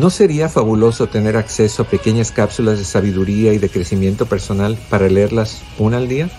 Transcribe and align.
¿No 0.00 0.08
sería 0.08 0.48
fabuloso 0.48 1.08
tener 1.08 1.36
acceso 1.36 1.82
a 1.82 1.84
pequeñas 1.84 2.32
cápsulas 2.32 2.78
de 2.78 2.86
sabiduría 2.86 3.52
y 3.52 3.58
de 3.58 3.68
crecimiento 3.68 4.24
personal 4.24 4.78
para 4.88 5.10
leerlas 5.10 5.60
una 5.78 5.98
al 5.98 6.08
día? 6.08 6.30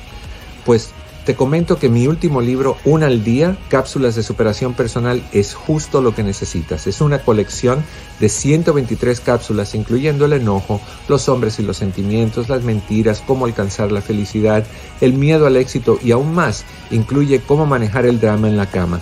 Pues 0.65 0.89
te 1.27 1.35
comento 1.35 1.77
que 1.77 1.87
mi 1.87 2.07
último 2.07 2.41
libro, 2.41 2.77
Un 2.85 3.03
al 3.03 3.23
día, 3.23 3.55
Cápsulas 3.69 4.15
de 4.15 4.23
Superación 4.23 4.73
Personal, 4.73 5.21
es 5.31 5.53
justo 5.53 6.01
lo 6.01 6.15
que 6.15 6.23
necesitas. 6.23 6.87
Es 6.87 7.01
una 7.01 7.19
colección 7.19 7.83
de 8.19 8.29
123 8.29 9.19
cápsulas, 9.19 9.75
incluyendo 9.75 10.25
el 10.25 10.33
enojo, 10.33 10.81
los 11.07 11.29
hombres 11.29 11.59
y 11.59 11.61
los 11.61 11.77
sentimientos, 11.77 12.49
las 12.49 12.63
mentiras, 12.63 13.21
cómo 13.27 13.45
alcanzar 13.45 13.91
la 13.91 14.01
felicidad, 14.01 14.65
el 15.01 15.13
miedo 15.13 15.45
al 15.45 15.55
éxito 15.55 15.99
y 16.03 16.13
aún 16.13 16.33
más, 16.33 16.65
incluye 16.89 17.41
cómo 17.41 17.67
manejar 17.67 18.07
el 18.07 18.19
drama 18.19 18.47
en 18.47 18.57
la 18.57 18.71
cama. 18.71 19.01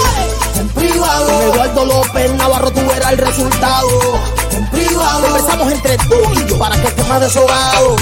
En 0.60 0.68
privado. 0.68 1.52
Eduardo 1.52 1.84
López 1.84 2.32
Navarro, 2.34 2.70
tú 2.70 2.86
verás 2.86 3.10
el 3.10 3.18
resultado. 3.18 4.20
En 4.52 4.70
privado. 4.70 5.22
Conversamos 5.22 5.72
entre 5.72 5.98
tú 5.98 6.14
y 6.32 6.46
yo 6.48 6.56
para 6.60 6.80
que 6.80 6.86
estés 6.86 7.08
más 7.08 7.20
desahogado. 7.20 7.96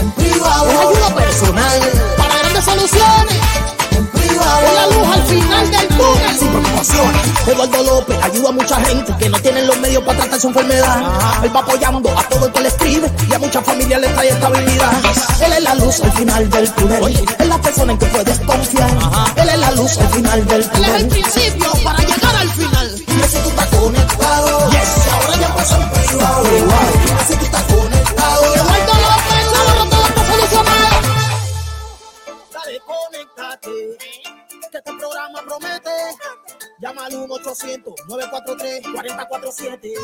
En 0.00 0.10
privado. 0.10 0.68
Ayuda 0.68 1.14
personal. 1.14 1.80
Para 2.16 2.38
grandes 2.38 2.64
soluciones 2.64 3.43
con 4.44 4.74
la 4.74 4.86
luz 4.88 5.08
al 5.14 5.22
final 5.24 5.70
del 5.70 5.88
túnel 5.88 6.38
sin 6.38 6.48
preocupaciones. 6.48 7.22
Eduardo 7.46 7.82
López 7.82 8.18
ayuda 8.22 8.48
a 8.48 8.52
mucha 8.52 8.76
gente 8.84 9.14
que 9.18 9.28
no 9.28 9.38
tienen 9.40 9.66
los 9.66 9.78
medios 9.78 10.02
para 10.04 10.18
tratar 10.20 10.40
su 10.40 10.48
enfermedad. 10.48 10.96
Él 11.42 11.54
va 11.54 11.60
apoyando 11.60 12.18
a 12.18 12.22
todo 12.28 12.46
el 12.46 12.52
que 12.52 12.60
le 12.60 12.68
escribe 12.68 13.10
y 13.28 13.34
a 13.34 13.38
muchas 13.38 13.64
familias 13.64 14.00
le 14.00 14.08
trae 14.08 14.28
estabilidad. 14.28 14.92
Él 15.44 15.52
es 15.52 15.62
la 15.62 15.74
luz 15.76 16.00
al 16.00 16.12
final 16.12 16.50
del 16.50 16.70
túnel. 16.72 17.26
Es 17.38 17.46
la 17.48 17.60
persona 17.60 17.92
en 17.92 17.98
que 17.98 18.06
puedes 18.06 18.40
confiar. 18.40 18.90
Él 19.36 19.48
es 19.48 19.58
la 19.58 19.70
luz 19.72 19.98
al 19.98 20.08
final 20.08 20.46
del 20.46 20.70
túnel. 20.70 20.90
Él 20.90 20.96
es 20.96 21.02
el 21.02 21.08
principio 21.08 21.72
para 21.82 21.98
llegar 21.98 22.36
al 22.36 22.50
final. 22.50 22.94
Y 22.96 23.28
si 23.28 23.38
tú 23.38 23.48
estás 23.48 23.66
conectado, 23.66 24.70
yes. 24.70 25.12
ahora 25.12 25.40
ya 25.40 25.54
pasó 25.54 25.76
en 25.76 25.90
privado. 25.90 26.44
Si 27.28 27.34
tú 27.36 27.44
estás 27.44 27.62
conectado, 27.62 27.83
programa 35.24 35.48
promete. 35.48 35.90
Llama 36.80 37.06
al 37.06 37.12
1-800-943-4047. 37.12 39.94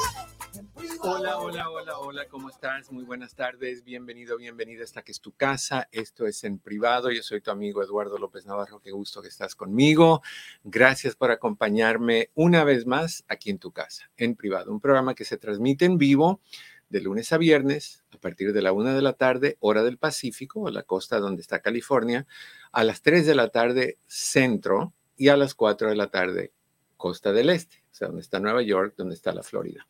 Hola, 1.00 1.38
hola, 1.38 1.70
hola, 1.70 1.98
hola, 1.98 2.28
¿cómo 2.28 2.48
estás? 2.48 2.90
Muy 2.90 3.04
buenas 3.04 3.34
tardes, 3.34 3.84
bienvenido, 3.84 4.38
bienvenida 4.38 4.82
hasta 4.82 5.02
que 5.02 5.12
es 5.12 5.20
tu 5.20 5.32
casa. 5.32 5.88
Esto 5.92 6.26
es 6.26 6.42
en 6.44 6.58
privado. 6.58 7.10
Yo 7.10 7.22
soy 7.22 7.42
tu 7.42 7.50
amigo 7.50 7.82
Eduardo 7.82 8.16
López 8.18 8.46
Navarro. 8.46 8.80
Qué 8.80 8.92
gusto 8.92 9.20
que 9.20 9.28
estás 9.28 9.54
conmigo. 9.54 10.22
Gracias 10.64 11.16
por 11.16 11.30
acompañarme 11.30 12.30
una 12.34 12.64
vez 12.64 12.86
más 12.86 13.24
aquí 13.28 13.50
en 13.50 13.58
tu 13.58 13.72
casa, 13.72 14.10
en 14.16 14.36
privado. 14.36 14.72
Un 14.72 14.80
programa 14.80 15.14
que 15.14 15.26
se 15.26 15.36
transmite 15.36 15.84
en 15.84 15.98
vivo 15.98 16.40
de 16.88 17.00
lunes 17.00 17.32
a 17.32 17.38
viernes 17.38 18.04
a 18.12 18.18
partir 18.18 18.52
de 18.52 18.62
la 18.62 18.72
una 18.72 18.94
de 18.94 19.02
la 19.02 19.12
tarde, 19.12 19.56
hora 19.60 19.82
del 19.82 19.98
Pacífico, 19.98 20.70
la 20.70 20.82
costa 20.82 21.20
donde 21.20 21.42
está 21.42 21.60
California, 21.60 22.26
a 22.72 22.84
las 22.84 23.02
3 23.02 23.26
de 23.26 23.34
la 23.34 23.48
tarde, 23.48 23.98
centro, 24.06 24.94
y 25.20 25.28
a 25.28 25.36
las 25.36 25.54
4 25.54 25.90
de 25.90 25.96
la 25.96 26.10
tarde, 26.10 26.54
costa 26.96 27.30
del 27.30 27.50
este, 27.50 27.84
o 27.92 27.94
sea, 27.94 28.08
donde 28.08 28.22
está 28.22 28.40
Nueva 28.40 28.62
York, 28.62 28.94
donde 28.96 29.14
está 29.14 29.34
la 29.34 29.42
Florida. 29.42 29.86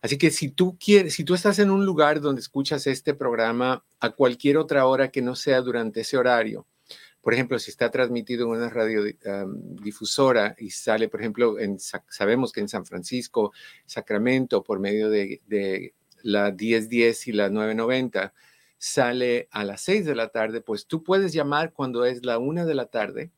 Así 0.00 0.16
que 0.16 0.30
si 0.30 0.48
tú 0.48 0.78
quieres, 0.78 1.12
si 1.12 1.22
tú 1.22 1.34
estás 1.34 1.58
en 1.58 1.70
un 1.70 1.84
lugar 1.84 2.22
donde 2.22 2.40
escuchas 2.40 2.86
este 2.86 3.12
programa 3.12 3.84
a 4.00 4.10
cualquier 4.12 4.56
otra 4.56 4.86
hora 4.86 5.10
que 5.10 5.20
no 5.20 5.36
sea 5.36 5.60
durante 5.60 6.00
ese 6.00 6.16
horario, 6.16 6.66
por 7.20 7.34
ejemplo, 7.34 7.58
si 7.58 7.70
está 7.70 7.90
transmitido 7.90 8.46
en 8.46 8.52
una 8.52 8.70
radiodifusora 8.70 10.56
y 10.58 10.70
sale, 10.70 11.10
por 11.10 11.20
ejemplo, 11.20 11.58
en, 11.58 11.78
sabemos 11.78 12.50
que 12.50 12.60
en 12.60 12.68
San 12.70 12.86
Francisco, 12.86 13.52
Sacramento, 13.84 14.64
por 14.64 14.80
medio 14.80 15.10
de, 15.10 15.42
de 15.46 15.92
la 16.22 16.52
1010 16.52 17.28
y 17.28 17.32
la 17.32 17.50
990, 17.50 18.32
sale 18.78 19.46
a 19.50 19.62
las 19.62 19.82
6 19.82 20.06
de 20.06 20.14
la 20.14 20.28
tarde, 20.28 20.62
pues 20.62 20.86
tú 20.86 21.02
puedes 21.02 21.34
llamar 21.34 21.74
cuando 21.74 22.06
es 22.06 22.24
la 22.24 22.38
1 22.38 22.64
de 22.64 22.74
la 22.74 22.86
tarde 22.86 23.30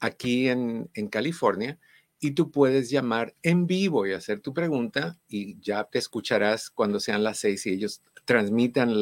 aquí 0.00 0.48
en, 0.48 0.88
California 1.10 1.78
y 2.20 2.32
tú 2.32 2.50
puedes 2.50 2.90
llamar 2.90 3.34
en 3.42 3.66
vivo 3.66 4.06
y 4.06 4.12
hacer 4.12 4.40
tu 4.40 4.54
pregunta 4.54 5.18
y 5.28 5.60
ya 5.60 5.84
te 5.84 5.98
escucharás 5.98 6.70
cuando 6.70 7.00
sean 7.00 7.22
las 7.22 7.38
6 7.38 7.66
y 7.66 7.70
ellos 7.70 8.02
transmitan 8.24 8.94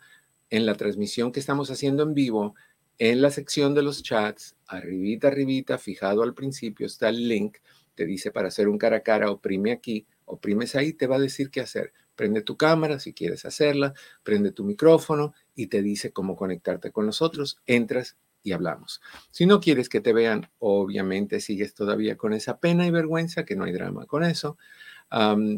en 0.50 0.66
la 0.66 0.74
transmisión 0.74 1.32
que 1.32 1.40
estamos 1.40 1.70
haciendo 1.70 2.02
en 2.02 2.14
vivo, 2.14 2.54
en 2.98 3.22
la 3.22 3.30
sección 3.30 3.74
de 3.74 3.82
los 3.82 4.02
chats, 4.02 4.56
arribita, 4.66 5.28
arribita, 5.28 5.78
fijado 5.78 6.22
al 6.22 6.34
principio, 6.34 6.86
está 6.86 7.08
el 7.08 7.28
link, 7.28 7.58
te 7.94 8.06
dice 8.06 8.30
para 8.30 8.48
hacer 8.48 8.68
un 8.68 8.78
cara 8.78 8.98
a 8.98 9.02
cara, 9.02 9.30
oprime 9.30 9.72
aquí, 9.72 10.06
oprimes 10.24 10.74
ahí, 10.76 10.92
te 10.92 11.06
va 11.06 11.16
a 11.16 11.20
decir 11.20 11.50
qué 11.50 11.60
hacer. 11.60 11.92
Prende 12.14 12.42
tu 12.42 12.56
cámara 12.56 12.98
si 13.00 13.12
quieres 13.14 13.44
hacerla, 13.44 13.94
prende 14.22 14.52
tu 14.52 14.64
micrófono 14.64 15.34
y 15.54 15.68
te 15.68 15.82
dice 15.82 16.12
cómo 16.12 16.36
conectarte 16.36 16.92
con 16.92 17.06
nosotros. 17.06 17.58
Entras 17.66 18.16
y 18.42 18.52
hablamos. 18.52 19.00
Si 19.30 19.46
no 19.46 19.60
quieres 19.60 19.88
que 19.88 20.00
te 20.00 20.12
vean, 20.12 20.50
obviamente 20.58 21.40
sigues 21.40 21.74
todavía 21.74 22.16
con 22.16 22.32
esa 22.32 22.58
pena 22.58 22.86
y 22.86 22.90
vergüenza, 22.90 23.44
que 23.44 23.54
no 23.56 23.64
hay 23.64 23.72
drama 23.72 24.06
con 24.06 24.24
eso. 24.24 24.58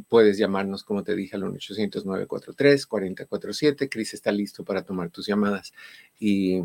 puedes 0.09 0.38
llamarnos, 0.38 0.85
como 0.85 1.05
te 1.05 1.14
dije, 1.14 1.37
al 1.37 1.43
1-800-943-4047. 1.43 3.88
Cris 3.88 4.14
está 4.14 4.33
listo 4.33 4.64
para 4.64 4.85
tomar 4.85 5.11
tus 5.11 5.26
llamadas 5.26 5.73
y, 6.19 6.61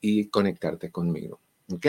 y 0.00 0.28
conectarte 0.28 0.90
conmigo. 0.90 1.40
¿Ok? 1.72 1.86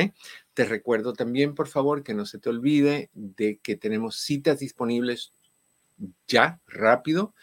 Te 0.55 0.65
recuerdo 0.65 1.13
también, 1.13 1.53
por 1.53 1.67
favor, 1.67 2.01
que 2.01 2.15
no 2.15 2.25
se 2.25 2.39
te 2.39 2.49
olvide 2.49 3.11
de 3.13 3.57
que 3.57 3.75
tenemos 3.75 4.15
citas 4.15 4.57
disponibles 4.59 5.33
ya, 6.27 6.59
rápido, 6.67 7.33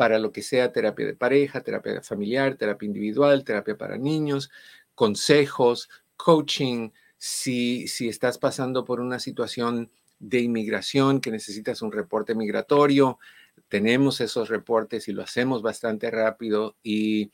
para 0.00 0.18
lo 0.18 0.32
que 0.32 0.40
sea 0.40 0.72
terapia 0.72 1.04
de 1.04 1.14
pareja, 1.14 1.60
terapia 1.60 2.00
familiar, 2.00 2.56
terapia 2.56 2.86
individual, 2.86 3.44
terapia 3.44 3.76
para 3.76 3.98
niños, 3.98 4.50
consejos, 4.94 5.90
coaching, 6.16 6.88
si, 7.18 7.86
si 7.86 8.08
estás 8.08 8.38
pasando 8.38 8.86
por 8.86 9.00
una 9.00 9.18
situación 9.18 9.90
de 10.18 10.40
inmigración 10.40 11.20
que 11.20 11.30
necesitas 11.30 11.82
un 11.82 11.92
reporte 11.92 12.34
migratorio, 12.34 13.18
tenemos 13.68 14.22
esos 14.22 14.48
reportes 14.48 15.06
y 15.08 15.12
lo 15.12 15.20
hacemos 15.20 15.60
bastante 15.60 16.10
rápido 16.10 16.76
y 16.82 17.30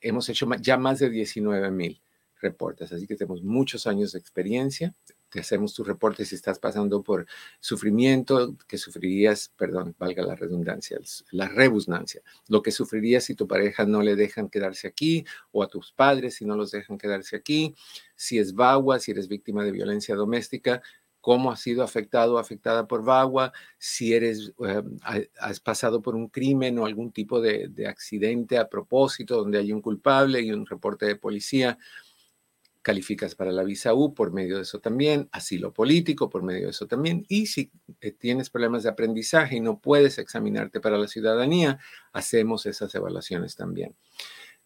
hemos 0.00 0.30
hecho 0.30 0.48
ya 0.58 0.78
más 0.78 1.00
de 1.00 1.10
19 1.10 1.70
mil 1.70 2.00
reportes, 2.40 2.92
así 2.92 3.06
que 3.06 3.16
tenemos 3.16 3.42
muchos 3.42 3.86
años 3.86 4.12
de 4.12 4.20
experiencia 4.20 4.94
hacemos 5.40 5.74
tu 5.74 5.84
reporte 5.84 6.24
si 6.24 6.34
estás 6.34 6.58
pasando 6.58 7.02
por 7.02 7.26
sufrimiento 7.60 8.56
que 8.66 8.78
sufrirías, 8.78 9.52
perdón, 9.56 9.94
valga 9.98 10.22
la 10.22 10.34
redundancia, 10.34 10.98
la 11.30 11.48
rebusnancia, 11.48 12.22
lo 12.48 12.62
que 12.62 12.72
sufrirías 12.72 13.24
si 13.24 13.34
tu 13.34 13.46
pareja 13.46 13.84
no 13.84 14.02
le 14.02 14.16
dejan 14.16 14.48
quedarse 14.48 14.88
aquí 14.88 15.24
o 15.52 15.62
a 15.62 15.68
tus 15.68 15.92
padres 15.92 16.36
si 16.36 16.44
no 16.44 16.56
los 16.56 16.70
dejan 16.70 16.98
quedarse 16.98 17.36
aquí, 17.36 17.74
si 18.14 18.38
es 18.38 18.54
VAWA, 18.54 18.98
si 18.98 19.10
eres 19.12 19.28
víctima 19.28 19.64
de 19.64 19.72
violencia 19.72 20.14
doméstica, 20.14 20.82
cómo 21.20 21.50
has 21.50 21.60
sido 21.60 21.82
afectado 21.82 22.34
o 22.34 22.38
afectada 22.38 22.86
por 22.86 23.02
VAWA, 23.02 23.52
si 23.78 24.14
eres, 24.14 24.54
eh, 24.64 25.28
has 25.38 25.58
pasado 25.60 26.00
por 26.00 26.14
un 26.14 26.28
crimen 26.28 26.78
o 26.78 26.86
algún 26.86 27.10
tipo 27.10 27.40
de 27.40 27.86
accidente 27.88 28.58
a 28.58 28.68
propósito 28.68 29.36
donde 29.36 29.58
hay 29.58 29.72
un 29.72 29.82
culpable 29.82 30.40
y 30.40 30.52
un 30.52 30.66
reporte 30.66 31.06
de 31.06 31.16
policía 31.16 31.78
calificas 32.86 33.34
para 33.34 33.50
la 33.50 33.64
visa 33.64 33.94
U 33.94 34.14
por 34.14 34.32
medio 34.32 34.58
de 34.58 34.62
eso 34.62 34.78
también, 34.78 35.28
asilo 35.32 35.72
político 35.74 36.30
por 36.30 36.44
medio 36.44 36.66
de 36.66 36.70
eso 36.70 36.86
también, 36.86 37.26
y 37.26 37.46
si 37.46 37.72
eh, 38.00 38.12
tienes 38.12 38.48
problemas 38.48 38.84
de 38.84 38.90
aprendizaje 38.90 39.56
y 39.56 39.60
no 39.60 39.80
puedes 39.80 40.18
examinarte 40.18 40.78
para 40.78 40.96
la 40.96 41.08
ciudadanía, 41.08 41.80
hacemos 42.12 42.64
esas 42.64 42.94
evaluaciones 42.94 43.56
también. 43.56 43.96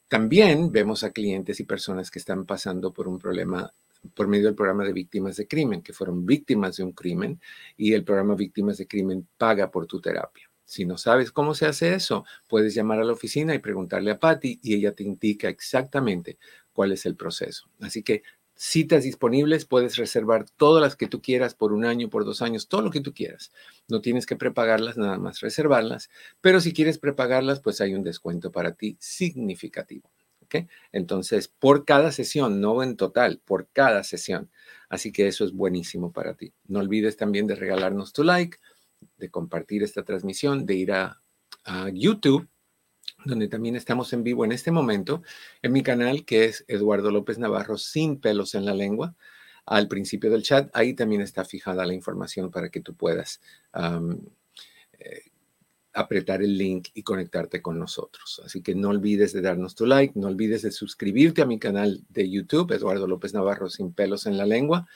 También 0.07 0.71
vemos 0.71 1.03
a 1.03 1.13
clientes 1.13 1.61
y 1.61 1.65
personas 1.65 2.11
que 2.11 2.19
están 2.19 2.45
pasando 2.45 2.93
por 2.93 3.09
un 3.09 3.19
problema 3.19 3.73
por 4.15 4.29
medio 4.29 4.45
del 4.45 4.55
programa 4.55 4.85
de 4.85 4.93
víctimas 4.93 5.39
de 5.39 5.49
crimen, 5.49 5.81
que 5.81 5.95
fueron 5.95 6.27
víctimas 6.27 6.77
de 6.77 6.85
un 6.85 6.93
crimen 6.93 7.41
y 7.79 7.95
el 7.95 8.05
programa 8.05 8.35
Víctimas 8.35 8.77
de 8.77 8.87
Crimen 8.87 9.27
paga 9.39 9.71
por 9.71 9.87
tu 9.87 9.99
terapia. 9.99 10.50
Si 10.71 10.85
no 10.85 10.99
sabes 10.99 11.33
cómo 11.33 11.55
se 11.55 11.67
hace 11.67 11.95
eso, 11.95 12.25
puedes 12.47 12.77
llamar 12.77 13.01
a 13.01 13.05
la 13.05 13.13
oficina 13.13 13.57
y 13.57 13.59
preguntarle 13.59 14.13
a 14.13 14.21
Patty 14.21 14.61
y 14.63 14.77
ella 14.77 14.93
te 14.95 15.03
indica 15.03 15.49
exactamente 15.49 16.39
cuál 16.73 16.93
es 16.93 17.07
el 17.07 17.17
proceso. 17.17 17.69
Así 17.81 18.05
que 18.05 18.23
citas 18.55 19.03
disponibles, 19.03 19.65
puedes 19.65 19.97
reservar 19.97 20.47
todas 20.49 20.81
las 20.81 20.95
que 20.95 21.09
tú 21.09 21.21
quieras 21.21 21.57
por 21.57 21.73
un 21.73 21.85
año, 21.85 22.09
por 22.09 22.25
dos 22.25 22.41
años, 22.41 22.69
todo 22.69 22.83
lo 22.83 22.93
que 22.93 23.01
tú 23.01 23.13
quieras. 23.13 23.51
No 23.89 24.01
tienes 24.01 24.27
que 24.27 24.37
prepagarlas, 24.37 24.97
nada 24.97 25.19
más 25.19 25.41
reservarlas, 25.41 26.09
pero 26.41 26.61
si 26.61 26.73
quieres 26.73 26.99
prepagarlas, 26.99 27.59
pues 27.59 27.81
hay 27.81 27.95
un 27.95 28.05
descuento 28.05 28.53
para 28.53 28.75
ti 28.75 28.97
significativo. 29.01 30.09
¿ok? 30.43 30.69
Entonces, 30.93 31.49
por 31.49 31.85
cada 31.85 32.13
sesión, 32.13 32.61
no 32.61 32.85
en 32.85 32.97
total, 32.97 33.41
por 33.45 33.67
cada 33.73 34.05
sesión. 34.05 34.53
Así 34.89 35.11
que 35.11 35.27
eso 35.27 35.45
es 35.45 35.51
buenísimo 35.53 36.13
para 36.13 36.35
ti. 36.35 36.53
No 36.69 36.79
olvides 36.79 37.17
también 37.17 37.49
de 37.49 37.57
regalarnos 37.57 38.13
tu 38.13 38.23
like, 38.23 38.59
de 39.17 39.31
compartir 39.31 39.83
esta 39.83 40.03
transmisión, 40.03 40.67
de 40.67 40.75
ir 40.75 40.93
a, 40.93 41.21
YouTube, 41.93 42.49
donde 43.25 43.47
también 43.47 43.77
estamos 43.77 44.13
en 44.13 44.25
vivo 44.25 44.45
en 44.45 44.51
este 44.51 44.73
momento, 44.73 45.23
en 45.63 45.73
mi 45.73 45.83
canal 45.83 46.25
que 46.25 46.47
es 46.47 46.65
Eduardo 46.67 47.11
López 47.11 47.39
Navarro 47.39 47.77
sin 47.77 48.19
pelos 48.19 48.55
en 48.55 48.65
la 48.65 48.75
lengua. 48.75 49.15
Al 49.67 49.87
principio 49.87 50.31
del 50.31 50.43
chat, 50.43 50.71
ahí 50.73 50.95
también 50.95 51.21
está 51.21 51.45
fijada 51.45 51.87
la 51.87 51.95
información 51.95 52.51
para 52.51 52.71
que 52.71 52.81
tú 52.81 52.95
puedas 52.95 53.41
eh, 54.99 55.31
apretar 55.93 56.43
el 56.43 56.57
link 56.57 56.89
y 56.95 57.03
conectarte 57.03 57.61
con 57.61 57.79
nosotros. 57.79 58.41
Así 58.45 58.63
que 58.63 58.75
no 58.75 58.89
olvides 58.89 59.33
de 59.33 59.43
darnos 59.43 59.75
tu 59.75 59.87
like, 59.87 60.19
no 60.19 60.29
olvides 60.29 60.63
de 60.63 60.73
suscribirte 60.73 61.43
a 61.43 61.47
mi 61.47 61.59
canal 61.59 62.05
de 62.09 62.29
YouTube, 62.29 62.73
Eduardo 62.73 63.07
López 63.07 63.35
Navarro 63.35 63.69
sin 63.69 63.93
pelos 63.93 64.27
en 64.27 64.39
la 64.39 64.47
lengua. 64.47 64.89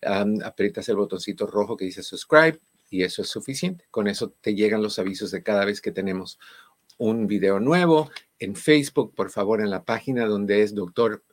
aprietas 0.00 0.88
el 0.88 0.96
botoncito 0.96 1.46
rojo 1.46 1.76
que 1.76 1.86
dice 1.86 2.02
subscribe 2.02 2.60
y 2.92 3.04
eso 3.04 3.22
es 3.22 3.28
suficiente. 3.28 3.86
Con 3.90 4.06
eso 4.06 4.34
te 4.42 4.54
llegan 4.54 4.82
los 4.82 4.98
avisos 4.98 5.30
de 5.30 5.42
cada 5.42 5.64
vez 5.64 5.80
que 5.80 5.92
tenemos 5.92 6.38
un 6.98 7.26
video 7.26 7.58
nuevo. 7.58 8.10
En 8.38 8.54
Facebook, 8.54 9.14
por 9.14 9.30
favor, 9.30 9.62
en 9.62 9.70
la 9.70 9.82
página 9.82 10.26
donde 10.26 10.62
es 10.62 10.74
doctor, 10.74 11.24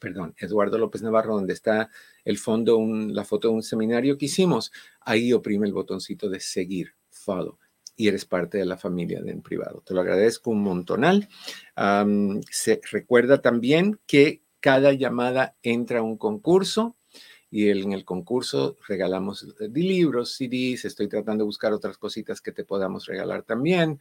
perdón, 0.00 0.34
Eduardo 0.38 0.78
López 0.78 1.02
Navarro, 1.02 1.34
donde 1.34 1.52
está 1.52 1.90
el 2.24 2.38
fondo, 2.38 2.80
la 2.80 3.24
foto 3.24 3.48
de 3.48 3.54
un 3.54 3.62
seminario 3.62 4.16
que 4.16 4.24
hicimos, 4.24 4.72
ahí 5.02 5.34
oprime 5.34 5.66
el 5.66 5.74
botoncito 5.74 6.30
de 6.30 6.40
seguir, 6.40 6.94
follow 7.10 7.58
y 7.94 8.08
eres 8.08 8.24
parte 8.24 8.56
de 8.56 8.64
la 8.64 8.78
familia 8.78 9.20
de 9.22 9.32
en 9.32 9.42
privado. 9.42 9.82
Te 9.84 9.92
lo 9.92 10.00
agradezco 10.00 10.50
un 10.50 10.62
montonal. 10.62 11.28
se 12.50 12.80
recuerda 12.90 13.42
también 13.42 14.00
que 14.06 14.42
cada 14.60 14.92
llamada 14.94 15.56
entra 15.62 15.98
a 15.98 16.02
un 16.02 16.16
concurso 16.16 16.96
y 17.50 17.68
en 17.68 17.92
el 17.92 18.04
concurso 18.04 18.76
regalamos 18.86 19.46
eh, 19.60 19.68
libros, 19.68 20.32
CDs, 20.36 20.84
estoy 20.84 21.08
tratando 21.08 21.44
de 21.44 21.46
buscar 21.46 21.72
otras 21.72 21.98
cositas 21.98 22.40
que 22.40 22.52
te 22.52 22.64
podamos 22.64 23.06
regalar 23.06 23.42
también. 23.42 24.00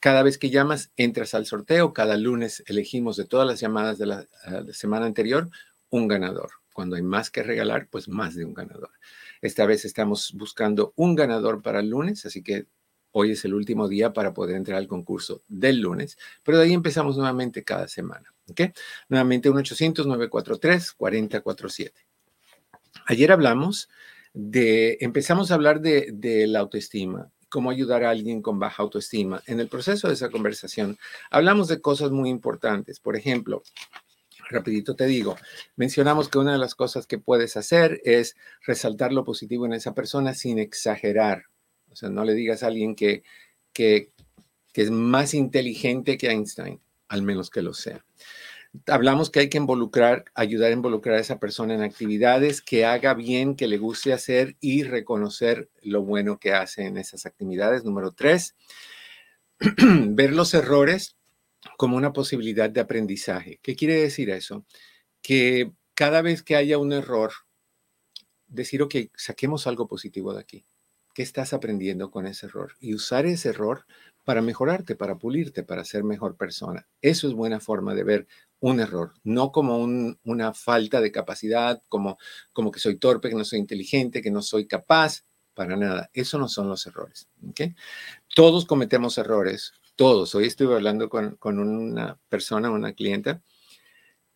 cada 0.00 0.22
vez 0.22 0.38
que 0.38 0.50
llamas, 0.50 0.92
entras 0.96 1.34
al 1.34 1.46
sorteo. 1.46 1.92
Cada 1.92 2.16
lunes 2.16 2.62
elegimos 2.66 3.16
de 3.16 3.24
todas 3.24 3.46
las 3.46 3.60
llamadas 3.60 3.98
de 3.98 4.06
la, 4.06 4.26
ah, 4.44 4.62
semana 4.72 5.06
anterior 5.06 5.50
un 5.90 6.08
ganador. 6.08 6.50
Cuando 6.72 6.96
hay 6.96 7.02
más 7.02 7.30
que 7.30 7.42
regalar, 7.42 7.88
pues 7.90 8.08
más 8.08 8.34
de 8.34 8.44
un 8.44 8.54
ganador. 8.54 8.90
Esta 9.42 9.66
vez 9.66 9.84
estamos 9.84 10.32
buscando 10.34 10.92
un 10.96 11.14
ganador 11.14 11.62
para 11.62 11.80
el 11.80 11.90
lunes, 11.90 12.24
así 12.26 12.42
que 12.42 12.66
hoy 13.12 13.30
es 13.32 13.44
el 13.44 13.54
último 13.54 13.88
día 13.88 14.12
para 14.12 14.34
poder 14.34 14.56
entrar 14.56 14.78
al 14.78 14.88
concurso 14.88 15.42
del 15.48 15.80
lunes, 15.80 16.18
pero 16.42 16.58
de 16.58 16.64
ahí 16.64 16.72
empezamos 16.72 17.16
nuevamente 17.16 17.62
cada 17.64 17.88
semana. 17.88 18.34
¿ok? 18.50 18.60
Nuevamente 19.08 19.50
1-800-943-4047. 19.50 21.92
Ayer 23.06 23.32
hablamos 23.32 23.88
de, 24.34 24.98
empezamos 25.00 25.50
a 25.50 25.54
hablar 25.54 25.80
de, 25.80 26.10
de 26.12 26.46
la 26.46 26.60
autoestima 26.60 27.32
cómo 27.52 27.70
ayudar 27.70 28.02
a 28.02 28.10
alguien 28.10 28.40
con 28.40 28.58
baja 28.58 28.82
autoestima. 28.82 29.42
En 29.46 29.60
el 29.60 29.68
proceso 29.68 30.08
de 30.08 30.14
esa 30.14 30.30
conversación 30.30 30.98
hablamos 31.30 31.68
de 31.68 31.82
cosas 31.82 32.10
muy 32.10 32.30
importantes. 32.30 32.98
Por 32.98 33.14
ejemplo, 33.14 33.62
rapidito 34.48 34.96
te 34.96 35.04
digo, 35.04 35.36
mencionamos 35.76 36.30
que 36.30 36.38
una 36.38 36.52
de 36.52 36.58
las 36.58 36.74
cosas 36.74 37.06
que 37.06 37.18
puedes 37.18 37.58
hacer 37.58 38.00
es 38.04 38.36
resaltar 38.66 39.12
lo 39.12 39.24
positivo 39.24 39.66
en 39.66 39.74
esa 39.74 39.92
persona 39.92 40.32
sin 40.32 40.58
exagerar. 40.58 41.44
O 41.92 41.96
sea, 41.96 42.08
no 42.08 42.24
le 42.24 42.34
digas 42.34 42.62
a 42.62 42.68
alguien 42.68 42.94
que, 42.94 43.22
que, 43.72 44.10
es 44.74 44.90
más 44.90 45.34
inteligente 45.34 46.16
que 46.16 46.30
Einstein, 46.30 46.80
al 47.08 47.22
menos 47.22 47.50
que 47.50 47.62
lo 47.62 47.74
sea 47.74 48.04
hablamos 48.86 49.30
que 49.30 49.40
hay 49.40 49.48
que 49.48 49.58
involucrar, 49.58 50.24
ayudar 50.34 50.70
a 50.70 50.74
involucrar 50.74 51.16
a 51.16 51.20
esa 51.20 51.38
persona 51.38 51.74
en 51.74 51.82
actividades 51.82 52.62
que 52.62 52.84
haga 52.84 53.14
bien, 53.14 53.54
que 53.54 53.68
le 53.68 53.78
guste 53.78 54.12
hacer 54.12 54.56
y 54.60 54.82
reconocer 54.82 55.68
lo 55.82 56.02
bueno 56.02 56.38
que 56.38 56.52
hace 56.52 56.86
en 56.86 56.96
esas 56.96 57.26
actividades. 57.26 57.84
Número 57.84 58.12
tres, 58.12 58.56
ver 59.58 60.32
los 60.32 60.54
errores 60.54 61.16
como 61.76 61.96
una 61.96 62.12
posibilidad 62.12 62.70
de 62.70 62.80
aprendizaje. 62.80 63.60
¿Qué 63.62 63.76
quiere 63.76 64.00
decir 64.00 64.30
eso? 64.30 64.64
Que 65.20 65.72
cada 65.94 66.22
vez 66.22 66.42
que 66.42 66.56
haya 66.56 66.78
un 66.78 66.92
error, 66.92 67.32
decir, 68.48 68.82
ok, 68.82 68.94
saquemos 69.14 69.66
algo 69.66 69.86
positivo 69.86 70.32
de 70.34 70.40
aquí. 70.40 70.64
¿Qué 71.14 71.22
estás 71.22 71.52
aprendiendo 71.52 72.10
con 72.10 72.26
ese 72.26 72.46
error? 72.46 72.72
Y 72.80 72.94
usar 72.94 73.26
ese 73.26 73.50
error 73.50 73.86
para 74.24 74.40
mejorarte, 74.40 74.96
para 74.96 75.18
pulirte, 75.18 75.62
para 75.62 75.84
ser 75.84 76.04
mejor 76.04 76.36
persona. 76.36 76.86
Eso 77.00 77.28
es 77.28 77.34
buena 77.34 77.60
forma 77.60 77.94
de 77.94 78.04
ver 78.04 78.26
un 78.60 78.80
error, 78.80 79.14
no 79.24 79.50
como 79.50 79.78
una 79.78 80.54
falta 80.54 81.00
de 81.00 81.10
capacidad, 81.10 81.82
como, 81.88 82.16
como 82.52 82.70
que 82.70 82.78
soy 82.78 82.96
torpe, 82.96 83.28
que 83.28 83.34
no 83.34 83.44
soy 83.44 83.58
inteligente, 83.58 84.22
que 84.22 84.30
no 84.30 84.40
soy 84.40 84.66
capaz, 84.66 85.24
para 85.54 85.76
nada. 85.76 86.10
Eso 86.14 86.38
no 86.38 86.48
son 86.48 86.68
los 86.68 86.86
errores. 86.86 87.28
Todos 88.34 88.64
cometemos 88.64 89.18
errores, 89.18 89.72
todos. 89.96 90.34
Hoy 90.34 90.46
estuve 90.46 90.74
hablando 90.74 91.08
con, 91.08 91.36
con 91.36 91.58
una 91.58 92.18
persona, 92.28 92.70
una 92.70 92.94
clienta, 92.94 93.42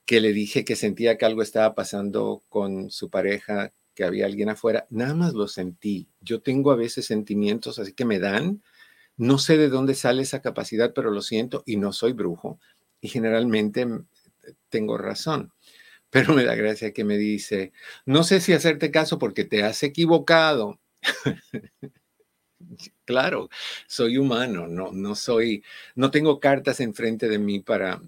que 0.04 0.20
le 0.20 0.32
dije 0.32 0.64
que 0.64 0.76
sentía 0.76 1.18
que 1.18 1.24
algo 1.24 1.42
estaba 1.42 1.74
pasando 1.74 2.42
con 2.48 2.90
su 2.90 3.10
pareja, 3.10 3.72
que 3.96 4.04
había 4.04 4.26
alguien 4.26 4.50
afuera. 4.50 4.86
Nada 4.90 5.14
más 5.14 5.34
lo 5.34 5.48
sentí. 5.48 6.08
Yo 6.20 6.42
tengo 6.42 6.70
a 6.70 6.76
veces 6.76 7.06
sentimientos 7.06 7.80
así 7.80 7.94
que 7.94 8.04
me 8.04 8.20
dan. 8.20 8.62
No 9.16 9.38
sé 9.38 9.56
de 9.56 9.70
dónde 9.70 9.94
sale 9.94 10.22
esa 10.22 10.42
capacidad, 10.42 10.92
pero 10.94 11.10
lo 11.10 11.22
siento 11.22 11.64
y 11.66 11.78
no 11.78 11.92
soy 11.92 12.12
brujo. 12.12 12.60
Y 13.00 13.08
generalmente 13.08 13.86
tengo 14.68 14.98
razón. 14.98 15.52
Pero 16.10 16.34
me 16.34 16.44
da 16.44 16.54
gracia 16.54 16.92
que 16.92 17.04
me 17.04 17.16
dice, 17.18 17.72
no 18.04 18.22
sé 18.22 18.40
si 18.40 18.52
hacerte 18.52 18.90
caso 18.90 19.18
porque 19.18 19.44
te 19.44 19.62
has 19.64 19.82
equivocado. 19.82 20.78
claro, 23.04 23.48
soy 23.86 24.18
humano, 24.18 24.68
no, 24.68 24.92
no 24.92 25.14
soy, 25.14 25.64
no 25.94 26.10
tengo 26.10 26.38
cartas 26.38 26.80
enfrente 26.80 27.28
de 27.28 27.38
mí 27.38 27.60
para, 27.60 28.02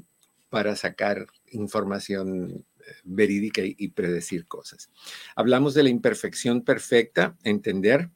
para 0.50 0.76
sacar 0.76 1.26
información 1.50 2.50
eh, 2.50 2.62
verídica 3.04 3.62
y, 3.64 3.88
predecir 3.88 4.46
cosas. 4.46 4.90
Hablamos 5.36 5.74
de 5.74 5.82
la 5.82 5.88
imperfección 5.88 6.62
perfecta, 6.62 7.36
entender 7.42 8.10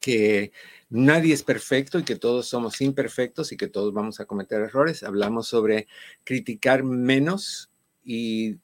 que 0.00 0.52
nadie 0.90 1.32
es 1.32 1.42
perfecto 1.42 1.98
y 1.98 2.04
que 2.04 2.16
todos 2.16 2.48
somos 2.48 2.80
imperfectos 2.80 3.52
y 3.52 3.56
que 3.56 3.68
todos 3.68 3.94
vamos 3.94 4.20
a 4.20 4.26
cometer 4.26 4.60
errores. 4.60 5.02
Hablamos 5.02 5.48
sobre 5.48 5.86
criticar 6.24 6.82
menos 6.82 7.70
y 8.04 8.58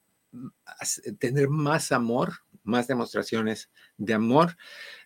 tener 1.17 1.49
más 1.49 1.91
amor, 1.91 2.33
más 2.63 2.87
demostraciones 2.87 3.69
de 3.97 4.13
amor. 4.13 4.57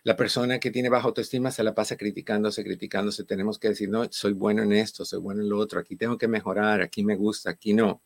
La 0.02 0.16
persona 0.16 0.58
que 0.58 0.70
tiene 0.70 0.88
baja 0.88 1.06
autoestima 1.06 1.50
se 1.50 1.62
la 1.62 1.74
pasa 1.74 1.96
criticándose, 1.96 2.64
criticándose. 2.64 3.24
Tenemos 3.24 3.58
que 3.58 3.68
decir, 3.68 3.88
no, 3.88 4.04
soy 4.10 4.32
bueno 4.32 4.62
en 4.62 4.72
esto, 4.72 5.04
soy 5.04 5.20
bueno 5.20 5.42
en 5.42 5.48
lo 5.48 5.58
otro, 5.58 5.80
aquí 5.80 5.96
tengo 5.96 6.18
que 6.18 6.28
mejorar, 6.28 6.82
aquí 6.82 7.04
me 7.04 7.16
gusta, 7.16 7.50
aquí 7.50 7.72
no. 7.72 8.02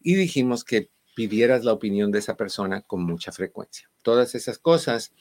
Y 0.00 0.14
dijimos 0.14 0.64
que 0.64 0.90
pidieras 1.18 1.64
la 1.64 1.72
opinión 1.72 2.12
de 2.12 2.20
esa 2.20 2.36
persona 2.36 2.82
con 2.82 3.02
mucha 3.02 3.32
frecuencia. 3.32 3.90
Todas 4.02 4.36
esas 4.36 4.60
cosas 4.60 5.12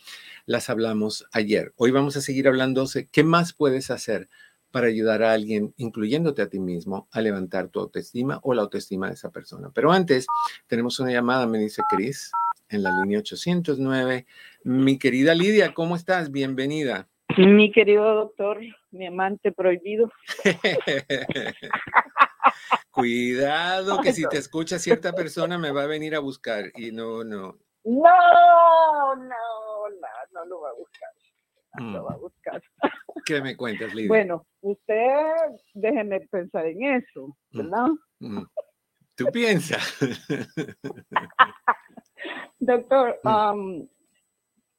las 0.46 0.70
hablamos 0.70 1.26
ayer. 1.32 1.74
Hoy 1.76 1.90
vamos 1.90 2.16
a 2.16 2.22
seguir 2.22 2.48
hablando 2.48 2.86
de 2.86 3.08
qué 3.08 3.24
más 3.24 3.52
puedes 3.52 3.90
hacer 3.90 4.30
para 4.70 4.86
ayudar 4.86 5.24
a 5.24 5.34
alguien, 5.34 5.74
incluyéndote 5.76 6.44
a 6.44 6.50
ti 6.50 6.60
mismo, 6.60 7.08
a 7.12 7.20
levantar 7.20 7.70
tu 7.70 7.80
autoestima 7.80 8.40
o 8.44 8.54
la 8.54 8.62
autoestima 8.62 9.08
de 9.08 9.16
esa 9.16 9.32
persona. 9.32 9.72
Pero 9.74 9.92
antes, 9.92 10.28
tenemos 10.68 11.00
una 11.00 11.12
llamada, 11.12 11.48
me 11.48 11.58
dice 11.58 11.82
Cris, 11.90 12.30
en 12.70 12.84
la 12.84 12.92
línea 13.02 13.18
809. 13.18 14.28
Mi 14.66 15.00
querida 15.00 15.34
Lidia, 15.34 15.74
¿cómo 15.74 15.96
estás? 15.96 16.32
Bienvenida. 16.32 17.08
Mi 17.40 17.72
querido 17.72 18.04
doctor, 18.14 18.60
mi 18.92 19.08
amante 19.08 19.52
prohibido. 19.52 20.12
Cuidado 22.98 24.02
que 24.02 24.12
si 24.12 24.28
te 24.28 24.40
escucha 24.40 24.80
cierta 24.80 25.14
persona 25.14 25.60
me 25.60 25.70
va 25.70 25.84
a 25.84 25.86
venir 25.86 26.16
a 26.16 26.20
buscar 26.20 26.72
y 26.76 26.92
no, 26.92 27.24
no. 27.24 27.56
No, 27.84 29.16
no, 29.16 29.18
no, 29.20 29.30
no 30.32 30.46
lo 30.46 30.62
va 30.62 30.72
a 30.72 30.74
buscar. 30.74 31.10
No 31.80 31.92
lo 31.92 32.06
va 32.06 32.14
a 32.14 32.18
mm. 32.18 32.22
buscar. 32.22 32.64
¿Qué 33.24 33.40
me 33.40 33.56
cuentas, 33.56 33.94
Lidia? 33.94 34.08
Bueno, 34.08 34.48
usted 34.62 35.14
déjeme 35.76 36.22
pensar 36.22 36.66
en 36.66 36.84
eso, 36.84 37.38
mm, 37.52 37.58
¿verdad? 37.60 37.88
Mm. 38.18 38.44
¿Tú 39.16 39.26
piensas? 39.32 39.96
Doctor, 42.60 43.20
um, 43.26 43.88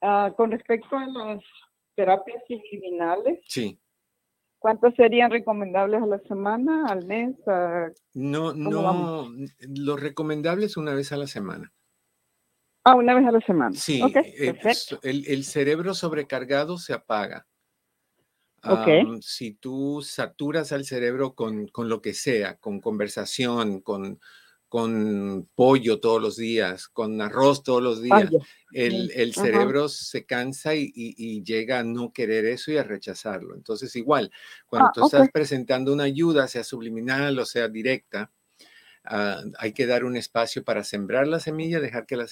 uh, 0.03 0.35
con 0.35 0.51
respecto 0.51 0.97
a 0.97 1.07
las 1.07 1.41
terapias 1.95 2.43
subliminales. 2.49 3.39
Sí. 3.47 3.79
¿Cuántos 4.59 4.95
serían 4.97 5.31
recomendables 5.31 6.03
a 6.03 6.07
la 6.07 6.19
semana, 6.21 6.87
al 6.88 7.07
mes? 7.07 7.37
no, 8.15 8.53
no, 8.53 9.29
lo 9.61 9.97
recomendable 9.97 10.67
es 10.67 10.77
una 10.77 10.95
vez 10.95 11.12
a 11.12 11.17
la 11.17 11.27
semana. 11.27 11.73
Ah, 12.85 12.95
una 12.95 13.15
vez 13.15 13.27
a 13.27 13.33
la 13.33 13.41
semana. 13.41 13.77
Sí, 13.77 14.00
eh, 14.03 14.55
el, 15.03 15.45
cerebro 15.45 15.95
sobrecargado 15.95 16.79
se 16.79 16.93
apaga. 16.93 17.47
si 19.21 19.55
tú 19.55 20.03
saturas 20.03 20.73
al 20.73 20.85
cerebro 20.85 21.35
con, 21.35 21.69
con, 21.69 21.88
lo 21.88 22.00
que 22.00 22.15
sea, 22.15 22.57
con 22.57 22.81
conversación, 22.81 23.81
con, 23.81 24.19
con 24.69 25.49
pollo 25.55 25.99
todos 25.99 26.21
los 26.21 26.37
días, 26.37 26.89
con 26.89 27.21
arroz 27.23 27.63
todos 27.63 27.83
los 27.83 28.03
días, 28.03 28.31
el, 28.73 29.33
cerebro 29.35 29.89
se 29.89 30.27
cansa 30.27 30.75
y, 30.75 31.43
llega 31.43 31.79
a 31.79 31.85
no 31.85 32.13
querer 32.13 32.45
eso 32.45 32.71
y 32.71 32.77
a 32.77 32.83
rechazarlo. 32.83 33.55
Entonces, 33.55 33.97
igual, 33.97 34.31
cuando 34.67 34.89
ah, 34.89 34.93
tú 34.95 35.07
estás 35.07 35.31
presentando 35.31 35.93
una 35.93 36.05
ayuda, 36.05 36.49
sea 36.49 36.65
subliminal 36.65 37.39
o 37.39 37.47
sea 37.47 37.69
directa, 37.69 38.31
ah, 39.05 39.41
hay 39.59 39.73
que 39.73 39.87
dar 39.87 40.05
un 40.05 40.19
espacio 40.19 40.63
para 40.63 40.85
sembrar 40.85 41.27
la 41.27 41.41
semilla, 41.41 41.81
dejar 41.81 42.05
que 42.05 42.17
la, 42.17 42.27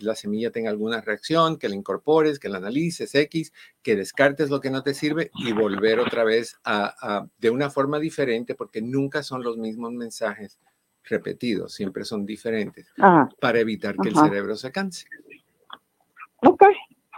la, 0.00 0.14
semilla 0.14 0.52
tenga 0.52 0.70
alguna 0.70 1.00
reacción, 1.00 1.58
que 1.58 1.68
la 1.68 1.74
incorpores, 1.74 2.38
que 2.38 2.48
la 2.48 2.58
analices, 2.58 3.12
X, 3.16 3.52
que 3.82 3.96
descartes 3.96 4.48
lo 4.48 4.60
que 4.60 4.70
no 4.70 4.84
te 4.84 4.94
sirve 4.94 5.32
y 5.34 5.50
volver 5.52 5.98
otra 5.98 6.22
vez 6.22 6.56
a, 6.62 7.26
de 7.38 7.50
una 7.50 7.68
forma 7.68 7.98
diferente, 7.98 8.54
porque 8.54 8.80
nunca 8.80 9.24
son 9.24 9.42
los 9.42 9.56
mismos 9.56 9.90
mensajes 9.90 10.60
repetidos, 11.04 11.74
siempre 11.74 12.04
son 12.04 12.24
diferentes, 12.24 12.92
para 13.40 13.60
evitar 13.60 13.96
que 13.96 14.08
el 14.10 14.16
cerebro 14.16 14.56
se 14.56 14.70
canse. 14.70 15.06
Ok, 16.42 16.62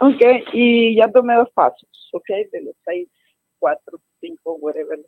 ok, 0.01 0.21
y 0.53 0.95
ya 0.95 1.11
tomé 1.11 1.35
dos 1.35 1.49
pasos, 1.53 2.09
ok, 2.13 2.27
de 2.51 2.61
los 2.61 2.75
seis, 2.83 3.09
cuatro, 3.59 4.01
cinco, 4.19 4.55
whatever. 4.55 4.99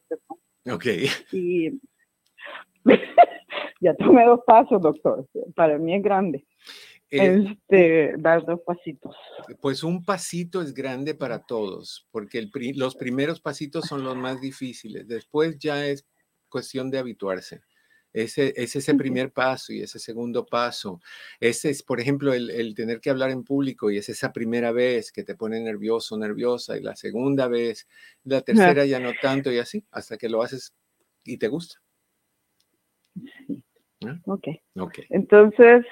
Ok. 0.71 0.85
Y 1.31 1.79
ya 3.81 3.93
tomé 3.95 4.25
dos 4.25 4.41
pasos, 4.45 4.81
doctor, 4.81 5.27
para 5.55 5.77
mí 5.77 5.95
es 5.95 6.03
grande. 6.03 6.45
Eh, 7.11 7.45
este, 7.47 8.15
dar 8.17 8.45
dos 8.45 8.59
pasitos. 8.65 9.15
Pues 9.61 9.83
un 9.83 10.03
pasito 10.03 10.61
es 10.61 10.73
grande 10.73 11.13
para 11.13 11.45
todos, 11.45 12.07
porque 12.11 12.39
el 12.39 12.51
los 12.75 12.95
primeros 12.95 13.39
pasitos 13.39 13.85
son 13.85 14.03
los 14.03 14.15
más 14.15 14.41
difíciles. 14.41 15.07
Después 15.07 15.57
ya 15.59 15.85
es 15.85 16.05
cuestión 16.49 16.89
de 16.89 16.97
habituarse. 16.97 17.61
Ese, 18.15 18.53
es 18.55 18.73
ese 18.77 18.95
primer 18.95 19.33
paso 19.33 19.73
y 19.73 19.81
ese 19.81 19.99
segundo 19.99 20.45
paso. 20.45 21.01
Ese 21.37 21.69
es, 21.69 21.83
por 21.83 21.99
ejemplo, 21.99 22.33
el, 22.33 22.73
tener 22.73 23.01
que 23.01 23.09
hablar 23.09 23.29
en 23.29 23.43
público 23.43 23.91
y 23.91 23.97
es 23.97 24.07
esa 24.07 24.31
primera 24.31 24.71
vez 24.71 25.11
que 25.11 25.25
te 25.25 25.35
pone 25.35 25.59
nervioso, 25.59 26.17
nerviosa 26.17 26.77
y 26.77 26.81
la 26.81 26.95
segunda 26.95 27.49
vez, 27.49 27.89
la 28.23 28.39
tercera 28.39 28.85
ya 28.85 29.01
no 29.01 29.11
tanto 29.21 29.51
y 29.51 29.57
así, 29.57 29.83
hasta 29.91 30.15
que 30.15 30.29
lo 30.29 30.41
haces 30.41 30.73
y 31.25 31.37
te 31.37 31.49
gusta. 31.49 31.81
Ok. 34.27 34.47
Entonces, 35.09 35.85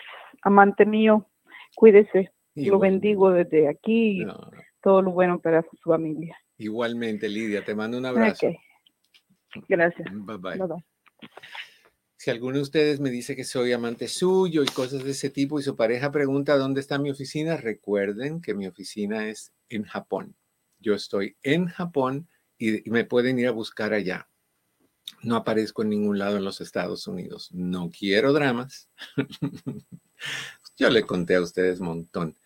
amante 0.44 0.86
mío, 0.86 1.30
cuídese. 1.76 2.32
lo 2.56 2.80
bendigo 2.80 3.32
desde 3.32 3.68
aquí. 3.68 4.26
Todo 4.82 5.02
lo 5.02 5.12
bueno 5.12 5.42
para 5.42 5.62
su 5.64 5.76
familia. 5.84 6.38
Igualmente, 6.58 7.28
Lidia, 7.28 7.66
te 7.66 7.76
mando 7.76 7.98
un 7.98 8.06
abrazo. 8.06 8.48
Gracias. 9.68 10.08
bye. 10.26 10.38
bye, 10.38 10.58
bye. 10.58 10.84
Si 12.24 12.32
alguno 12.32 12.56
de 12.56 12.62
ustedes 12.62 13.02
me 13.02 13.10
dice 13.10 13.36
que 13.36 13.44
soy 13.44 13.74
amante 13.74 14.08
suyo 14.08 14.64
y 14.64 14.68
cosas 14.68 15.04
de 15.04 15.12
ese 15.12 15.30
tipo 15.30 15.60
y 15.60 15.64
su 15.64 15.76
pareja 15.76 16.10
pregunta 16.10 16.58
dónde 16.58 16.80
está 16.80 16.98
mi 16.98 17.12
oficina, 17.12 17.58
recuerden 17.58 18.40
que 18.40 18.54
mi 18.54 18.66
oficina 18.66 19.28
es 19.28 19.52
en 19.68 19.84
Japón. 19.84 20.34
Yo 20.80 20.94
estoy 20.94 21.36
en 21.44 21.68
Japón 21.68 22.30
y, 22.58 22.90
me 22.90 23.04
pueden 23.04 23.40
ir 23.40 23.50
a 23.50 23.52
buscar 23.52 23.92
allá. 23.92 24.30
No 25.22 25.36
aparezco 25.36 25.82
en 25.82 25.90
ningún 25.90 26.18
lado 26.18 26.38
en 26.38 26.46
los 26.46 26.62
Estados 26.62 27.08
Unidos. 27.08 27.50
No 27.52 27.92
quiero 27.92 28.32
dramas. 28.32 28.88
yo 30.78 30.90
le 30.92 31.04
conté 31.04 31.36
a 31.36 31.42
ustedes 31.42 31.82
un 31.82 31.88
montón 31.88 32.38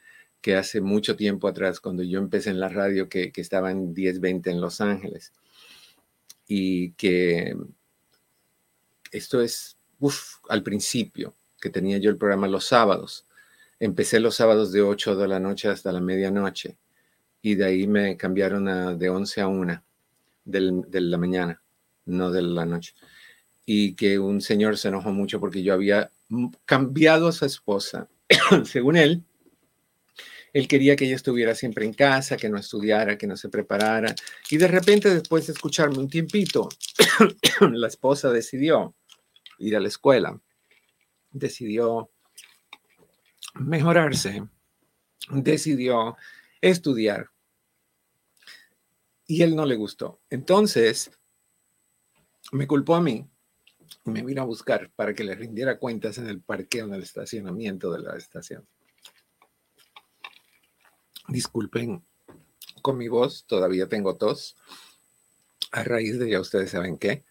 que 0.41 0.56
hace 0.56 0.82
mucho 0.82 1.15
tiempo 1.15 1.47
atrás, 1.47 1.80
cuando 1.80 2.01
yo 2.01 2.17
empecé 2.17 2.49
en 2.49 2.60
la 2.60 2.69
radio, 2.69 3.10
que, 3.10 3.32
que 3.32 3.41
estaba 3.41 3.69
en 3.69 3.93
1020 3.93 4.49
en 4.49 4.60
Los 4.60 4.82
Ángeles 4.82 5.34
y 6.47 6.93
que 6.93 7.56
esto 9.12 9.41
es 9.41 9.76
al 10.49 10.63
principio, 10.63 11.33
que 11.60 11.69
tenía 11.69 11.97
yo 11.97 12.10
el 12.10 12.17
programa 12.17 12.47
los 12.47 12.65
sábados. 12.65 13.25
Empecé 13.79 14.19
los 14.19 14.36
sábados 14.36 14.71
de 14.71 14.81
8 14.81 15.15
de 15.15 15.27
la 15.27 15.39
noche 15.39 15.69
hasta 15.69 15.91
la 15.91 16.01
medianoche 16.01 16.77
y 17.41 17.55
de 17.55 17.65
ahí 17.65 17.88
me 17.88 18.17
cambiaron 18.17 18.97
de 18.97 19.10
11 19.10 19.41
a 19.41 19.47
1 19.47 19.83
de 20.45 21.01
la 21.01 21.17
mañana, 21.17 21.62
no 22.05 22.31
de 22.31 22.41
la 22.41 22.65
noche. 22.65 22.93
Y 23.65 23.95
que 23.95 24.17
un 24.17 24.41
señor 24.41 24.77
se 24.77 24.88
enojó 24.88 25.12
mucho 25.12 25.39
porque 25.39 25.62
yo 25.62 25.73
había 25.73 26.12
cambiado 26.65 27.27
a 27.27 27.31
su 27.31 27.45
esposa. 27.45 28.07
Según 28.65 28.97
él, 28.97 29.23
él 30.53 30.67
quería 30.67 30.95
que 30.95 31.05
ella 31.05 31.15
estuviera 31.15 31.53
siempre 31.53 31.86
en 31.86 31.93
casa, 31.93 32.38
que 32.38 32.49
no 32.49 32.57
estudiara, 32.57 33.17
que 33.17 33.27
no 33.27 33.38
se 33.38 33.49
preparara. 33.49 34.15
Y 34.49 34.57
de 34.57 34.67
repente, 34.67 35.13
después 35.13 35.47
de 35.47 35.53
escucharme 35.53 35.99
un 35.99 36.10
tiempito, 36.10 36.69
la 37.71 37.88
esposa 37.88 38.31
decidió 38.31 38.95
ir 39.60 39.76
a 39.76 39.80
la 39.80 39.88
escuela, 39.88 40.39
decidió 41.32 42.10
mejorarse, 43.56 44.48
decidió 45.30 46.17
estudiar. 46.62 47.30
Y 49.26 49.43
él 49.43 49.56
no 49.56 49.65
le 49.65 49.76
gustó. 49.76 50.22
Entonces, 50.30 51.12
me 52.52 52.67
culpó 52.67 52.96
a 52.96 53.02
mí 53.02 53.28
y 54.06 54.10
me 54.10 54.24
vino 54.24 54.41
a 54.41 54.46
buscar 54.46 54.89
para 54.96 55.13
que 55.13 55.24
le 55.24 55.36
rindiera 55.36 55.80
cuentas 55.80 56.17
en 56.17 56.28
el 56.28 56.41
parqueo, 56.41 56.86
en 56.86 56.93
el 56.93 57.04
estacionamiento 57.04 57.91
de 57.91 58.00
la 58.00 58.15
estación. 58.15 58.65
Disculpen 61.28 62.06
con 62.82 62.98
mi 62.98 63.10
voz, 63.10 63.46
todavía 63.46 63.89
tengo 63.89 64.15
tos, 64.15 64.56
a 65.72 65.84
raíz 65.84 66.17
de 66.17 66.30
ya 66.30 66.39
ustedes 66.39 66.72
saben 66.72 66.98
qué. 66.98 67.26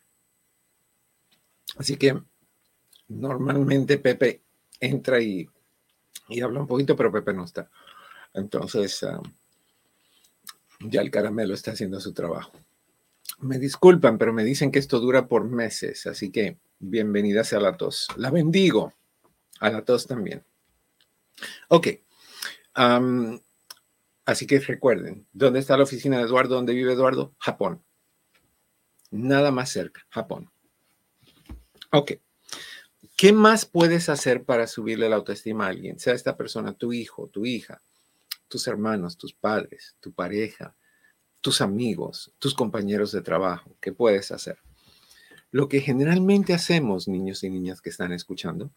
Así 1.77 1.97
que 1.97 2.19
normalmente 3.09 3.99
Pepe 3.99 4.43
entra 4.81 5.21
y, 5.21 5.49
habla 6.43 6.61
un 6.61 6.67
poquito, 6.67 6.97
pero 6.97 7.13
Pepe 7.13 7.33
no 7.33 7.45
está. 7.45 7.71
Entonces, 8.35 9.03
ah, 9.05 9.21
ya 10.81 11.01
el 11.01 11.11
caramelo 11.11 11.55
está 11.55 11.73
haciendo 11.73 12.01
su 12.01 12.13
trabajo. 12.13 12.53
Me 13.39 13.59
disculpan, 13.59 14.19
pero 14.19 14.33
me 14.33 14.45
dicen 14.45 14.71
que 14.71 14.79
esto 14.79 14.99
dura 14.99 15.29
por 15.29 15.45
meses, 15.45 16.07
así 16.07 16.31
que 16.31 16.59
bienvenidas 16.79 17.53
a 17.53 17.61
la 17.61 17.77
tos. 17.77 18.09
La 18.17 18.31
bendigo. 18.31 18.93
A 19.61 19.71
la 19.71 19.85
tos 19.85 20.07
también. 20.07 20.45
Ok. 21.69 21.89
así 24.25 24.47
que 24.47 24.61
recuerden, 24.61 25.27
¿dónde 25.33 25.61
está 25.61 25.77
la 25.77 25.85
oficina 25.85 26.19
de 26.19 26.25
Eduardo? 26.25 26.55
¿Dónde 26.57 26.75
vive 26.75 26.93
Eduardo? 26.93 27.35
Japón. 27.39 27.83
Nada 29.11 29.51
más 29.51 29.71
cerca, 29.71 30.07
Japón. 30.09 30.51
Ok. 31.93 32.13
¿Qué 33.17 33.33
más 33.33 33.65
puedes 33.65 34.09
hacer 34.09 34.45
para 34.45 34.67
subirle 34.67 35.09
la 35.09 35.17
autoestima 35.17 35.67
a 35.67 35.69
alguien? 35.71 35.99
Sea 35.99 36.15
esta 36.15 36.37
persona 36.37 36.75
tu 36.75 36.93
hijo, 36.93 37.29
tu 37.29 37.47
hija, 37.47 37.81
tus 38.49 38.67
hermanos, 38.67 39.17
tus 39.17 39.33
padres, 39.33 39.97
tu 40.01 40.13
pareja, 40.13 40.75
tus 41.41 41.61
amigos, 41.61 42.33
tus 42.39 42.55
compañeros 42.55 43.13
de 43.13 43.23
trabajo. 43.23 43.75
¿Qué 43.81 43.93
puedes 43.93 44.33
hacer? 44.33 44.59
Lo 45.51 45.69
que 45.69 45.81
generalmente 45.81 46.53
hacemos, 46.53 47.09
niños 47.09 47.43
y 47.45 47.51
niñas 47.51 47.81
que 47.81 47.91
están 47.91 48.13
escuchando, 48.13 48.71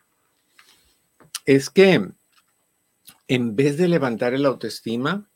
es 1.46 1.70
que 1.70 2.10
en 3.28 3.56
vez 3.56 3.78
de 3.78 3.88
levantar 3.88 4.34
el 4.34 4.46
autoestima, 4.46 5.30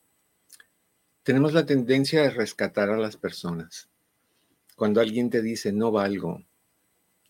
tenemos 1.23 1.53
la 1.53 1.65
tendencia 1.65 2.21
de 2.21 2.29
rescatar 2.29 2.89
a 2.89 2.97
las 2.97 3.17
personas. 3.17 3.89
Cuando 4.75 5.01
alguien 5.01 5.29
te 5.29 5.41
dice 5.41 5.71
no 5.71 5.91
valgo, 5.91 6.43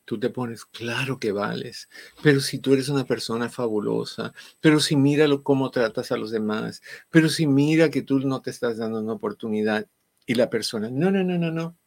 tú 0.05 0.19
te 0.19 0.29
pones, 0.29 0.65
claro 0.65 1.19
que 1.19 1.31
vales, 1.31 1.89
pero 2.21 2.39
si 2.39 2.59
tú 2.59 2.73
eres 2.73 2.89
una 2.89 3.05
persona 3.05 3.49
fabulosa, 3.49 4.33
pero 4.59 4.79
si 4.79 4.95
mira 4.95 5.27
cómo 5.43 5.71
tratas 5.71 6.11
a 6.11 6.17
los 6.17 6.31
demás, 6.31 6.81
pero 7.09 7.29
si 7.29 7.47
mira 7.47 7.89
que 7.89 8.01
tú 8.01 8.19
no 8.19 8.41
te 8.41 8.49
estás 8.49 8.77
dando 8.77 8.99
una 8.99 9.13
oportunidad 9.13 9.87
y 10.25 10.35
la 10.35 10.49
persona, 10.49 10.89
no, 10.89 11.11
no, 11.11 11.23
no, 11.23 11.37
no, 11.37 11.51
no, 11.51 11.77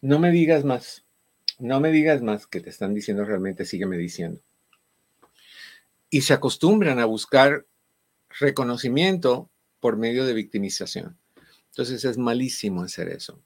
no 0.00 0.18
me 0.18 0.30
digas 0.30 0.64
más, 0.64 1.04
no 1.58 1.80
me 1.80 1.90
digas 1.90 2.22
más 2.22 2.46
que 2.46 2.60
te 2.60 2.70
están 2.70 2.94
diciendo 2.94 3.24
realmente, 3.24 3.64
sígueme 3.64 3.96
diciendo. 3.96 4.40
Y 6.10 6.22
se 6.22 6.32
acostumbran 6.32 6.98
a 7.00 7.04
buscar 7.04 7.66
reconocimiento 8.38 9.50
por 9.80 9.96
medio 9.96 10.24
de 10.24 10.32
victimización. 10.34 11.18
Entonces 11.70 12.04
es 12.04 12.18
malísimo 12.18 12.82
hacer 12.82 13.08
eso 13.08 13.40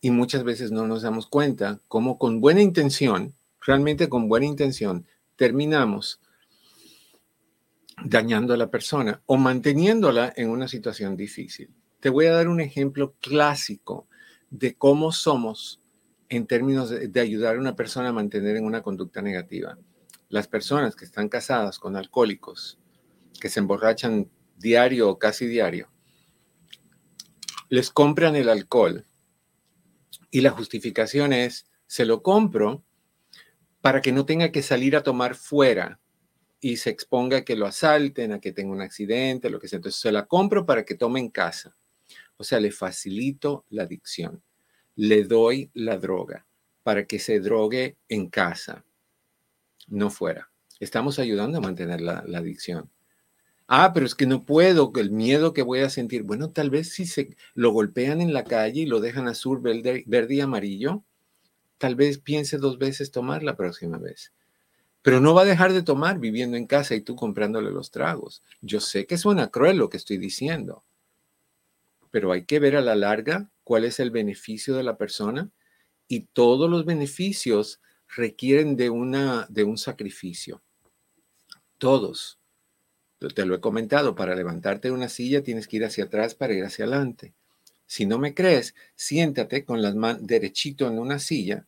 y 0.00 0.10
muchas 0.10 0.44
veces 0.44 0.70
no 0.70 0.86
nos 0.86 1.02
damos 1.02 1.26
cuenta 1.26 1.80
cómo 1.88 2.18
con 2.18 2.40
buena 2.40 2.62
intención, 2.62 3.34
realmente 3.60 4.08
con 4.08 4.28
buena 4.28 4.46
intención, 4.46 5.06
terminamos 5.36 6.20
dañando 8.04 8.54
a 8.54 8.56
la 8.56 8.70
persona 8.70 9.22
o 9.26 9.36
manteniéndola 9.36 10.32
en 10.36 10.50
una 10.50 10.68
situación 10.68 11.16
difícil. 11.16 11.70
Te 12.00 12.10
voy 12.10 12.26
a 12.26 12.32
dar 12.32 12.48
un 12.48 12.60
ejemplo 12.60 13.14
clásico 13.20 14.06
de 14.50 14.74
cómo 14.74 15.10
somos 15.12 15.80
en 16.28 16.46
términos 16.46 16.90
de, 16.90 17.20
ayudar 17.20 17.56
a 17.56 17.60
una 17.60 17.74
persona 17.74 18.10
a 18.10 18.12
mantener 18.12 18.56
en 18.56 18.64
una 18.64 18.82
conducta 18.82 19.22
negativa. 19.22 19.78
Las 20.28 20.46
personas 20.46 20.94
que 20.94 21.06
están 21.06 21.28
casadas 21.28 21.78
con 21.78 21.96
alcohólicos, 21.96 22.78
que 23.40 23.48
se 23.48 23.60
emborrachan 23.60 24.28
diario 24.58 25.08
o 25.08 25.18
casi 25.18 25.46
diario, 25.46 25.88
les 27.70 27.90
compran 27.90 28.36
el 28.36 28.48
alcohol 28.48 29.06
y 30.30 30.40
la 30.40 30.50
justificación 30.50 31.32
es, 31.32 31.66
se 31.86 32.04
lo 32.04 32.22
compro 32.22 32.84
para 33.80 34.00
que 34.00 34.12
no 34.12 34.26
tenga 34.26 34.50
que 34.50 34.62
salir 34.62 34.96
a 34.96 35.02
tomar 35.02 35.34
fuera 35.34 36.00
y 36.60 36.76
se 36.76 36.90
exponga 36.90 37.38
a 37.38 37.44
que 37.44 37.56
lo 37.56 37.66
asalten, 37.66 38.32
a 38.32 38.40
que 38.40 38.52
tenga 38.52 38.72
un 38.72 38.82
accidente, 38.82 39.50
lo 39.50 39.60
que 39.60 39.68
sea. 39.68 39.76
Entonces 39.78 40.00
se 40.00 40.12
la 40.12 40.26
compro 40.26 40.66
para 40.66 40.84
que 40.84 40.94
tome 40.94 41.20
en 41.20 41.30
casa. 41.30 41.76
O 42.36 42.44
sea, 42.44 42.60
le 42.60 42.70
facilito 42.70 43.64
la 43.70 43.84
adicción. 43.84 44.42
Le 44.96 45.24
doy 45.24 45.70
la 45.74 45.96
droga 45.96 46.46
para 46.82 47.06
que 47.06 47.18
se 47.18 47.40
drogue 47.40 47.98
en 48.08 48.28
casa, 48.28 48.84
no 49.86 50.10
fuera. 50.10 50.50
Estamos 50.80 51.18
ayudando 51.18 51.58
a 51.58 51.60
mantener 51.60 52.00
la, 52.00 52.24
la 52.26 52.38
adicción. 52.38 52.90
Ah, 53.70 53.92
pero 53.92 54.06
es 54.06 54.14
que 54.14 54.26
no 54.26 54.46
puedo, 54.46 54.90
el 54.96 55.10
miedo 55.10 55.52
que 55.52 55.60
voy 55.62 55.80
a 55.80 55.90
sentir. 55.90 56.22
Bueno, 56.22 56.50
tal 56.50 56.70
vez 56.70 56.90
si 56.90 57.04
se 57.04 57.36
lo 57.54 57.70
golpean 57.70 58.22
en 58.22 58.32
la 58.32 58.44
calle 58.44 58.80
y 58.80 58.86
lo 58.86 58.98
dejan 58.98 59.28
azul, 59.28 59.60
verde, 59.60 60.04
verde 60.06 60.36
y 60.36 60.40
amarillo, 60.40 61.04
tal 61.76 61.94
vez 61.94 62.18
piense 62.18 62.56
dos 62.56 62.78
veces 62.78 63.10
tomar 63.10 63.42
la 63.42 63.56
próxima 63.56 63.98
vez. 63.98 64.32
Pero 65.02 65.20
no 65.20 65.34
va 65.34 65.42
a 65.42 65.44
dejar 65.44 65.74
de 65.74 65.82
tomar 65.82 66.18
viviendo 66.18 66.56
en 66.56 66.66
casa 66.66 66.94
y 66.94 67.02
tú 67.02 67.14
comprándole 67.14 67.70
los 67.70 67.90
tragos. 67.90 68.42
Yo 68.62 68.80
sé 68.80 69.06
que 69.06 69.18
suena 69.18 69.48
cruel 69.48 69.76
lo 69.76 69.90
que 69.90 69.98
estoy 69.98 70.16
diciendo, 70.16 70.82
pero 72.10 72.32
hay 72.32 72.46
que 72.46 72.60
ver 72.60 72.74
a 72.74 72.80
la 72.80 72.96
larga 72.96 73.50
cuál 73.64 73.84
es 73.84 74.00
el 74.00 74.10
beneficio 74.10 74.76
de 74.76 74.82
la 74.82 74.96
persona 74.96 75.50
y 76.08 76.20
todos 76.32 76.70
los 76.70 76.86
beneficios 76.86 77.82
requieren 78.16 78.76
de, 78.76 78.88
una, 78.88 79.46
de 79.50 79.64
un 79.64 79.76
sacrificio. 79.76 80.62
Todos 81.76 82.38
te 83.18 83.44
lo 83.44 83.54
he 83.54 83.60
comentado, 83.60 84.14
para 84.14 84.34
levantarte 84.34 84.88
de 84.88 84.94
una 84.94 85.08
silla 85.08 85.42
tienes 85.42 85.66
que 85.66 85.78
ir 85.78 85.84
hacia 85.84 86.04
atrás 86.04 86.34
para 86.34 86.54
ir 86.54 86.64
hacia 86.64 86.84
adelante. 86.84 87.34
Si 87.86 88.06
no 88.06 88.18
me 88.18 88.34
crees, 88.34 88.74
siéntate 88.94 89.64
con 89.64 89.82
las 89.82 89.94
manos 89.94 90.26
derechito 90.26 90.86
en 90.86 90.98
una 90.98 91.18
silla, 91.18 91.66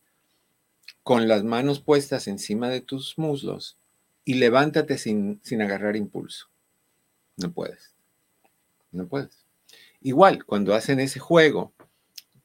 con 1.03 1.27
las 1.27 1.43
manos 1.43 1.81
puestas 1.81 2.27
encima 2.27 2.69
de 2.69 2.81
tus 2.81 3.17
muslos 3.17 3.77
y 4.23 4.35
levántate 4.35 4.97
sin, 4.97 5.41
sin 5.43 5.61
agarrar 5.61 5.95
impulso. 5.95 6.47
No 7.37 7.51
puedes. 7.51 7.95
No 8.91 9.07
puedes. 9.07 9.45
Igual, 10.01 10.45
cuando 10.45 10.73
hacen 10.73 10.99
ese 10.99 11.19
juego, 11.19 11.73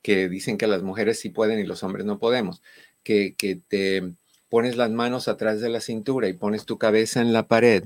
que 0.02 0.28
dicen 0.28 0.56
que 0.56 0.66
las 0.66 0.82
mujeres 0.82 1.20
sí 1.20 1.28
pueden 1.28 1.58
y 1.58 1.64
los 1.64 1.82
hombres 1.82 2.06
no 2.06 2.18
podemos, 2.18 2.62
que, 3.02 3.34
que 3.36 3.56
te 3.56 4.14
pones 4.48 4.76
las 4.76 4.90
manos 4.90 5.28
atrás 5.28 5.60
de 5.60 5.68
la 5.68 5.80
cintura 5.80 6.28
y 6.28 6.32
pones 6.32 6.64
tu 6.64 6.78
cabeza 6.78 7.20
en 7.20 7.32
la 7.32 7.46
pared 7.46 7.84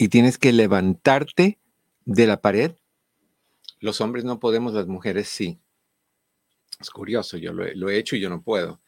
y 0.00 0.08
tienes 0.08 0.38
que 0.38 0.50
levantarte 0.54 1.58
de 2.06 2.26
la 2.26 2.40
pared. 2.40 2.72
Los 3.80 4.00
hombres 4.00 4.24
no 4.24 4.40
podemos, 4.40 4.72
las 4.72 4.86
mujeres 4.86 5.28
sí. 5.28 5.60
Es 6.80 6.88
curioso, 6.88 7.36
yo 7.36 7.52
lo 7.52 7.90
he, 7.90 7.98
hecho 7.98 8.16
y 8.16 8.20
yo 8.20 8.30
no 8.30 8.40
puedo. 8.40 8.80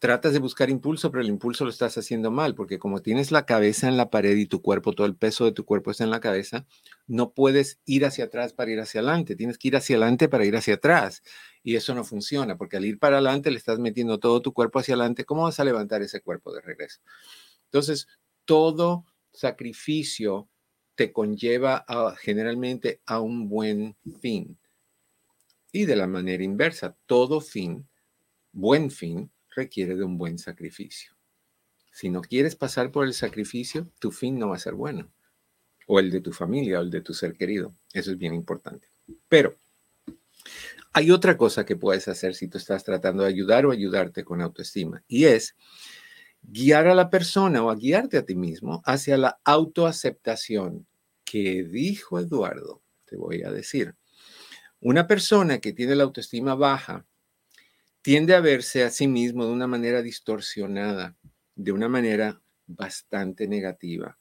Tratas 0.00 0.32
de 0.32 0.38
buscar 0.38 0.70
impulso, 0.70 1.10
pero 1.10 1.22
el 1.22 1.28
impulso 1.28 1.64
lo 1.64 1.70
estás 1.70 1.98
haciendo 1.98 2.30
mal, 2.30 2.54
porque 2.54 2.78
como 2.78 3.02
tienes 3.02 3.32
la 3.32 3.46
cabeza 3.46 3.88
en 3.88 3.96
la 3.96 4.08
pared 4.08 4.36
y 4.36 4.46
tu 4.46 4.62
cuerpo, 4.62 4.92
todo 4.92 5.08
el 5.08 5.16
peso 5.16 5.44
de 5.44 5.50
tu 5.50 5.64
cuerpo 5.64 5.90
está 5.90 6.04
en 6.04 6.10
la 6.10 6.20
cabeza, 6.20 6.66
no 7.08 7.32
puedes 7.32 7.80
ir 7.84 8.06
hacia 8.06 8.26
atrás 8.26 8.52
para 8.52 8.70
ir 8.70 8.78
hacia 8.78 9.00
adelante, 9.00 9.34
tienes 9.34 9.58
que 9.58 9.66
ir 9.66 9.76
hacia 9.76 9.96
adelante 9.96 10.28
para 10.28 10.44
ir 10.44 10.54
hacia 10.54 10.74
atrás. 10.74 11.24
Y 11.64 11.74
eso 11.74 11.96
no 11.96 12.04
funciona, 12.04 12.56
porque 12.56 12.76
al 12.76 12.84
ir 12.84 13.00
para 13.00 13.16
adelante 13.16 13.50
le 13.50 13.56
estás 13.56 13.80
metiendo 13.80 14.20
todo 14.20 14.40
tu 14.40 14.52
cuerpo 14.52 14.78
hacia 14.78 14.94
adelante, 14.94 15.24
¿cómo 15.24 15.42
vas 15.42 15.58
a 15.58 15.64
levantar 15.64 16.00
ese 16.02 16.20
cuerpo 16.20 16.52
de 16.52 16.60
regreso? 16.60 17.00
Entonces, 17.64 18.06
todo 18.44 19.04
sacrificio 19.36 20.48
te 20.94 21.12
conlleva 21.12 21.84
generalmente 22.20 23.00
a 23.06 23.20
un 23.20 23.48
buen 23.48 23.96
fin. 24.20 24.58
Y 25.72 25.84
de 25.84 25.96
la 25.96 26.06
manera 26.06 26.42
inversa, 26.42 26.96
todo 27.06 27.40
fin, 27.40 27.86
buen 28.52 28.90
fin, 28.90 29.30
requiere 29.54 29.94
de 29.94 30.04
un 30.04 30.16
buen 30.16 30.38
sacrificio. 30.38 31.12
Si 31.92 32.08
no 32.10 32.22
quieres 32.22 32.56
pasar 32.56 32.90
por 32.90 33.06
el 33.06 33.14
sacrificio, 33.14 33.90
tu 33.98 34.10
fin 34.10 34.38
no 34.38 34.48
va 34.48 34.56
a 34.56 34.60
ser 34.60 34.74
bueno. 34.74 35.12
O 35.86 36.00
el 36.00 36.10
de 36.10 36.20
tu 36.20 36.32
familia 36.32 36.80
o 36.80 36.82
el 36.82 36.90
de 36.90 37.00
tu 37.00 37.14
ser 37.14 37.34
querido. 37.34 37.74
Eso 37.92 38.10
es 38.10 38.18
bien 38.18 38.34
importante. 38.34 38.88
Pero 39.28 39.56
hay 40.92 41.10
otra 41.10 41.36
cosa 41.36 41.64
que 41.66 41.76
puedes 41.76 42.08
hacer 42.08 42.34
si 42.34 42.48
tú 42.48 42.58
estás 42.58 42.82
tratando 42.84 43.22
de 43.22 43.28
ayudar 43.28 43.66
o 43.66 43.70
ayudarte 43.70 44.24
con 44.24 44.40
autoestima. 44.40 45.04
Y 45.08 45.24
es 45.24 45.56
guiar 46.48 46.86
a 46.86 46.94
la 46.94 47.10
persona 47.10 47.62
o 47.62 47.70
a 47.70 47.76
guiarte 47.76 48.18
a 48.18 48.24
ti 48.24 48.34
mismo 48.34 48.82
hacia 48.84 49.16
la 49.16 49.38
autoaceptación 49.44 50.86
que 51.24 51.64
dijo 51.64 52.20
Eduardo, 52.20 52.82
te 53.04 53.16
voy 53.16 53.42
a 53.42 53.50
decir. 53.50 53.94
Una 54.80 55.06
persona 55.06 55.58
que 55.58 55.72
tiene 55.72 55.96
la 55.96 56.04
autoestima 56.04 56.54
baja 56.54 57.04
tiende 58.00 58.34
a 58.34 58.40
verse 58.40 58.84
a 58.84 58.90
sí 58.90 59.08
mismo 59.08 59.44
de 59.44 59.52
una 59.52 59.66
manera 59.66 60.02
distorsionada, 60.02 61.16
de 61.56 61.72
una 61.72 61.88
manera 61.88 62.40
bastante 62.66 63.48
negativa. 63.48 64.18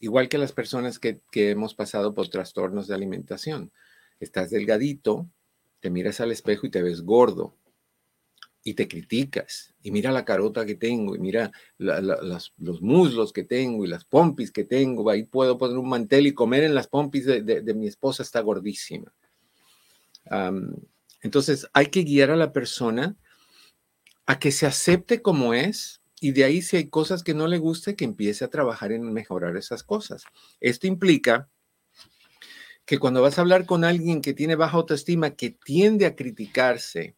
Igual 0.00 0.28
que 0.28 0.36
las 0.36 0.52
personas 0.52 0.98
que, 0.98 1.20
que 1.30 1.50
hemos 1.50 1.74
pasado 1.74 2.12
por 2.12 2.28
trastornos 2.28 2.86
de 2.86 2.94
alimentación. 2.94 3.72
Estás 4.20 4.50
delgadito, 4.50 5.30
te 5.80 5.88
miras 5.88 6.20
al 6.20 6.32
espejo 6.32 6.66
y 6.66 6.70
te 6.70 6.82
ves 6.82 7.02
gordo, 7.02 7.56
y 8.66 8.72
te 8.72 8.88
criticas, 8.88 9.74
y 9.82 9.90
mira 9.90 10.10
la 10.10 10.24
carota 10.24 10.64
que 10.64 10.74
tengo, 10.74 11.14
y 11.14 11.18
mira 11.18 11.52
los 11.76 12.80
muslos 12.80 13.30
que 13.34 13.44
tengo, 13.44 13.84
y 13.84 13.88
las 13.88 14.06
pompis 14.06 14.50
que 14.50 14.64
tengo, 14.64 15.08
ahí 15.10 15.24
puedo 15.24 15.58
poner 15.58 15.76
un 15.76 15.90
mantel 15.90 16.26
y 16.26 16.32
comer 16.32 16.64
en 16.64 16.74
las 16.74 16.88
pompis 16.88 17.26
de, 17.26 17.74
mi 17.74 17.86
esposa, 17.86 18.22
está 18.22 18.40
gordísima. 18.40 19.12
entonces 21.20 21.68
hay 21.74 21.86
que 21.86 22.04
guiar 22.04 22.30
a 22.30 22.36
la 22.36 22.52
persona 22.54 23.16
a 24.24 24.38
que 24.38 24.50
se 24.50 24.64
acepte 24.64 25.20
como 25.20 25.52
es, 25.52 26.00
y 26.18 26.32
de 26.32 26.44
ahí 26.44 26.62
si 26.62 26.78
hay 26.78 26.88
cosas 26.88 27.22
que 27.22 27.34
no 27.34 27.46
le 27.46 27.58
guste, 27.58 27.96
que 27.96 28.06
empiece 28.06 28.46
a 28.46 28.50
trabajar 28.50 28.92
en 28.92 29.12
mejorar 29.12 29.58
esas 29.58 29.82
cosas. 29.82 30.24
Esto 30.58 30.86
implica 30.86 31.50
que 32.86 32.98
cuando 32.98 33.20
vas 33.20 33.36
a 33.36 33.42
hablar 33.42 33.66
con 33.66 33.84
alguien 33.84 34.22
que 34.22 34.32
tiene 34.32 34.54
baja 34.54 34.78
autoestima, 34.78 35.34
que 35.34 35.50
tiende 35.50 36.06
a 36.06 36.16
criticarse, 36.16 37.14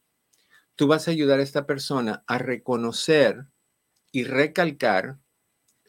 tú 0.76 0.86
vas 0.86 1.08
a 1.08 1.10
ayudar 1.10 1.40
a 1.40 1.42
esta 1.42 1.66
persona 1.66 2.22
a 2.26 2.38
reconocer 2.38 3.46
y 4.12 4.24
recalcar 4.24 5.18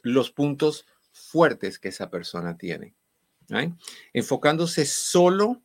los 0.02 0.30
puntos 0.30 0.86
fuertes 1.12 1.78
que 1.78 1.88
esa 1.88 2.10
persona 2.10 2.56
tiene. 2.56 2.94
Enfocándose 4.12 4.84
solo 4.84 5.62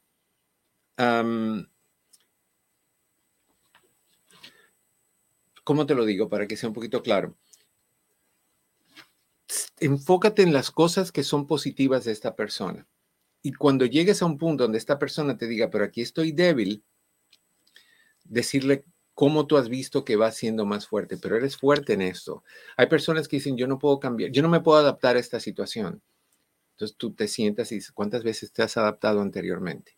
¿cómo 5.63 5.85
te 5.85 5.95
lo 5.95 6.05
digo 6.05 6.29
para 6.29 6.47
que 6.47 6.57
sea 6.57 6.69
un 6.69 6.75
poquito 6.75 7.01
claro? 7.01 7.35
Enfócate 9.79 10.41
en 10.43 10.53
las 10.53 10.71
cosas 10.71 11.11
que 11.11 11.23
son 11.23 11.47
positivas 11.47 12.05
de 12.05 12.11
esta 12.11 12.35
persona. 12.35 12.87
Y 13.41 13.53
cuando 13.53 13.85
llegues 13.85 14.21
a 14.21 14.25
un 14.25 14.37
punto 14.37 14.63
donde 14.63 14.77
esta 14.77 14.99
persona 14.99 15.37
te 15.37 15.47
diga, 15.47 15.69
pero 15.69 15.83
aquí 15.83 16.01
estoy 16.01 16.31
débil, 16.31 16.83
decirle 18.23 18.85
cómo 19.13 19.47
tú 19.47 19.57
has 19.57 19.69
visto 19.69 20.03
que 20.03 20.15
va 20.15 20.31
siendo 20.31 20.65
más 20.65 20.87
fuerte, 20.87 21.17
pero 21.17 21.37
eres 21.37 21.57
fuerte 21.57 21.93
en 21.93 22.01
esto. 22.01 22.43
Hay 22.77 22.87
personas 22.87 23.27
que 23.27 23.37
dicen, 23.37 23.57
yo 23.57 23.67
no 23.67 23.79
puedo 23.79 23.99
cambiar, 23.99 24.31
yo 24.31 24.41
no 24.41 24.49
me 24.49 24.61
puedo 24.61 24.79
adaptar 24.79 25.15
a 25.15 25.19
esta 25.19 25.39
situación. 25.39 26.01
Entonces 26.71 26.97
tú 26.97 27.13
te 27.13 27.27
sientas 27.27 27.71
y 27.71 27.75
dices, 27.75 27.91
¿cuántas 27.91 28.23
veces 28.23 28.51
te 28.51 28.63
has 28.63 28.77
adaptado 28.77 29.21
anteriormente? 29.21 29.97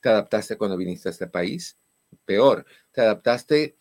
¿Te 0.00 0.08
adaptaste 0.08 0.56
cuando 0.56 0.76
viniste 0.76 1.08
a 1.08 1.12
este 1.12 1.26
país? 1.26 1.76
Peor, 2.24 2.64
te 2.92 3.02
adaptaste 3.02 3.76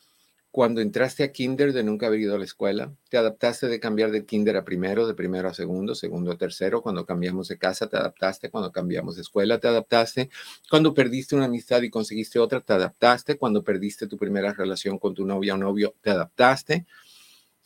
cuando 0.52 0.82
entraste 0.82 1.24
a 1.24 1.32
kinder 1.32 1.74
de 1.74 1.84
nunca 1.84 2.08
haber 2.08 2.22
ido 2.22 2.36
a 2.36 2.40
la 2.40 2.44
escuela, 2.44 2.92
te 3.10 3.18
adaptaste 3.18 3.68
de 3.68 3.80
cambiar 3.80 4.10
de 4.10 4.26
kinder 4.26 4.58
a 4.58 4.66
primero, 4.66 5.06
de 5.06 5.14
primero 5.14 5.48
a 5.48 5.54
segundo, 5.54 5.94
segundo 5.94 6.32
a 6.32 6.38
tercero, 6.38 6.82
cuando 6.82 7.06
cambiamos 7.06 7.48
de 7.50 7.60
casa, 7.60 7.88
te 7.88 7.98
adaptaste, 7.98 8.50
cuando 8.50 8.72
cambiamos 8.72 9.16
de 9.16 9.22
escuela, 9.22 9.60
te 9.60 9.68
adaptaste, 9.68 10.30
cuando 10.70 10.94
perdiste 10.96 11.36
una 11.36 11.46
amistad 11.46 11.84
y 11.84 11.92
conseguiste 11.92 12.40
otra, 12.40 12.62
te 12.62 12.74
adaptaste, 12.74 13.38
cuando 13.38 13.64
perdiste 13.64 14.08
tu 14.08 14.18
primera 14.18 14.54
relación 14.54 14.98
con 14.98 15.14
tu 15.14 15.24
novia 15.24 15.54
o 15.54 15.58
novio, 15.58 15.94
te 16.02 16.10
adaptaste, 16.10 16.88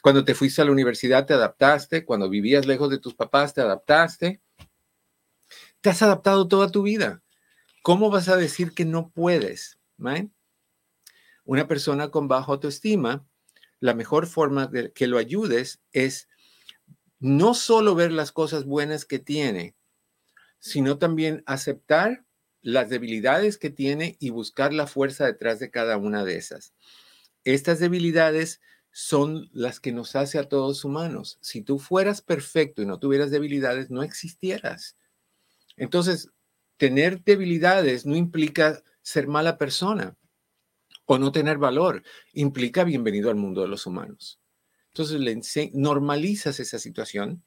cuando 0.02 0.26
te 0.26 0.36
fuiste 0.36 0.62
a 0.62 0.66
la 0.66 0.72
universidad, 0.72 1.26
te 1.26 1.34
adaptaste, 1.34 2.04
cuando 2.04 2.30
vivías 2.30 2.66
lejos 2.66 2.90
de 2.90 2.98
tus 2.98 3.14
papás, 3.14 3.54
te 3.54 3.62
adaptaste, 3.62 4.42
te 5.80 5.90
has 5.90 6.02
adaptado 6.02 6.50
toda 6.50 6.70
tu 6.70 6.84
vida. 6.84 7.22
¿Cómo 7.82 8.10
vas 8.10 8.28
a 8.28 8.36
decir 8.36 8.74
que 8.74 8.84
no 8.84 9.10
puedes? 9.10 9.78
Una 11.46 11.68
persona 11.68 12.10
con 12.10 12.28
baja 12.28 12.52
autoestima, 12.52 13.26
la 13.80 13.94
mejor 13.94 14.28
forma 14.28 14.68
de 14.68 14.94
que 14.94 15.08
lo 15.08 15.18
ayudes 15.18 15.82
es 15.92 16.30
no 17.20 17.54
solo 17.54 17.96
ver 17.96 18.12
las 18.12 18.32
cosas 18.32 18.66
buenas 18.66 19.06
que 19.06 19.20
tiene, 19.20 19.76
sino 20.60 20.98
también 20.98 21.44
aceptar 21.46 22.26
las 22.62 22.90
debilidades 22.90 23.58
que 23.58 23.70
tiene 23.70 24.16
y 24.20 24.30
buscar 24.30 24.74
la 24.74 24.88
fuerza 24.88 25.26
detrás 25.26 25.60
de 25.60 25.70
cada 25.70 25.98
una 25.98 26.24
de 26.24 26.38
esas. 26.38 26.74
Estas 27.44 27.80
debilidades 27.80 28.62
son 28.92 29.50
las 29.52 29.80
que 29.80 29.92
nos 29.92 30.16
hace 30.16 30.40
a 30.40 30.48
todos 30.48 30.86
humanos. 30.86 31.40
Si 31.42 31.62
tú 31.62 31.80
fueras 31.80 32.22
perfecto 32.22 32.82
y 32.82 32.86
no 32.86 33.00
tuvieras 33.00 33.32
debilidades, 33.32 33.90
no 33.90 34.04
existieras. 34.04 34.96
Entonces, 35.76 36.30
tener 36.78 37.22
debilidades 37.24 38.06
no 38.06 38.16
implica 38.16 38.82
ser 39.02 39.28
mala 39.28 39.58
persona 39.58 40.16
o 41.06 41.18
no 41.18 41.32
tener 41.32 41.58
valor, 41.58 42.04
implica 42.34 42.84
bienvenido 42.84 43.30
al 43.30 43.36
mundo 43.36 43.62
de 43.62 43.68
los 43.68 43.86
humanos. 43.86 44.40
Entonces, 44.88 45.72
normalizas 45.74 46.60
esa 46.60 46.80
situación 46.80 47.44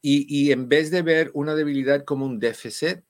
y, 0.00 0.52
en 0.52 0.68
vez 0.68 0.90
de 0.90 1.02
ver 1.02 1.30
una 1.34 1.54
debilidad 1.54 2.04
como 2.04 2.26
un 2.26 2.38
déficit 2.38 3.00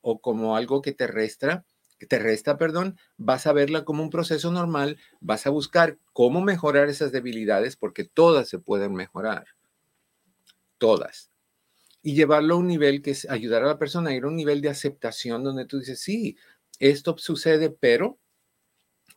o 0.00 0.20
como 0.20 0.56
algo 0.56 0.80
que 0.80 0.92
te 0.92 1.06
resta, 1.06 1.66
te 2.08 2.18
resta, 2.20 2.56
perdón, 2.56 2.96
vas 3.16 3.48
a 3.48 3.52
verla 3.52 3.84
como 3.84 4.04
un 4.04 4.10
proceso 4.10 4.52
normal, 4.52 4.98
vas 5.20 5.46
a 5.46 5.50
buscar 5.50 5.98
cómo 6.12 6.40
mejorar 6.40 6.88
esas 6.88 7.10
debilidades 7.10 7.76
porque 7.76 8.04
todas 8.04 8.48
se 8.48 8.60
pueden 8.60 8.94
mejorar. 8.94 9.46
Todas. 10.78 11.32
Y 12.00 12.14
llevarlo 12.14 12.54
a 12.54 12.58
un 12.58 12.68
nivel 12.68 13.02
que 13.02 13.10
es 13.10 13.28
ayudar 13.28 13.64
a 13.64 13.66
la 13.66 13.78
persona 13.80 14.10
a 14.10 14.14
ir 14.14 14.22
a 14.22 14.28
un 14.28 14.36
nivel 14.36 14.60
de 14.60 14.68
aceptación 14.68 15.42
donde 15.42 15.66
tú 15.66 15.80
dices, 15.80 16.00
sí, 16.00 16.36
esto 16.78 17.16
sucede, 17.18 17.70
pero 17.70 18.20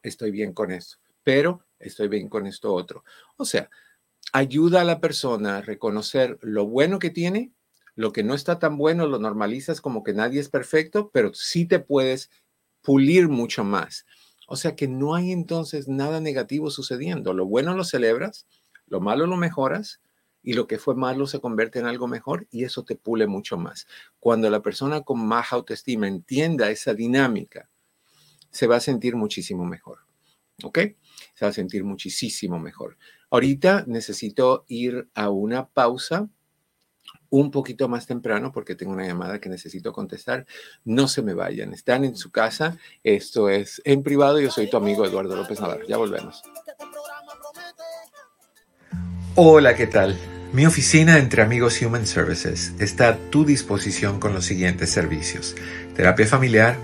estoy 0.03 0.31
bien 0.31 0.53
con 0.53 0.71
eso, 0.71 0.97
pero 1.23 1.65
estoy 1.79 2.07
bien 2.07 2.29
con 2.29 2.47
esto 2.47 2.73
otro. 2.73 3.03
O 3.37 3.45
sea, 3.45 3.69
ayuda 4.33 4.81
a 4.81 4.85
la 4.85 4.99
persona 4.99 5.57
a 5.57 5.61
reconocer 5.61 6.37
lo 6.41 6.67
bueno 6.67 6.99
que 6.99 7.09
tiene, 7.09 7.51
lo 7.95 8.13
que 8.13 8.23
no 8.23 8.33
está 8.33 8.59
tan 8.59 8.77
bueno, 8.77 9.07
lo 9.07 9.19
normalizas 9.19 9.81
como 9.81 10.03
que 10.03 10.13
nadie 10.13 10.39
es 10.39 10.49
perfecto, 10.49 11.11
pero 11.11 11.33
sí 11.33 11.65
te 11.65 11.79
puedes 11.79 12.29
pulir 12.81 13.29
mucho 13.29 13.63
más. 13.63 14.05
O 14.47 14.55
sea 14.55 14.75
que 14.75 14.87
no 14.87 15.15
hay 15.15 15.31
entonces 15.31 15.87
nada 15.87 16.19
negativo 16.19 16.71
sucediendo. 16.71 17.33
Lo 17.33 17.45
bueno 17.45 17.75
lo 17.75 17.83
celebras, 17.83 18.47
lo 18.87 18.99
malo 18.99 19.25
lo 19.25 19.37
mejoras 19.37 20.01
y 20.43 20.53
lo 20.53 20.67
que 20.67 20.79
fue 20.79 20.95
malo 20.95 21.27
se 21.27 21.39
convierte 21.39 21.79
en 21.79 21.85
algo 21.85 22.07
mejor 22.07 22.47
y 22.51 22.63
eso 22.63 22.83
te 22.83 22.95
pule 22.95 23.27
mucho 23.27 23.57
más. 23.57 23.87
Cuando 24.19 24.49
la 24.49 24.61
persona 24.61 25.01
con 25.01 25.25
más 25.25 25.53
autoestima 25.53 26.07
entienda 26.07 26.69
esa 26.69 26.93
dinámica 26.93 27.69
se 28.51 28.67
va 28.67 28.77
a 28.77 28.81
sentir 28.81 29.15
muchísimo 29.15 29.65
mejor. 29.65 29.99
¿Ok? 30.63 30.79
Se 31.33 31.45
va 31.45 31.49
a 31.49 31.53
sentir 31.53 31.83
muchísimo 31.83 32.59
mejor. 32.59 32.97
Ahorita 33.29 33.85
necesito 33.87 34.65
ir 34.67 35.09
a 35.15 35.29
una 35.29 35.67
pausa 35.67 36.29
un 37.29 37.49
poquito 37.49 37.87
más 37.87 38.05
temprano 38.05 38.51
porque 38.51 38.75
tengo 38.75 38.91
una 38.91 39.07
llamada 39.07 39.39
que 39.39 39.49
necesito 39.49 39.93
contestar. 39.93 40.45
No 40.83 41.07
se 41.07 41.21
me 41.21 41.33
vayan, 41.33 41.73
están 41.73 42.03
en 42.03 42.15
su 42.15 42.29
casa. 42.29 42.77
Esto 43.03 43.49
es 43.49 43.81
en 43.85 44.03
privado. 44.03 44.39
Yo 44.39 44.51
soy 44.51 44.69
tu 44.69 44.77
amigo 44.77 45.05
Eduardo 45.05 45.35
López 45.35 45.59
Navarro. 45.59 45.87
Ya 45.87 45.97
volvemos. 45.97 46.43
Hola, 49.35 49.75
¿qué 49.75 49.87
tal? 49.87 50.17
Mi 50.51 50.65
oficina 50.65 51.17
entre 51.17 51.41
amigos 51.41 51.81
Human 51.81 52.05
Services 52.05 52.73
está 52.79 53.07
a 53.07 53.17
tu 53.29 53.45
disposición 53.45 54.19
con 54.19 54.33
los 54.33 54.43
siguientes 54.43 54.89
servicios. 54.89 55.55
Terapia 55.95 56.27
familiar, 56.27 56.75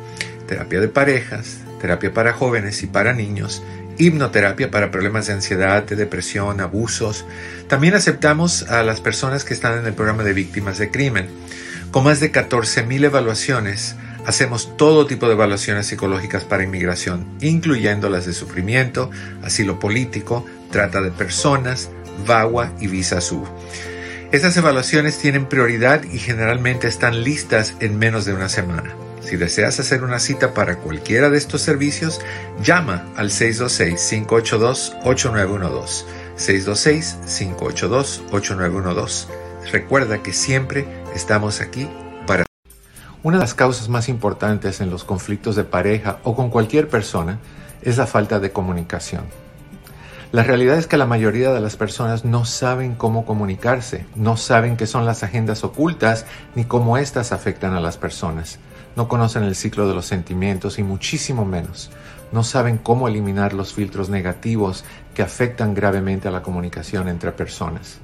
terapia 0.48 0.80
de 0.80 0.88
parejas, 0.88 1.58
terapia 1.80 2.14
para 2.14 2.34
jóvenes 2.34 2.82
y 2.84 2.88
para 2.88 3.14
niños, 3.14 3.62
hipnoterapia 3.98 4.72
para 4.72 4.92
problemas 4.92 5.28
de 5.28 5.34
ansiedad, 5.34 5.84
de 5.84 5.96
depresión, 5.96 6.62
abusos. 6.62 7.26
También 7.68 7.96
aceptamos 7.96 8.64
a 8.64 8.84
las 8.84 9.02
personas 9.02 9.44
que 9.44 9.54
están 9.54 9.80
en 9.80 9.86
el 9.86 9.94
programa 9.94 10.24
de 10.24 10.34
víctimas 10.34 10.78
de 10.78 10.92
crimen. 10.92 11.28
Con 11.92 12.04
más 12.04 12.20
de 12.20 12.32
14.000 12.32 13.06
evaluaciones, 13.06 13.96
hacemos 14.26 14.76
todo 14.78 15.08
tipo 15.08 15.28
de 15.28 15.34
evaluaciones 15.34 15.88
psicológicas 15.88 16.44
para 16.44 16.64
inmigración, 16.64 17.26
incluyendo 17.42 18.10
las 18.10 18.26
de 18.26 18.34
sufrimiento, 18.34 19.10
asilo 19.44 19.80
político, 19.80 20.46
trata 20.72 21.02
de 21.02 21.12
personas, 21.12 21.90
VAWA 22.26 22.74
y 22.80 22.88
Visa 22.88 23.22
Sur. 23.22 23.48
Estas 24.32 24.58
evaluaciones 24.58 25.18
tienen 25.18 25.46
prioridad 25.46 26.04
y 26.04 26.20
generalmente 26.20 26.88
están 26.88 27.24
listas 27.24 27.76
en 27.80 27.98
menos 27.98 28.26
de 28.26 28.34
una 28.34 28.50
semana. 28.50 29.07
Si 29.28 29.36
deseas 29.36 29.80
hacer 29.82 30.04
una 30.04 30.20
cita 30.20 30.54
para 30.54 30.78
cualquiera 30.78 31.30
de 31.30 31.38
estos 31.38 31.62
servicios, 31.62 32.22
llama 32.64 33.04
al 33.18 33.30
626-582-8912. 33.30 36.06
626-582-8912. 36.38 39.26
Recuerda 39.70 40.24
que 40.24 40.32
siempre 40.32 40.88
estamos 41.14 41.60
aquí 41.60 41.90
para... 42.26 42.46
Una 43.22 43.36
de 43.36 43.42
las 43.42 43.54
causas 43.54 43.90
más 43.90 44.08
importantes 44.08 44.80
en 44.80 44.90
los 44.90 45.04
conflictos 45.04 45.58
de 45.58 45.66
pareja 45.66 46.20
o 46.24 46.34
con 46.34 46.50
cualquier 46.50 46.88
persona 46.88 47.40
es 47.82 47.98
la 47.98 48.08
falta 48.08 48.40
de 48.40 48.54
comunicación. 48.54 49.26
La 50.32 50.44
realidad 50.44 50.78
es 50.78 50.88
que 50.88 50.96
la 50.96 51.06
mayoría 51.06 51.52
de 51.52 51.60
las 51.60 51.76
personas 51.76 52.24
no 52.24 52.46
saben 52.46 52.96
cómo 52.96 53.26
comunicarse, 53.26 54.06
no 54.16 54.38
saben 54.38 54.78
qué 54.78 54.88
son 54.88 55.06
las 55.06 55.24
agendas 55.24 55.66
ocultas 55.66 56.26
ni 56.56 56.64
cómo 56.64 56.98
éstas 56.98 57.34
afectan 57.34 57.74
a 57.74 57.82
las 57.82 57.98
personas 57.98 58.60
no 58.98 59.08
conocen 59.08 59.44
el 59.44 59.56
ciclo 59.56 59.88
de 59.88 59.94
los 59.94 60.08
sentimientos 60.08 60.80
y 60.80 60.84
muchísimo 60.84 61.46
menos 61.46 61.92
no 62.32 62.44
saben 62.44 62.78
cómo 62.78 63.08
eliminar 63.08 63.54
los 63.54 63.72
filtros 63.72 64.10
negativos 64.10 64.84
que 65.14 65.22
afectan 65.22 65.74
gravemente 65.74 66.28
a 66.28 66.32
la 66.32 66.42
comunicación 66.42 67.08
entre 67.08 67.32
personas. 67.32 68.00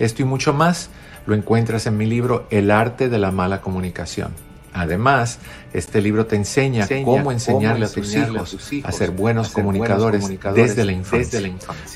Esto 0.00 0.22
y 0.22 0.24
mucho 0.24 0.52
más 0.52 0.90
lo 1.26 1.34
encuentras 1.34 1.86
en 1.86 1.96
mi 1.96 2.06
libro 2.06 2.48
El 2.50 2.72
arte 2.72 3.08
de 3.08 3.18
la 3.18 3.30
mala 3.30 3.60
comunicación 3.60 4.32
Además, 4.72 5.38
este 5.72 6.00
libro 6.00 6.26
te 6.26 6.36
enseña, 6.36 6.86
cómo, 7.04 7.32
enseñarle, 7.32 7.86
a, 7.86 7.88
tus 7.88 8.14
hijos 8.14 8.56
a 8.84 8.92
ser 8.92 9.10
buenos, 9.10 9.50
comunicadores, 9.50 10.28
desde, 10.54 10.84
la 10.84 10.92
infancia. 10.92 11.40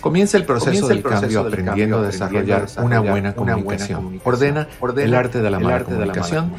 Comienza 0.01 0.37
el 0.37 0.45
proceso 0.45 0.89
del 0.89 1.03
cambio 1.03 1.41
aprendiendo 1.41 1.99
a 1.99 2.03
desarrollar 2.03 2.67
una 2.79 3.01
buena 3.01 3.35
comunicación. 3.35 4.21
Ordena, 4.25 4.69
el 4.97 5.15
arte 5.15 5.41
de 5.41 5.51
la 5.51 5.59
mala 5.59 5.85
comunicación 5.85 6.53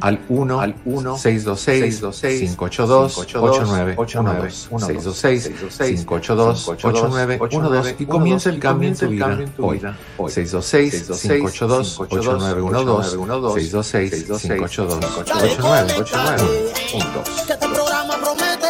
al 0.00 0.20
1 0.28 0.60
al 0.60 0.74
626 1.16 2.56
582 2.56 3.18
8912 3.18 5.10
626 5.10 6.04
582 6.04 6.68
8912 6.68 7.96
y 7.98 8.06
comienza 8.06 8.50
el 8.50 8.58
cambio 8.58 8.88
en 8.88 8.96
tu 8.96 9.08
vida 9.08 9.44
hoy. 9.58 9.80
626 9.80 11.20
582 11.22 12.00
8912 12.00 13.60
626 13.60 14.24
582 14.24 16.59
este 16.68 17.68
programa 17.68 18.20
promete. 18.20 18.66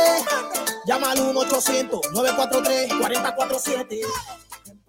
Llama 0.87 1.13
al 1.13 1.19
1-800-943-4047. 1.19 4.01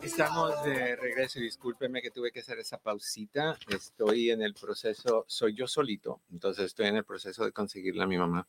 Estamos 0.02 0.64
de 0.64 0.96
regreso 0.96 1.40
y 1.40 1.44
discúlpeme 1.44 2.02
que 2.02 2.12
tuve 2.12 2.32
que 2.32 2.40
hacer 2.40 2.60
esa 2.60 2.78
pausita. 2.78 3.58
Estoy 3.70 4.32
en 4.32 4.42
el 4.42 4.54
proceso, 4.54 5.26
soy 5.28 5.54
yo 5.54 5.68
solito, 5.68 6.22
entonces 6.32 6.66
estoy 6.66 6.88
en 6.88 6.96
el 6.96 7.06
proceso 7.06 7.46
de 7.46 7.52
conseguirle 7.52 8.04
a 8.04 8.08
mi 8.08 8.18
mamá 8.18 8.48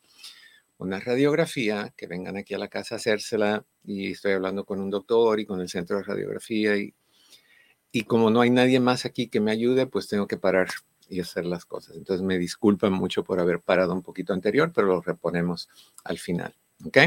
una 0.78 0.98
radiografía, 0.98 1.92
que 1.96 2.06
vengan 2.06 2.36
aquí 2.36 2.54
a 2.54 2.58
la 2.58 2.68
casa 2.68 2.94
a 2.94 2.98
hacérsela 2.98 3.64
y 3.84 4.12
estoy 4.12 4.32
hablando 4.32 4.64
con 4.64 4.80
un 4.80 4.90
doctor 4.90 5.38
y 5.38 5.46
con 5.46 5.60
el 5.60 5.68
centro 5.68 5.98
de 5.98 6.02
radiografía 6.02 6.76
y, 6.76 6.94
y 7.92 8.02
como 8.02 8.30
no 8.30 8.40
hay 8.40 8.50
nadie 8.50 8.80
más 8.80 9.04
aquí 9.04 9.28
que 9.28 9.40
me 9.40 9.52
ayude, 9.52 9.86
pues 9.86 10.08
tengo 10.08 10.26
que 10.26 10.38
parar 10.38 10.68
y 11.12 11.20
hacer 11.20 11.44
las 11.44 11.66
cosas. 11.66 11.96
Entonces 11.96 12.24
me 12.24 12.38
disculpan 12.38 12.92
mucho 12.92 13.22
por 13.22 13.38
haber 13.38 13.60
parado 13.60 13.92
un 13.92 14.02
poquito 14.02 14.32
anterior, 14.32 14.72
pero 14.74 14.86
lo 14.86 15.02
reponemos 15.02 15.68
al 16.04 16.18
final. 16.18 16.54
¿Ok? 16.84 16.98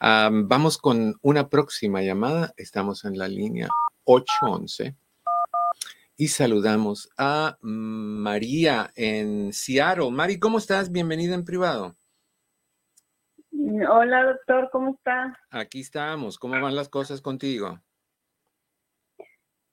vamos 0.00 0.78
con 0.78 1.16
una 1.20 1.48
próxima 1.48 2.00
llamada. 2.02 2.54
Estamos 2.56 3.04
en 3.04 3.18
la 3.18 3.28
línea 3.28 3.68
811 4.04 4.94
y 6.16 6.28
saludamos 6.28 7.10
a 7.18 7.58
María 7.60 8.90
en 8.94 9.52
Seattle. 9.52 10.10
Mari, 10.10 10.38
¿cómo 10.38 10.58
estás? 10.58 10.90
Bienvenida 10.90 11.34
en 11.34 11.44
privado. 11.44 11.94
Hola, 13.50 14.24
doctor, 14.24 14.70
¿cómo 14.70 14.94
está? 14.94 15.38
Aquí 15.50 15.80
estamos. 15.80 16.38
¿Cómo 16.38 16.58
van 16.58 16.74
las 16.74 16.88
cosas 16.88 17.20
contigo? 17.20 17.80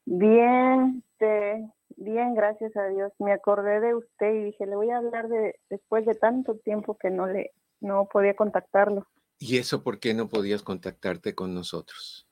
Bien, 0.06 1.04
te, 1.18 1.72
Bien, 2.02 2.34
gracias 2.34 2.74
a 2.78 2.88
Dios. 2.88 3.12
Me 3.20 3.34
acordé 3.34 3.82
de 3.82 3.94
usted 3.94 4.34
y 4.34 4.44
dije, 4.46 4.66
le 4.66 4.78
voy 4.78 4.90
a 4.90 4.98
hablar 5.00 5.28
de 5.28 5.60
después 5.70 6.06
de 6.06 6.16
tanto 6.16 6.56
tiempo 6.56 6.98
que 6.98 7.10
no 7.10 7.28
le 7.28 7.52
no 7.82 8.08
podía 8.12 8.36
contactarlo. 8.36 9.06
¿Y 9.38 9.58
eso 9.58 9.84
por 9.84 10.00
qué 10.00 10.14
no 10.14 10.30
podías 10.30 10.64
contactarte 10.64 11.36
con 11.36 11.54
nosotros? 11.54 12.26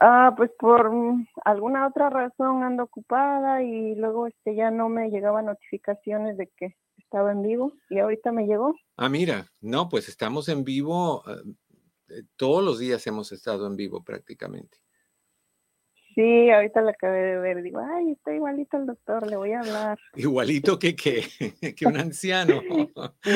Ah, 0.00 0.34
pues 0.36 0.50
por 0.58 0.90
alguna 1.46 1.86
otra 1.86 2.10
razón 2.10 2.62
ando 2.62 2.84
ocupada 2.84 3.62
y 3.62 3.94
luego 3.94 4.26
este 4.26 4.54
ya 4.54 4.70
no 4.70 4.90
me 4.90 5.08
llegaban 5.08 5.46
notificaciones 5.46 6.36
de 6.36 6.48
que 6.58 6.76
estaba 6.98 7.32
en 7.32 7.40
vivo 7.40 7.72
y 7.88 8.00
ahorita 8.00 8.32
me 8.32 8.46
llegó. 8.46 8.74
Ah, 8.98 9.08
mira, 9.08 9.46
no, 9.62 9.88
pues 9.88 10.10
estamos 10.10 10.50
en 10.50 10.64
vivo, 10.64 11.22
eh, 12.08 12.22
todos 12.36 12.62
los 12.62 12.78
días 12.78 13.06
hemos 13.06 13.32
estado 13.32 13.66
en 13.66 13.76
vivo 13.76 14.04
prácticamente. 14.04 14.78
Sí, 16.14 16.50
ahorita 16.50 16.82
lo 16.82 16.90
acabé 16.90 17.18
de 17.18 17.38
ver. 17.38 17.62
Digo, 17.62 17.80
ay, 17.80 18.12
está 18.12 18.34
igualito 18.34 18.76
el 18.76 18.86
doctor, 18.86 19.26
le 19.28 19.36
voy 19.36 19.52
a 19.52 19.60
hablar. 19.60 19.98
Igualito 20.16 20.78
que 20.78 20.96
qué, 20.96 21.22
que 21.76 21.86
un 21.86 21.96
anciano. 21.96 22.60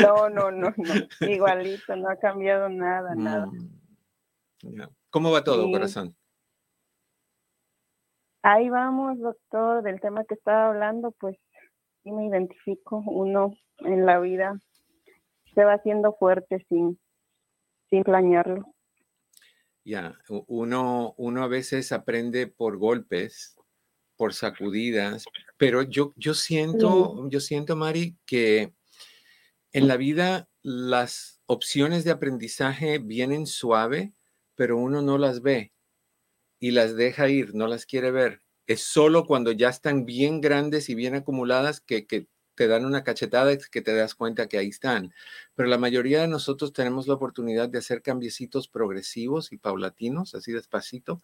no, 0.03 0.29
no, 0.29 0.51
no, 0.51 0.75
no. 0.77 1.27
Igualito, 1.29 1.95
no 1.97 2.09
ha 2.09 2.17
cambiado 2.17 2.69
nada, 2.69 3.15
nada. 3.15 3.47
Mm, 3.47 4.83
¿Cómo 5.11 5.31
va 5.31 5.45
todo, 5.45 5.71
corazón? 5.71 6.17
Ahí 8.43 8.69
vamos, 8.69 9.19
doctor, 9.21 9.83
del 9.83 10.01
tema 10.01 10.25
que 10.25 10.35
estaba 10.35 10.69
hablando, 10.69 11.13
pues 11.13 11.37
sí 12.03 12.11
me 12.11 12.27
identifico. 12.27 13.03
Uno 13.07 13.53
en 13.79 14.05
la 14.05 14.19
vida 14.19 14.59
se 15.55 15.65
va 15.65 15.75
haciendo 15.75 16.15
fuerte 16.15 16.65
sin, 16.69 16.99
sin 17.89 18.03
planearlo. 18.03 18.74
Ya, 19.85 20.18
uno, 20.47 21.14
uno 21.18 21.44
a 21.44 21.49
veces 21.49 21.92
aprende 21.92 22.47
por 22.47 22.79
golpes, 22.79 23.57
por 24.16 24.33
sacudidas, 24.33 25.25
pero 25.59 25.83
yo, 25.83 26.14
yo 26.16 26.33
siento, 26.35 27.29
yo 27.29 27.40
siento, 27.40 27.77
Mari, 27.77 28.16
que 28.25 28.73
en 29.73 29.88
la 29.88 29.97
vida 29.97 30.49
las 30.62 31.42
opciones 31.47 32.05
de 32.05 32.12
aprendizaje 32.12 32.99
vienen 32.99 33.47
suave, 33.47 34.14
pero 34.55 34.79
uno 34.79 35.03
no 35.03 35.18
las 35.18 35.42
ve 35.42 35.73
y 36.59 36.70
las 36.70 36.97
deja 36.97 37.29
ir, 37.29 37.55
no 37.55 37.66
las 37.66 37.85
quiere 37.85 38.11
ver. 38.11 38.40
Es 38.66 38.83
solo 38.83 39.27
cuando 39.27 39.53
ya 39.53 39.68
están 39.68 40.07
bien 40.07 40.40
grandes 40.40 40.88
y 40.88 40.94
bien 40.94 41.14
acumuladas 41.14 41.81
que, 41.81 42.07
que 42.07 42.29
te 42.55 42.69
dan 42.69 42.85
una 42.85 43.05
cachetada 43.05 43.57
que 43.57 43.83
te 43.83 43.95
das 43.95 44.14
cuenta 44.14 44.49
que 44.49 44.59
ahí 44.59 44.69
están. 44.69 45.12
Pero 45.55 45.69
la 45.69 45.79
mayoría 45.79 46.21
de 46.21 46.29
nosotros 46.29 46.73
tenemos 46.73 47.07
la 47.07 47.14
oportunidad 47.14 47.69
de 47.69 47.79
hacer 47.79 48.03
cambiecitos 48.03 48.69
progresivos 48.69 49.53
y 49.53 49.57
paulatinos, 49.57 50.35
así 50.35 50.53
despacito, 50.53 51.23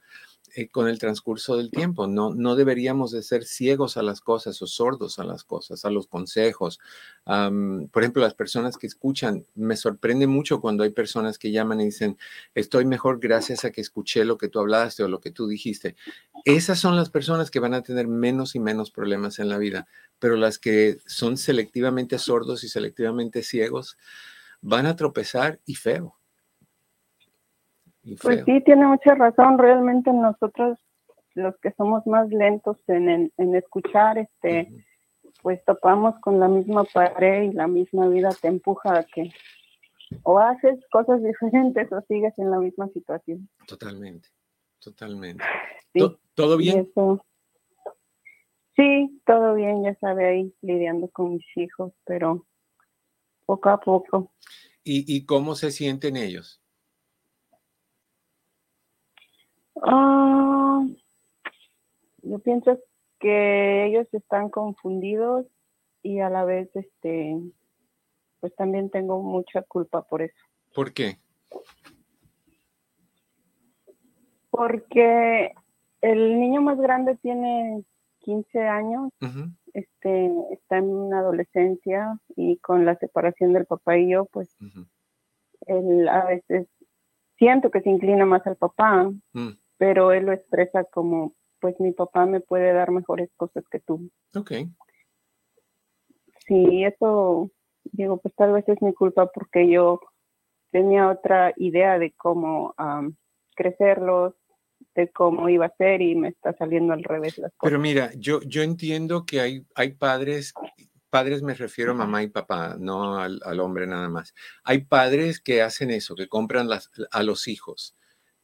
eh, 0.55 0.69
con 0.69 0.89
el 0.89 0.99
transcurso 0.99 1.57
del 1.57 1.71
tiempo. 1.71 2.07
No, 2.07 2.35
no 2.35 2.57
deberíamos 2.57 3.13
de 3.13 3.23
ser 3.23 3.45
ciegos 3.45 3.97
a 3.97 4.03
las 4.03 4.21
cosas 4.21 4.61
o 4.63 4.67
sordos 4.67 5.19
a 5.19 5.25
las 5.25 5.45
cosas, 5.45 5.85
a 5.85 5.91
los 5.91 6.07
consejos. 6.07 6.79
por 7.25 8.03
ejemplo, 8.03 8.23
las 8.23 8.35
personas 8.35 8.77
que 8.77 8.87
escuchan, 8.87 9.45
me 9.55 9.77
sorprende 9.77 10.27
mucho 10.27 10.61
cuando 10.61 10.85
hay 10.85 10.91
personas 10.91 11.39
que 11.39 11.53
llaman 11.53 11.81
y 11.81 11.87
dicen, 11.87 12.19
estoy 12.55 12.85
mejor 12.85 13.21
gracias 13.21 13.65
a 13.65 13.71
que 13.71 13.81
escuché 13.81 14.25
lo 14.25 14.39
que 14.39 14.49
tú 14.49 14.59
hablaste 14.59 15.03
o 15.03 15.09
lo 15.09 15.21
que 15.21 15.31
tú 15.31 15.47
dijiste. 15.47 15.97
Esas 16.45 16.79
son 16.79 16.97
las 16.97 17.11
personas 17.11 17.51
que 17.51 17.61
van 17.61 17.75
a 17.75 17.83
tener 17.83 18.09
menos 18.09 18.55
y 18.55 18.61
menos 18.61 18.91
problemas 18.91 19.39
en 19.39 19.49
la 19.49 19.59
vida, 19.59 19.87
pero 20.19 20.37
las 20.37 20.59
que 20.59 20.99
son 21.21 21.37
selectivamente 21.37 22.19
sordos 22.19 22.65
y 22.65 22.69
selectivamente 22.69 23.43
ciegos 23.43 23.99
van 24.63 24.87
a 24.87 24.97
tropezar 24.97 25.61
y 25.67 25.75
feo. 25.75 26.17
Pues 28.23 28.43
sí, 28.47 28.63
tiene 28.65 28.87
mucha 28.87 29.15
razón. 29.15 29.59
Realmente 29.59 30.11
nosotros, 30.13 30.79
los 31.35 31.55
que 31.59 31.73
somos 31.73 32.07
más 32.07 32.29
lentos 32.31 32.79
en, 32.89 33.31
en, 33.37 33.55
escuchar, 33.55 34.17
este, 34.17 34.73
pues 35.43 35.63
topamos 35.67 36.19
con 36.21 36.41
la 36.41 36.49
misma 36.49 36.85
pared 36.85 37.43
y 37.43 37.53
la 37.53 37.69
misma 37.69 38.09
vida 38.09 38.31
te 38.41 38.49
empuja 38.49 39.01
a 39.01 39.05
que 39.05 39.31
o 40.23 40.39
haces 40.39 40.81
cosas 40.91 41.23
diferentes 41.31 41.93
o 41.93 42.01
sigues 42.09 42.33
en 42.39 42.51
la 42.51 42.59
misma 42.59 42.89
situación. 42.89 43.47
Totalmente, 43.67 44.31
totalmente. 44.81 45.45
¿Todo 46.35 46.57
bien? 46.57 46.91
Sí, 48.81 49.21
todo 49.27 49.57
bien, 49.57 49.83
ya 49.83 49.95
sabe, 49.97 50.27
ahí 50.27 50.55
lidiando 50.63 51.11
con 51.11 51.35
mis 51.35 51.45
hijos, 51.55 51.93
pero 52.07 52.47
poco 53.45 53.69
a 53.69 53.79
poco. 53.79 54.33
¿Y, 54.83 55.05
y 55.07 55.27
cómo 55.27 55.55
se 55.55 55.71
sienten 55.71 56.17
ellos? 56.17 56.63
Ah, 59.83 60.83
yo 62.23 62.39
pienso 62.39 62.79
que 63.19 63.85
ellos 63.85 64.07
están 64.13 64.49
confundidos 64.49 65.45
y 66.03 66.21
a 66.21 66.31
la 66.31 66.47
vez, 66.47 66.75
este, 66.75 67.39
pues 68.41 68.57
también 68.57 68.89
tengo 68.89 69.23
mucha 69.23 69.61
culpa 69.61 70.09
por 70.09 70.23
eso. 70.23 70.41
¿Por 70.75 70.95
qué? 70.95 71.19
Porque 74.49 75.53
el 76.01 76.41
niño 76.41 76.63
más 76.63 76.79
grande 76.81 77.19
tiene 77.19 77.85
15 78.21 78.61
años, 78.61 79.11
este, 79.73 80.31
está 80.53 80.79
en 80.79 80.89
una 80.91 81.21
adolescencia 81.21 82.19
y 82.37 82.59
con 82.59 82.85
la 82.85 82.97
separación 82.97 83.53
del 83.53 83.67
papá 83.67 83.99
y 83.99 84.11
yo, 84.11 84.27
pues 84.27 84.57
él 85.67 86.09
a 86.09 86.25
veces 86.27 86.67
siento 87.37 87.71
que 87.71 87.81
se 87.81 87.91
inclina 87.91 88.27
más 88.27 88.47
al 88.47 88.57
papá, 88.57 89.11
mm. 89.33 89.51
pero 89.79 90.13
él 90.13 90.27
lo 90.27 90.33
expresa 90.33 90.85
como, 90.85 91.35
pues 91.61 91.79
mi 91.81 91.93
papá 91.93 92.27
me 92.27 92.41
puede 92.41 92.73
dar 92.73 92.91
mejores 92.91 93.31
cosas 93.37 93.65
que 93.71 93.81
tú. 93.81 94.11
Ok. 94.35 94.53
Sí, 96.47 96.85
eso, 96.85 97.51
digo, 97.85 98.19
pues 98.19 98.35
tal 98.35 98.53
vez 98.53 98.69
es 98.69 98.81
mi 98.83 98.93
culpa 98.93 99.27
porque 99.27 99.69
yo 99.71 100.01
tenía 100.71 101.09
otra 101.09 101.53
idea 101.57 101.99
de 101.99 102.13
cómo 102.13 102.75
crecerlos, 103.55 104.35
cómo 105.13 105.49
iba 105.49 105.67
a 105.67 105.77
ser 105.77 106.03
y 106.03 106.15
me 106.15 106.29
está 106.29 106.53
saliendo 106.57 106.93
al 106.93 107.03
revés 107.03 107.39
las 107.39 107.53
cosas. 107.53 107.71
Pero 107.71 107.79
mira, 107.79 108.11
yo, 108.17 108.41
yo 108.43 108.63
entiendo 108.63 109.25
que 109.25 109.41
hay, 109.41 109.67
hay 109.75 109.93
padres, 109.93 110.53
padres 111.09 111.43
me 111.43 111.55
refiero 111.55 111.93
a 111.93 111.95
mamá 111.95 112.23
y 112.23 112.29
papá, 112.29 112.77
no 112.79 113.17
al, 113.17 113.41
al 113.45 113.61
hombre 113.61 113.87
nada 113.87 114.09
más. 114.09 114.35
Hay 114.65 114.85
padres 114.85 115.41
que 115.41 115.63
hacen 115.63 115.91
eso, 115.91 116.15
que 116.15 116.29
compran 116.29 116.69
las, 116.69 116.91
a 117.11 117.23
los 117.23 117.49
hijos 117.49 117.95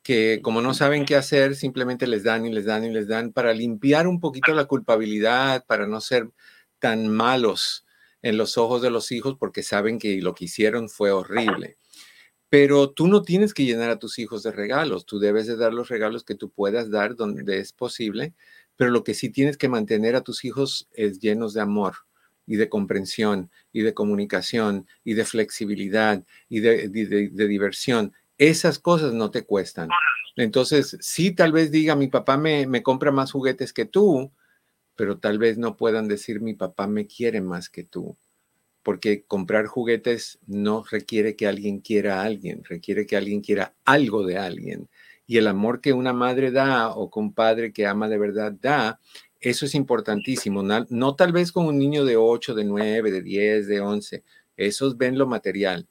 que 0.07 0.39
como 0.41 0.61
no 0.61 0.73
saben 0.73 1.05
qué 1.05 1.17
hacer, 1.17 1.57
simplemente 1.57 2.07
les 2.07 2.23
dan 2.23 2.47
y 2.47 2.53
les 2.53 2.65
dan 2.65 2.85
y 2.85 2.93
les 2.93 3.09
dan 3.09 3.33
para 3.33 3.53
limpiar 3.53 4.07
un 4.07 4.21
poquito 4.21 4.55
la 4.55 4.67
culpabilidad, 4.67 5.67
para 5.67 5.89
no 5.89 6.01
ser 6.01 6.31
tan 6.79 7.09
malos 7.09 7.85
en 8.23 8.37
los 8.37 8.57
ojos 8.57 8.83
de 8.83 8.91
los 8.91 9.11
hijos 9.11 9.37
porque 9.37 9.65
saben 9.65 9.99
que 9.99 10.23
lo 10.23 10.33
que 10.33 10.45
hicieron 10.45 10.89
fue 10.89 11.11
horrible. 11.11 11.79
Pero 12.49 12.91
tú 12.91 13.09
no 13.09 13.23
tienes 13.23 13.55
que 13.55 13.65
llenar 13.65 13.91
a 13.91 13.99
tus 13.99 14.19
hijos 14.19 14.43
de 14.43 14.53
regalos, 14.53 15.05
tú 15.05 15.19
debes 15.19 15.47
de 15.47 15.57
dar 15.57 15.75
los 15.75 15.89
regalos 15.89 16.25
que 16.25 16.35
tú 16.35 16.51
puedas 16.51 16.91
dar 16.91 17.17
donde 17.17 17.59
es 17.59 17.73
posible, 17.73 18.35
pero 18.77 18.91
lo 18.91 19.05
que 19.05 19.15
sí 19.15 19.31
tienes 19.31 19.57
que 19.57 19.69
mantener 19.69 20.15
a 20.17 20.21
tus 20.21 20.45
hijos 20.45 20.89
es 20.93 21.19
llenos 21.19 21.55
de 21.55 21.63
amor 21.63 21.95
y 22.47 22.57
de 22.57 22.69
comprensión 22.69 23.51
y 23.73 23.83
de 23.83 23.95
comunicación 23.95 24.87
y 25.05 25.15
de 25.15 25.25
flexibilidad 25.25 26.25
y 26.49 26.61
de, 26.61 26.89
diversión 26.89 28.13
esas 28.39 28.79
cosas 28.79 29.13
no 29.15 29.31
te 29.31 29.45
cuestan. 29.45 29.89
Entonces, 30.37 30.99
sí, 31.01 31.35
tal 31.35 31.53
vez 31.53 31.71
diga, 31.71 31.97
mi 31.97 32.09
papá 32.09 32.37
me, 32.37 32.67
me, 32.67 32.83
compra 32.83 33.11
más 33.11 33.33
juguetes 33.33 33.73
que 33.73 33.87
tú, 33.87 34.31
pero 34.95 35.19
tal 35.19 35.39
vez 35.39 35.57
no 35.57 35.77
puedan 35.77 36.07
decir, 36.07 36.41
mi 36.41 36.53
papá 36.53 36.87
me 36.87 37.07
quiere 37.07 37.41
más 37.41 37.71
que 37.71 37.85
tú. 37.85 38.17
Porque 38.87 39.25
comprar 39.25 39.67
juguetes 39.67 40.39
no 40.47 40.85
requiere 40.89 41.35
que 41.35 41.49
alguien 41.49 41.81
quiera 41.81 42.21
a 42.21 42.23
alguien, 42.23 42.63
requiere 42.63 43.05
que 43.05 43.17
alguien 43.17 43.41
quiera 43.41 43.75
algo 43.85 44.25
de 44.25 44.39
alguien. 44.39 44.89
Y 45.27 45.39
el 45.39 45.49
amor 45.49 45.81
que 45.81 45.93
una 45.93 46.13
madre 46.13 46.53
da 46.53 46.91
o 46.91 47.11
que 47.11 47.19
un 47.19 47.35
padre 47.35 47.73
que 47.73 47.85
ama 47.85 48.09
de 48.09 48.17
verdad 48.17 48.53
da, 48.53 49.01
eso 49.41 49.67
es 49.67 49.75
importantísimo. 49.75 50.63
No, 50.63 51.17
tal 51.17 51.33
vez 51.33 51.51
con 51.51 51.67
un 51.67 51.81
niño 51.81 52.05
de 52.05 52.17
8, 52.17 52.55
de 52.55 52.63
9, 52.63 53.11
de 53.11 53.23
10, 53.23 53.67
de 53.67 53.81
11. 53.81 54.23
Esos 54.57 54.97
ven 54.97 55.19
lo 55.19 55.27
material 55.27 55.89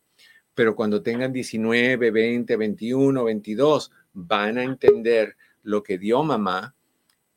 pero 0.55 0.73
cuando 0.73 1.03
tengan 1.03 1.33
19, 1.33 2.11
20, 2.11 2.55
21, 2.55 3.23
22, 3.25 3.91
van 4.13 4.57
a 4.57 4.63
entender 4.63 5.35
lo 5.63 5.83
que 5.83 5.97
dio 5.97 6.23
mamá 6.23 6.73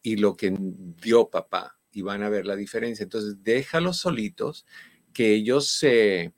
y 0.03 0.17
lo 0.17 0.37
que 0.37 0.55
dio 1.03 1.29
papá 1.29 1.77
y 1.93 2.03
van 2.03 2.23
a 2.23 2.29
ver 2.29 2.47
la 2.47 2.55
diferencia. 2.55 3.03
Entonces, 3.03 3.43
déjalos 3.43 3.97
solitos, 3.99 4.65
que 5.19 5.35
ellos 5.35 5.67
se, 5.71 6.33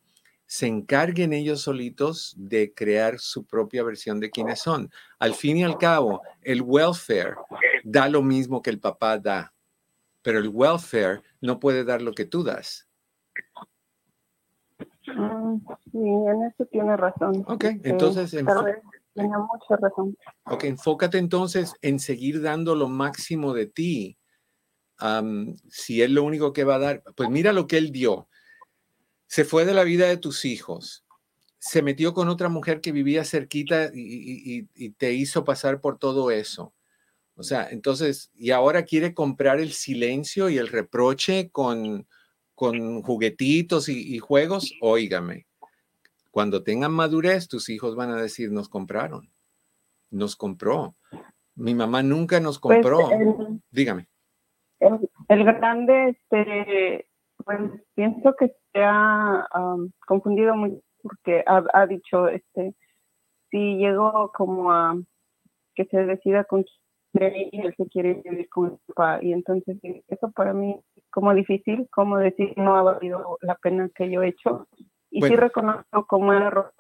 se 0.47 0.67
encarguen 0.67 1.35
ellos 1.35 1.61
solitos 1.61 2.33
de 2.39 2.73
crear 2.73 3.19
su 3.19 3.45
propia 3.45 3.83
versión 3.83 4.21
de 4.21 4.31
quiénes 4.31 4.61
son. 4.61 4.91
Al 5.19 5.35
fin 5.35 5.59
y 5.59 5.65
al 5.65 5.77
cabo, 5.77 6.23
el 6.41 6.63
welfare 6.63 7.35
da 7.85 8.09
lo 8.09 8.23
mismo 8.23 8.63
que 8.63 8.71
el 8.71 8.81
papá 8.81 9.19
da, 9.19 9.53
pero 10.23 10.39
el 10.39 10.49
welfare 10.49 11.21
no 11.43 11.61
puede 11.61 11.85
dar 11.85 12.01
lo 12.01 12.15
que 12.15 12.25
tú 12.25 12.43
das. 12.43 12.89
Mm, 15.15 15.59
sí, 15.93 15.99
en 15.99 16.45
eso 16.45 16.65
tiene 16.73 16.97
razón. 16.97 17.45
Ok, 17.49 17.65
este, 17.65 17.91
entonces... 17.91 18.31
tiene 18.31 18.49
mucha 19.29 19.77
razón. 19.79 20.17
Ok, 20.47 20.65
enfócate 20.65 21.19
entonces 21.19 21.75
en 21.83 21.99
seguir 21.99 22.41
dando 22.41 22.75
lo 22.75 22.89
máximo 22.89 23.53
de 23.53 23.67
ti. 23.67 24.17
si 25.69 26.01
es 26.01 26.11
lo 26.11 26.25
único 26.25 26.55
que 26.55 26.65
va 26.65 26.77
a 26.77 26.79
dar, 26.79 27.03
pues 27.15 27.29
mira 27.29 27.53
lo 27.53 27.67
que 27.67 27.77
él 27.77 27.93
dio. 27.93 28.30
Se 29.31 29.45
fue 29.45 29.65
de 29.65 29.75
la 29.75 29.85
vida 29.85 30.09
de 30.09 30.17
tus 30.17 30.45
hijos, 30.45 31.05
se 31.59 31.83
metió 31.83 32.15
con 32.15 32.29
otra 32.29 32.49
mujer 32.49 32.81
que 32.81 32.91
vivía 32.91 33.25
cerquita 33.25 33.91
y, 33.95 34.69
y 34.75 34.91
te 34.91 35.13
hizo 35.13 35.45
pasar 35.45 35.81
por 35.81 35.99
todo 35.99 36.31
eso. 36.31 36.75
O 37.37 37.43
sea, 37.43 37.69
entonces, 37.71 38.31
y 38.35 38.51
ahora 38.51 38.83
quiere 38.83 39.15
comprar 39.15 39.61
el 39.61 39.71
silencio 39.71 40.51
y 40.51 40.59
el 40.59 40.69
reproche 40.69 41.49
con, 41.51 42.07
con 42.55 43.01
juguetitos 43.01 43.89
y, 43.89 44.19
juegos, 44.19 44.75
óigame, 44.83 45.47
cuando 46.31 46.63
tengan 46.63 46.93
madurez, 46.93 47.49
tus 47.49 47.71
hijos 47.71 47.97
van 47.97 48.11
a 48.11 48.21
decir, 48.21 48.53
nos 48.53 48.69
compraron, 48.69 49.31
nos 50.11 50.37
compró. 50.37 50.95
Mi 51.55 51.75
mamá 51.75 52.03
nunca 52.03 52.39
nos 52.39 52.61
pues, 52.61 52.83
compró. 52.83 53.09
Dígame. 53.71 54.09
El, 54.79 55.45
grande, 55.45 56.11
este, 56.11 57.09
pues 57.45 57.59
pienso 57.95 58.35
que 58.39 58.49
se 58.73 58.83
ha 58.83 59.47
confundido 60.07 60.55
mucho 60.57 60.81
porque 61.03 61.43
ha, 61.47 61.87
dicho, 61.87 62.29
este, 62.29 62.75
si 63.51 63.77
llegó 63.77 64.31
como 64.33 64.71
a 64.73 64.97
que 65.75 65.87
se 65.87 66.05
decida 66.05 66.45
con 66.45 66.65
y 67.13 67.61
él 67.61 67.75
se 67.77 67.87
quiere 67.89 68.15
vivir 68.25 68.49
con 68.49 68.67
el 68.67 68.79
papá. 68.87 69.19
Y 69.23 69.33
entonces 69.33 69.79
eso 70.09 70.31
para 70.31 70.53
mí 70.53 70.79
es 70.95 71.05
como 71.11 71.35
difícil, 71.35 71.89
como 71.91 72.19
decir 72.19 72.53
no 72.57 72.77
ha 72.77 72.83
valido 72.83 73.39
la 73.41 73.57
pena 73.57 73.91
que 73.95 74.11
yo 74.11 74.23
he 74.23 74.29
hecho. 74.29 74.69
Y 75.11 75.23
sí 75.23 75.35
reconozco 75.35 76.07
como 76.07 76.33
error. 76.33 76.73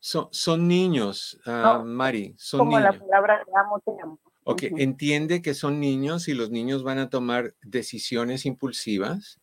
Son, 0.00 0.28
son 0.30 0.68
niños, 0.68 1.40
uh, 1.46 1.84
Mari, 1.84 2.34
son 2.38 2.60
como 2.60 2.78
la 2.78 2.92
palabra 2.92 3.42
te 3.44 3.50
amo, 3.58 3.80
te 3.80 3.90
amo. 4.02 4.20
Ok, 4.44 4.62
entiende 4.78 5.42
que 5.42 5.52
son 5.52 5.80
niños 5.80 6.28
y 6.28 6.34
los 6.34 6.50
niños 6.50 6.82
van 6.82 6.98
a 6.98 7.10
tomar 7.10 7.54
decisiones 7.62 8.46
impulsivas 8.46 9.40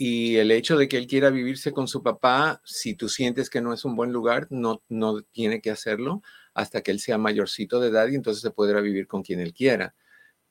y 0.00 0.36
el 0.36 0.52
hecho 0.52 0.76
de 0.76 0.86
que 0.86 0.96
él 0.96 1.08
quiera 1.08 1.28
vivirse 1.28 1.72
con 1.72 1.88
su 1.88 2.04
papá, 2.04 2.62
si 2.64 2.94
tú 2.94 3.08
sientes 3.08 3.50
que 3.50 3.60
no 3.60 3.72
es 3.72 3.84
un 3.84 3.96
buen 3.96 4.12
lugar, 4.12 4.46
no, 4.48 4.80
no 4.88 5.22
tiene 5.22 5.60
que 5.60 5.72
hacerlo 5.72 6.22
hasta 6.54 6.82
que 6.82 6.92
él 6.92 7.00
sea 7.00 7.18
mayorcito 7.18 7.80
de 7.80 7.88
edad 7.88 8.06
y 8.06 8.14
entonces 8.14 8.40
se 8.40 8.52
podrá 8.52 8.80
vivir 8.80 9.08
con 9.08 9.24
quien 9.24 9.40
él 9.40 9.52
quiera. 9.52 9.96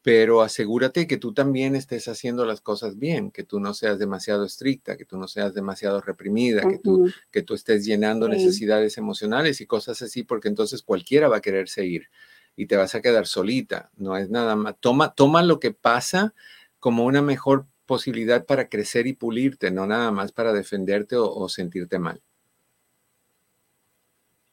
Pero 0.07 0.41
asegúrate 0.41 1.05
que 1.05 1.17
tú 1.17 1.33
también 1.33 1.75
estés 1.75 2.07
haciendo 2.07 2.45
las 2.45 2.61
cosas 2.61 2.97
bien, 2.97 3.29
que 3.29 3.43
tú 3.43 3.59
no 3.59 3.73
seas 3.73 3.99
demasiado 3.99 4.45
estricta, 4.45 4.95
que 4.95 5.03
tú 5.03 5.17
no 5.17 5.27
seas 5.27 5.53
demasiado 5.53 5.99
reprimida, 5.99 6.61
que, 6.61 6.77
tú, 6.77 7.11
que 7.29 7.41
tú 7.41 7.55
estés 7.55 7.83
llenando 7.83 8.29
necesidades 8.29 8.97
emocionales 8.97 9.59
y 9.59 9.65
cosas 9.65 10.01
así, 10.01 10.23
porque 10.23 10.47
entonces 10.47 10.81
cualquiera 10.81 11.27
va 11.27 11.35
a 11.35 11.41
querer 11.41 11.67
seguir 11.67 12.07
y 12.55 12.67
te 12.67 12.77
vas 12.77 12.95
a 12.95 13.01
quedar 13.01 13.27
solita. 13.27 13.89
No 13.97 14.15
es 14.15 14.29
nada 14.29 14.55
más. 14.55 14.77
Toma, 14.79 15.13
toma 15.13 15.43
lo 15.43 15.59
que 15.59 15.71
pasa 15.71 16.33
como 16.79 17.03
una 17.03 17.21
mejor 17.21 17.65
posibilidad 17.85 18.45
para 18.45 18.69
crecer 18.69 19.07
y 19.07 19.13
pulirte, 19.13 19.71
no 19.71 19.87
nada 19.87 20.11
más 20.11 20.31
para 20.31 20.53
defenderte 20.53 21.17
o, 21.17 21.49
sentirte 21.49 21.99
mal. 21.99 22.21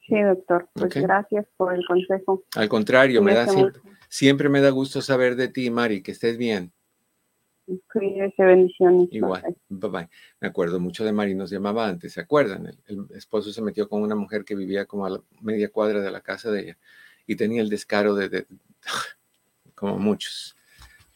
Sí, 0.01 0.21
doctor. 0.21 0.69
Pues 0.73 0.95
gracias 0.95 1.47
por 1.57 1.73
el 1.73 1.87
consejo. 1.87 2.43
Al 2.57 2.69
contrario, 2.69 3.23
me 3.23 3.35
da 3.35 3.47
siempre, 3.47 3.81
me 4.51 4.61
da 4.61 4.71
gusto 4.71 5.03
saber 5.03 5.37
de 5.37 5.49
ti, 5.49 5.71
Mari, 5.71 6.03
que 6.03 6.13
estés 6.13 6.37
bien. 6.37 6.73
Cuídese, 7.93 8.45
bendiciones. 8.45 9.09
Igual, 9.11 9.57
bye 9.69 9.91
bye. 9.91 10.09
Me 10.41 10.49
acuerdo 10.49 10.79
mucho 10.81 11.05
de 11.05 11.13
Mari, 11.13 11.35
nos 11.35 11.51
llamaba 11.51 11.89
antes, 11.89 12.13
¿se 12.13 12.21
acuerdan? 12.21 12.67
El, 12.87 13.07
esposo 13.15 13.53
se 13.53 13.63
metió 13.63 13.89
con 13.89 14.03
una 14.03 14.15
mujer 14.15 14.45
que 14.45 14.55
vivía 14.55 14.85
como 14.85 15.07
a 15.07 15.11
la 15.11 15.23
media 15.41 15.71
cuadra 15.71 16.01
de 16.01 16.11
la 16.11 16.21
casa 16.21 16.51
de 16.51 16.61
ella 16.61 16.79
y 17.27 17.37
tenía 17.37 17.63
el 17.63 17.71
descaro 17.71 18.15
de 18.15 18.47
como 19.75 19.99
muchos 19.99 20.57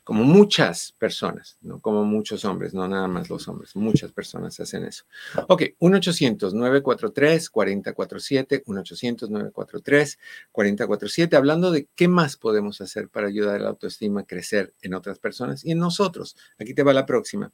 como 0.08 0.24
muchas 0.24 0.92
personas, 0.92 1.58
no 1.60 1.82
como 1.82 2.02
muchos 2.02 2.46
hombres, 2.46 2.72
no 2.72 2.88
nada 2.88 3.08
más 3.08 3.28
los 3.28 3.46
hombres, 3.46 3.76
muchas 3.76 4.10
personas 4.10 4.58
hacen 4.58 4.86
eso. 4.86 5.04
Ok, 5.48 5.64
1-800-943-4047, 5.78 8.64
1-800-943-4047, 8.64 11.36
hablando 11.36 11.70
de 11.70 11.90
qué 11.94 12.08
más 12.08 12.38
podemos 12.38 12.80
hacer 12.80 13.10
para 13.10 13.26
ayudar 13.26 13.56
a 13.56 13.58
la 13.58 13.68
autoestima 13.68 14.22
a 14.22 14.24
crecer 14.24 14.72
en 14.80 14.94
otras 14.94 15.18
personas 15.18 15.62
y 15.62 15.72
en 15.72 15.78
nosotros. 15.78 16.38
Aquí 16.58 16.72
te 16.72 16.82
va 16.82 16.94
la 16.94 17.04
próxima. 17.04 17.52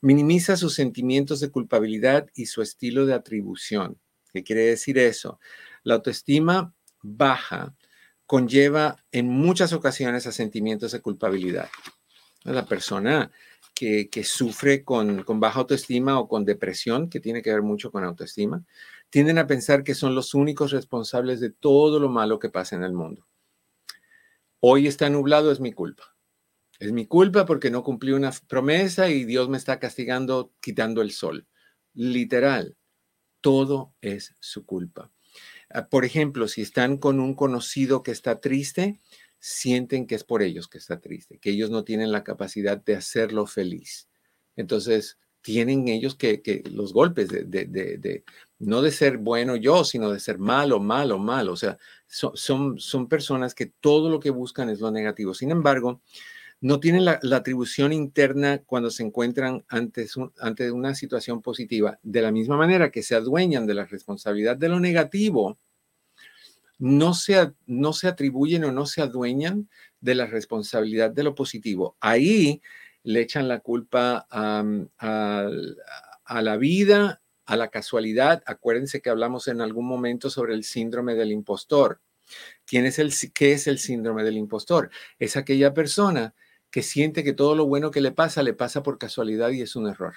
Minimiza 0.00 0.56
sus 0.56 0.74
sentimientos 0.74 1.40
de 1.40 1.50
culpabilidad 1.50 2.28
y 2.36 2.46
su 2.46 2.62
estilo 2.62 3.04
de 3.04 3.14
atribución. 3.14 3.98
¿Qué 4.32 4.44
quiere 4.44 4.66
decir 4.66 4.96
eso? 4.96 5.40
La 5.82 5.94
autoestima 5.94 6.72
baja 7.02 7.74
conlleva 8.26 9.04
en 9.12 9.28
muchas 9.28 9.72
ocasiones 9.72 10.26
a 10.26 10.32
sentimientos 10.32 10.92
de 10.92 11.00
culpabilidad 11.00 11.68
la 12.52 12.64
persona 12.64 13.30
que, 13.74 14.08
sufre 14.24 14.84
con, 14.84 15.24
baja 15.38 15.60
autoestima 15.60 16.18
o 16.18 16.28
con 16.28 16.44
depresión, 16.44 17.10
que 17.10 17.20
tiene 17.20 17.42
que 17.42 17.52
ver 17.52 17.62
mucho 17.62 17.90
con 17.90 18.04
autoestima, 18.04 18.64
tienden 19.10 19.38
a 19.38 19.46
pensar 19.46 19.84
que 19.84 19.94
son 19.94 20.14
los 20.14 20.34
únicos 20.34 20.70
responsables 20.70 21.40
de 21.40 21.50
todo 21.50 22.00
lo 22.00 22.08
malo 22.08 22.38
que 22.38 22.48
pasa 22.48 22.74
en 22.76 22.84
el 22.84 22.92
mundo. 22.92 23.26
Hoy 24.60 24.86
está 24.86 25.10
nublado, 25.10 25.52
es 25.52 25.60
mi 25.60 25.72
culpa. 25.72 26.16
Es 26.78 26.92
mi 26.92 27.06
culpa 27.06 27.44
porque 27.44 27.70
no 27.70 27.82
cumplí 27.82 28.12
una 28.12 28.32
promesa 28.48 29.08
y 29.10 29.24
Dios 29.24 29.48
me 29.48 29.58
está 29.58 29.78
castigando 29.78 30.52
quitando 30.60 31.02
el 31.02 31.10
sol. 31.10 31.46
Literal, 31.92 32.76
todo 33.40 33.94
es 34.00 34.34
su 34.40 34.64
culpa. 34.64 35.10
Ah, 35.70 35.88
por 35.88 36.04
ejemplo, 36.04 36.48
si 36.48 36.62
están 36.62 36.96
con 36.98 37.20
un 37.20 37.34
conocido 37.34 38.02
que 38.02 38.12
está 38.12 38.40
triste, 38.40 39.00
sienten 39.38 40.06
que 40.06 40.14
es 40.14 40.24
por 40.24 40.42
ellos 40.42 40.68
que 40.68 40.78
está 40.78 41.00
triste, 41.00 41.38
que 41.38 41.50
ellos 41.50 41.70
no 41.70 41.84
tienen 41.84 42.12
la 42.12 42.24
capacidad 42.24 42.82
de 42.82 42.96
hacerlo 42.96 43.46
feliz. 43.46 44.08
Entonces, 44.56 45.18
tienen 45.46 45.86
ellos 45.86 46.16
que, 46.16 46.64
los 46.72 46.92
golpes 46.92 47.28
de, 47.28 48.24
no 48.58 48.82
de 48.82 48.90
ser 48.90 49.18
bueno 49.18 49.54
yo, 49.54 49.84
sino 49.84 50.10
de 50.10 50.18
ser 50.18 50.38
malo, 50.38 50.80
malo, 50.80 51.18
malo. 51.18 51.52
O 51.52 51.56
sea, 51.56 51.78
son, 52.08 52.80
son, 52.80 53.08
personas 53.08 53.54
que 53.54 53.66
todo 53.66 54.10
lo 54.10 54.18
que 54.18 54.30
buscan 54.30 54.70
es 54.70 54.80
lo 54.80 54.90
negativo. 54.90 55.34
Sin 55.34 55.52
embargo, 55.52 56.00
no 56.60 56.80
tienen 56.80 57.04
la, 57.04 57.20
atribución 57.32 57.92
interna 57.92 58.62
cuando 58.64 58.90
se 58.90 59.02
encuentran 59.02 59.64
ante, 59.68 60.06
ante 60.40 60.70
una 60.70 60.94
situación 60.94 61.42
positiva. 61.42 61.98
De 62.02 62.22
la 62.22 62.32
misma 62.32 62.56
manera 62.56 62.90
que 62.90 63.02
se 63.02 63.14
adueñan 63.14 63.66
de 63.66 63.74
la 63.74 63.84
responsabilidad 63.84 64.56
de 64.56 64.68
lo 64.68 64.80
negativo, 64.80 65.58
no 66.78 67.14
se, 67.14 67.52
no 67.66 67.92
se 67.92 68.08
atribuyen 68.08 68.64
o 68.64 68.72
no 68.72 68.86
se 68.86 69.02
adueñan 69.02 69.68
de 70.00 70.14
la 70.14 70.26
responsabilidad 70.26 71.10
de 71.10 71.22
lo 71.22 71.34
positivo. 71.34 71.96
Ahí 72.00 72.62
le 73.02 73.20
echan 73.20 73.48
la 73.48 73.60
culpa 73.60 74.26
a, 74.30 74.62
la 76.42 76.56
vida, 76.56 77.22
a 77.44 77.56
la 77.56 77.68
casualidad. 77.68 78.42
Acuérdense 78.46 79.00
que 79.00 79.10
hablamos 79.10 79.48
en 79.48 79.60
algún 79.60 79.86
momento 79.86 80.30
sobre 80.30 80.54
el 80.54 80.64
síndrome 80.64 81.14
del 81.14 81.32
impostor. 81.32 82.00
¿Quién 82.64 82.86
es 82.86 82.98
el, 82.98 83.12
¿Qué 83.32 83.52
es 83.52 83.66
el 83.68 83.78
síndrome 83.78 84.24
del 84.24 84.36
impostor? 84.36 84.90
Es 85.18 85.36
aquella 85.36 85.72
persona 85.72 86.34
que 86.70 86.82
siente 86.82 87.24
que 87.24 87.32
todo 87.32 87.54
lo 87.54 87.66
bueno 87.66 87.90
que 87.90 88.00
le 88.00 88.12
pasa 88.12 88.42
le 88.42 88.54
pasa 88.54 88.82
por 88.82 88.98
casualidad 88.98 89.50
y 89.50 89.62
es 89.62 89.76
un 89.76 89.88
error. 89.88 90.14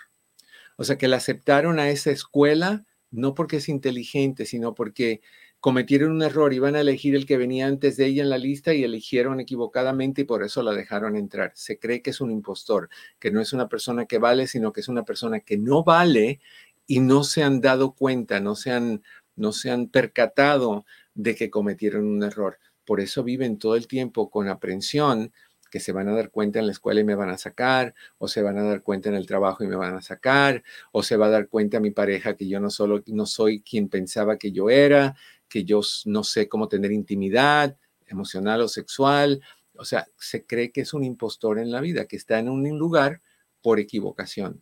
O 0.78 0.84
sea, 0.84 0.97
que 0.97 1.08
le 1.08 1.16
aceptaron 1.16 1.80
a 1.80 1.89
esa 1.89 2.12
escuela 2.12 2.86
no 3.12 3.34
porque 3.34 3.58
es 3.58 3.70
inteligente, 3.70 4.45
sino 4.45 4.76
porque 4.76 5.22
cometieron 5.60 6.12
un 6.12 6.22
error, 6.22 6.54
iban 6.54 6.76
a 6.76 6.82
elegir 6.82 7.16
el 7.16 7.26
que 7.26 7.38
venía 7.38 7.68
antes 7.68 7.97
de 7.97 8.06
ella 8.06 8.24
en 8.24 8.30
la 8.30 8.38
lista 8.38 8.74
y 8.74 8.84
eligieron 8.84 9.39
equivocadamente 9.39 10.22
y 10.22 10.26
por 10.26 10.43
eso 10.43 10.64
la 10.64 10.72
dejaron 10.72 11.16
entrar. 11.16 11.52
Se 11.56 11.80
cree 11.80 12.02
que 12.02 12.12
es 12.12 12.22
un 12.22 12.32
impostor, 12.32 12.89
que 13.20 13.32
no 13.32 13.41
es 13.41 13.52
una 13.52 13.68
persona 13.68 14.06
que 14.06 14.20
vale, 14.20 14.47
sino 14.47 14.72
que 14.72 14.82
es 14.82 14.88
una 14.88 15.04
persona 15.04 15.41
que 15.41 15.58
no 15.58 15.84
vale 15.84 16.39
y 16.88 17.02
no 17.02 17.24
se 17.24 17.43
han 17.43 17.62
dado 17.62 17.93
cuenta, 17.93 18.39
no 18.39 18.56
se 18.56 18.72
han, 18.72 19.04
no 19.36 19.52
se 19.52 19.70
han 19.70 19.88
percatado 19.88 20.86
de 21.14 21.36
que 21.36 21.50
cometieron 21.50 22.06
un 22.08 22.24
error. 22.24 22.58
Por 22.86 23.02
eso 23.02 23.24
viven 23.24 23.60
todo 23.60 23.76
el 23.76 23.88
tiempo 23.88 24.30
con 24.30 24.47
aprensión, 24.47 25.34
que 25.70 25.80
se 25.80 25.91
van 25.91 26.07
a 26.09 26.13
dar 26.13 26.32
cuenta 26.32 26.59
en 26.59 26.65
la 26.65 26.72
escuela 26.72 27.01
y 27.01 27.03
me 27.03 27.15
van 27.15 27.30
a 27.30 27.38
sacar, 27.38 27.93
o 28.17 28.28
se 28.28 28.41
van 28.41 28.57
a 28.57 28.63
dar 28.63 28.82
cuenta 28.82 29.09
en 29.09 29.15
el 29.15 29.26
trabajo 29.26 29.63
y 29.63 29.67
me 29.67 29.76
van 29.76 29.95
a 29.95 30.01
sacar, 30.01 30.63
o 30.91 31.03
se 31.03 31.17
va 31.17 31.28
a 31.28 31.30
dar 31.30 31.47
cuenta 31.47 31.80
mi 31.80 31.91
pareja 31.91 32.36
que 32.36 32.47
yo 32.47 32.59
no 32.59 32.70
solo 32.70 33.03
no 33.07 33.26
soy 33.26 33.61
quien 33.61 33.89
pensaba 33.89 34.38
que 34.38 34.51
yo 34.51 34.70
era, 34.70 35.15
que 35.47 35.63
yo 35.63 35.82
no 36.05 36.24
sé 36.24 36.47
cómo 36.47 36.67
tener 36.67 36.91
intimidad 36.91 37.78
emocional 38.07 38.61
o 38.61 38.67
sexual. 38.67 39.41
O 39.76 39.86
sea, 39.86 40.07
se 40.17 40.45
cree 40.45 40.72
que 40.72 40.82
es 40.82 40.93
un 40.93 41.03
impostor 41.03 41.59
en 41.59 41.72
la 41.72 41.82
vida, 41.82 42.05
que 42.05 42.17
está 42.17 42.39
en 42.39 42.49
un 42.49 42.78
lugar 42.78 43.22
por 43.61 43.80
equivocación. 43.80 44.61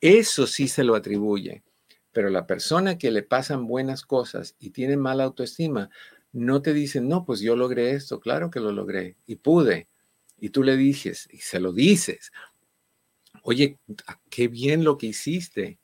Eso 0.00 0.46
sí 0.46 0.68
se 0.68 0.84
lo 0.84 0.94
atribuye, 0.94 1.62
pero 2.12 2.30
la 2.30 2.46
persona 2.46 2.98
que 2.98 3.10
le 3.10 3.22
pasan 3.22 3.66
buenas 3.66 4.04
cosas 4.04 4.54
y 4.58 4.70
tiene 4.70 4.96
mala 4.96 5.24
autoestima, 5.24 5.90
no 6.32 6.62
te 6.62 6.72
dicen, 6.72 7.08
no, 7.08 7.24
pues 7.24 7.40
yo 7.40 7.56
logré 7.56 7.92
esto, 7.92 8.20
claro 8.20 8.50
que 8.50 8.60
lo 8.60 8.72
logré 8.72 9.16
y 9.26 9.36
pude. 9.36 9.88
Y 10.40 10.50
tú 10.50 10.62
le 10.62 10.76
dices, 10.76 11.28
y 11.32 11.38
se 11.38 11.60
lo 11.60 11.72
dices, 11.72 12.32
oye, 13.42 13.78
qué 14.30 14.48
bien 14.48 14.84
lo 14.84 14.98
que 14.98 15.06
hiciste, 15.08 15.78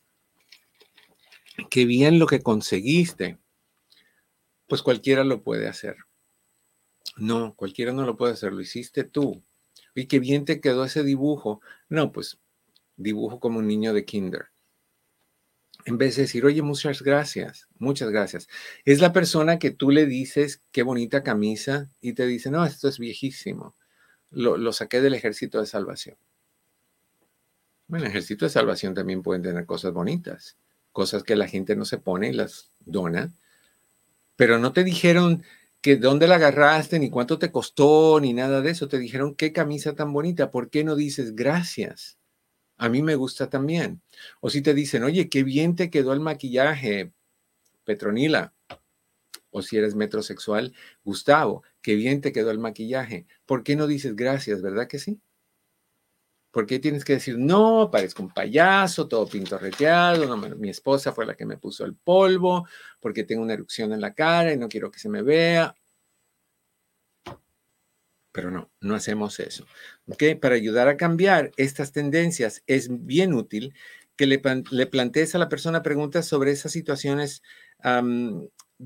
qué 1.70 1.84
bien 1.84 2.18
lo 2.18 2.26
que 2.26 2.40
conseguiste 2.40 3.38
pues 4.66 4.82
cualquiera 4.82 5.24
lo 5.24 5.42
puede 5.42 5.68
hacer. 5.68 5.96
No, 7.16 7.54
cualquiera 7.54 7.92
no 7.92 8.04
lo 8.04 8.16
puede 8.16 8.32
hacer, 8.32 8.52
lo 8.52 8.60
hiciste 8.60 9.04
tú. 9.04 9.42
Y 9.94 10.06
qué 10.06 10.18
bien 10.18 10.44
te 10.44 10.60
quedó 10.60 10.84
ese 10.84 11.04
dibujo. 11.04 11.60
No, 11.88 12.12
pues 12.12 12.38
dibujo 12.96 13.40
como 13.40 13.58
un 13.58 13.68
niño 13.68 13.92
de 13.92 14.04
kinder. 14.04 14.46
En 15.86 15.98
vez 15.98 16.16
de 16.16 16.22
decir, 16.22 16.44
oye, 16.46 16.62
muchas 16.62 17.02
gracias, 17.02 17.68
muchas 17.78 18.10
gracias. 18.10 18.48
Es 18.84 19.00
la 19.00 19.12
persona 19.12 19.58
que 19.58 19.70
tú 19.70 19.90
le 19.90 20.06
dices, 20.06 20.62
qué 20.72 20.82
bonita 20.82 21.22
camisa, 21.22 21.90
y 22.00 22.14
te 22.14 22.26
dice, 22.26 22.50
no, 22.50 22.64
esto 22.64 22.88
es 22.88 22.98
viejísimo. 22.98 23.76
Lo, 24.34 24.56
lo 24.56 24.72
saqué 24.72 25.00
del 25.00 25.14
ejército 25.14 25.60
de 25.60 25.66
salvación. 25.66 26.16
Bueno, 27.86 28.06
el 28.06 28.10
ejército 28.10 28.44
de 28.46 28.50
salvación 28.50 28.94
también 28.94 29.22
pueden 29.22 29.42
tener 29.42 29.66
cosas 29.66 29.92
bonitas, 29.92 30.56
cosas 30.92 31.22
que 31.22 31.36
la 31.36 31.48
gente 31.48 31.76
no 31.76 31.84
se 31.84 31.98
pone 31.98 32.28
y 32.28 32.32
las 32.32 32.70
dona 32.84 33.32
pero 34.36 34.58
no 34.58 34.72
te 34.72 34.84
dijeron 34.84 35.42
que 35.80 35.96
dónde 35.96 36.26
la 36.26 36.36
agarraste, 36.36 36.98
ni 36.98 37.10
cuánto 37.10 37.38
te 37.38 37.52
costó, 37.52 38.18
ni 38.20 38.32
nada 38.32 38.62
de 38.62 38.70
eso. 38.70 38.88
Te 38.88 38.98
dijeron 38.98 39.34
qué 39.34 39.52
camisa 39.52 39.94
tan 39.94 40.12
bonita. 40.12 40.50
¿Por 40.50 40.70
qué 40.70 40.82
no 40.82 40.96
dices 40.96 41.36
gracias? 41.36 42.18
A 42.78 42.88
mí 42.88 43.02
me 43.02 43.16
gusta 43.16 43.50
también. 43.50 44.00
O 44.40 44.50
si 44.50 44.62
te 44.62 44.74
dicen, 44.74 45.04
oye, 45.04 45.28
qué 45.28 45.44
bien 45.44 45.76
te 45.76 45.90
quedó 45.90 46.12
el 46.12 46.20
maquillaje, 46.20 47.12
Petronila. 47.84 48.53
O 49.56 49.62
si 49.62 49.76
eres 49.76 49.94
metrosexual, 49.94 50.74
Gustavo, 51.04 51.62
qué 51.80 51.94
bien 51.94 52.20
te 52.20 52.32
quedó 52.32 52.50
el 52.50 52.58
maquillaje. 52.58 53.24
¿Por 53.46 53.62
qué 53.62 53.76
no 53.76 53.86
dices 53.86 54.16
gracias? 54.16 54.62
¿Verdad 54.62 54.88
que 54.88 54.98
sí? 54.98 55.20
¿Por 56.50 56.66
qué 56.66 56.80
tienes 56.80 57.04
que 57.04 57.12
decir, 57.12 57.38
no, 57.38 57.88
parezco 57.88 58.24
un 58.24 58.30
payaso, 58.30 59.06
todo 59.06 59.28
pintorreteado, 59.28 60.36
mi 60.36 60.70
esposa 60.70 61.12
fue 61.12 61.24
la 61.24 61.36
que 61.36 61.46
me 61.46 61.56
puso 61.56 61.84
el 61.84 61.94
polvo, 61.94 62.66
porque 62.98 63.22
tengo 63.22 63.44
una 63.44 63.54
erupción 63.54 63.92
en 63.92 64.00
la 64.00 64.12
cara 64.12 64.52
y 64.52 64.56
no 64.56 64.68
quiero 64.68 64.90
que 64.90 64.98
se 64.98 65.08
me 65.08 65.22
vea? 65.22 65.76
Pero 68.32 68.50
no, 68.50 68.72
no 68.80 68.96
hacemos 68.96 69.38
eso. 69.38 69.66
¿okay? 70.08 70.34
Para 70.34 70.56
ayudar 70.56 70.88
a 70.88 70.96
cambiar 70.96 71.52
estas 71.56 71.92
tendencias 71.92 72.64
es 72.66 72.88
bien 73.06 73.34
útil 73.34 73.72
que 74.16 74.26
le, 74.26 74.42
le 74.72 74.86
plantees 74.86 75.36
a 75.36 75.38
la 75.38 75.48
persona 75.48 75.84
preguntas 75.84 76.26
sobre 76.26 76.50
esas 76.50 76.72
situaciones 76.72 77.42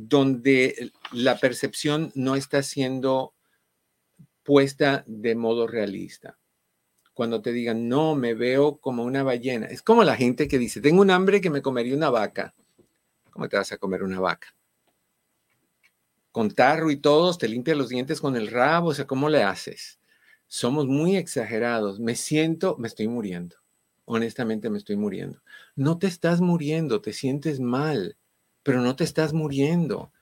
donde 0.06 0.92
la 1.12 1.38
percepción 1.38 2.12
no 2.14 2.36
está 2.36 2.62
siendo 2.62 3.34
puesta 4.44 5.04
de 5.06 5.34
modo 5.34 5.66
realista 5.66 6.38
cuando 7.18 7.42
te 7.42 7.50
digan, 7.50 7.88
no, 7.88 8.14
me 8.14 8.34
veo 8.34 8.78
como 8.78 9.02
una 9.02 9.24
ballena. 9.24 9.66
Es 9.66 9.82
como 9.82 10.04
la 10.04 10.14
gente 10.14 10.46
que 10.46 10.56
dice, 10.56 10.80
tengo 10.80 11.02
un 11.02 11.10
hambre 11.10 11.40
que 11.40 11.50
me 11.50 11.62
comería 11.62 11.96
una 11.96 12.10
vaca. 12.10 12.54
¿Cómo 13.32 13.48
te 13.48 13.56
vas 13.56 13.72
a 13.72 13.76
comer 13.76 14.04
una 14.04 14.20
vaca? 14.20 14.54
Con 16.30 16.52
tarro 16.52 16.92
y 16.92 16.98
todos, 16.98 17.36
te 17.36 17.48
limpia 17.48 17.74
los 17.74 17.88
dientes 17.88 18.20
con 18.20 18.36
el 18.36 18.46
rabo, 18.46 18.90
o 18.90 18.94
sea, 18.94 19.08
¿cómo 19.08 19.28
le 19.28 19.42
haces? 19.42 19.98
Somos 20.46 20.86
muy 20.86 21.16
exagerados. 21.16 21.98
Me 21.98 22.14
siento, 22.14 22.76
me 22.78 22.86
estoy 22.86 23.08
muriendo. 23.08 23.56
Honestamente 24.04 24.70
me 24.70 24.78
estoy 24.78 24.94
muriendo. 24.94 25.42
No 25.74 25.98
te 25.98 26.06
estás 26.06 26.40
muriendo, 26.40 27.00
te 27.00 27.12
sientes 27.12 27.58
mal, 27.58 28.16
pero 28.68 28.82
no 28.82 28.96
te 28.96 29.04
estás 29.04 29.32
muriendo. 29.32 30.12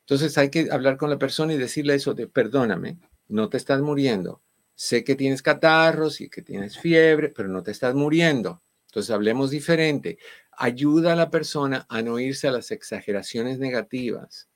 Entonces 0.00 0.36
hay 0.36 0.50
que 0.50 0.66
hablar 0.72 0.96
con 0.96 1.10
la 1.10 1.16
persona 1.16 1.54
y 1.54 1.56
decirle 1.56 1.94
eso 1.94 2.12
de, 2.12 2.26
perdóname, 2.26 2.98
no 3.28 3.48
te 3.48 3.56
estás 3.56 3.80
muriendo, 3.82 4.42
Sé 4.74 5.04
que 5.04 5.14
tienes 5.14 5.42
catarros 5.42 6.20
y 6.20 6.28
que 6.28 6.42
tienes 6.42 6.76
fiebre, 6.76 7.28
pero 7.28 7.48
no 7.48 7.62
te 7.62 7.70
estás 7.70 7.94
muriendo. 7.94 8.64
Entonces 8.86 9.12
hablemos 9.12 9.52
diferente. 9.52 10.18
Ayuda 10.50 11.12
a 11.12 11.16
la 11.16 11.30
persona 11.30 11.86
a 11.88 12.02
no 12.02 12.18
irse 12.18 12.48
a 12.48 12.50
las 12.50 12.72
exageraciones 12.72 13.60
negativas. 13.60 14.48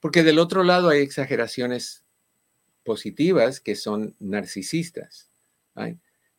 Porque 0.00 0.22
del 0.22 0.38
otro 0.38 0.64
lado 0.64 0.90
hay 0.90 1.00
exageraciones 1.00 2.04
positivas 2.84 3.58
que 3.58 3.74
son 3.74 4.16
narcisistas. 4.20 5.30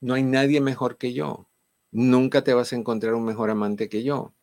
No 0.01 0.13
hay 0.13 0.21
nadie 0.21 0.61
mejor 0.61 0.99
que 0.99 1.13
yo. 1.13 1.49
Nunca 1.89 2.43
te 2.43 2.53
vas 2.53 2.73
a 2.73 2.76
encontrar 2.76 3.15
un 3.15 3.26
mejor 3.26 3.49
amante 3.49 3.89
que 3.89 4.03
yo. 4.03 4.36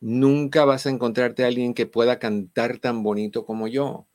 Nunca 0.00 0.64
vas 0.64 0.86
a 0.86 0.90
encontrarte 0.90 1.44
a 1.44 1.46
alguien 1.48 1.74
que 1.74 1.86
pueda 1.86 2.18
cantar 2.18 2.78
tan 2.78 3.02
bonito 3.02 3.44
como 3.44 3.68
yo. 3.68 4.08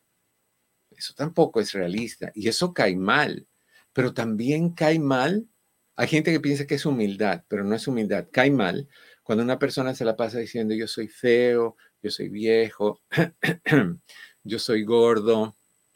Eso 0.92 1.14
tampoco 1.16 1.60
es 1.60 1.74
realista 1.74 2.32
y 2.36 2.48
eso 2.48 2.74
cae 2.74 2.96
mal. 2.96 3.48
Pero 3.94 4.14
también 4.14 4.72
cae 4.72 5.00
mal. 5.00 5.48
Hay 5.96 6.08
gente 6.08 6.32
que 6.32 6.40
piensa 6.40 6.66
que 6.66 6.76
es 6.76 6.86
humildad, 6.86 7.44
pero 7.48 7.64
no 7.64 7.76
es 7.76 7.88
humildad. 7.88 8.28
Cae 8.32 8.52
mal 8.52 8.88
cuando 9.24 9.44
una 9.44 9.60
persona 9.60 9.96
se 9.96 10.06
la 10.06 10.18
pasa 10.18 10.40
diciendo 10.40 10.74
yo 10.74 10.88
soy 10.88 11.08
feo, 11.08 11.78
yo 12.02 12.12
soy 12.12 12.30
viejo, 12.30 13.02
yo 14.44 14.60
soy 14.60 14.84
gordo. 14.84 15.56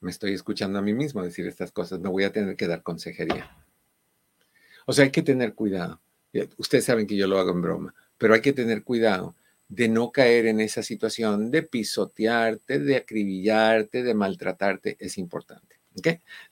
Me 0.00 0.10
estoy 0.10 0.32
escuchando 0.32 0.78
a 0.78 0.82
mí 0.82 0.94
mismo 0.94 1.22
decir 1.22 1.46
estas 1.46 1.70
cosas. 1.72 2.00
Me 2.00 2.08
voy 2.08 2.24
a 2.24 2.32
tener 2.32 2.56
que 2.56 2.66
dar 2.66 2.82
consejería. 2.82 3.54
O 4.86 4.94
sea, 4.94 5.04
hay 5.04 5.10
que 5.10 5.22
tener 5.22 5.54
cuidado. 5.54 6.00
Ustedes 6.56 6.84
saben 6.84 7.06
que 7.06 7.16
yo 7.16 7.26
lo 7.26 7.38
hago 7.38 7.50
en 7.50 7.62
broma, 7.62 7.94
pero 8.18 8.34
hay 8.34 8.40
que 8.40 8.52
tener 8.52 8.84
cuidado 8.84 9.34
de 9.68 9.88
no 9.88 10.10
caer 10.10 10.46
en 10.46 10.60
esa 10.60 10.82
situación 10.82 11.50
de 11.50 11.62
pisotearte, 11.62 12.78
de 12.80 12.96
acribillarte, 12.96 14.02
de 14.02 14.14
maltratarte. 14.14 14.96
Es 14.98 15.16
importante. 15.16 15.80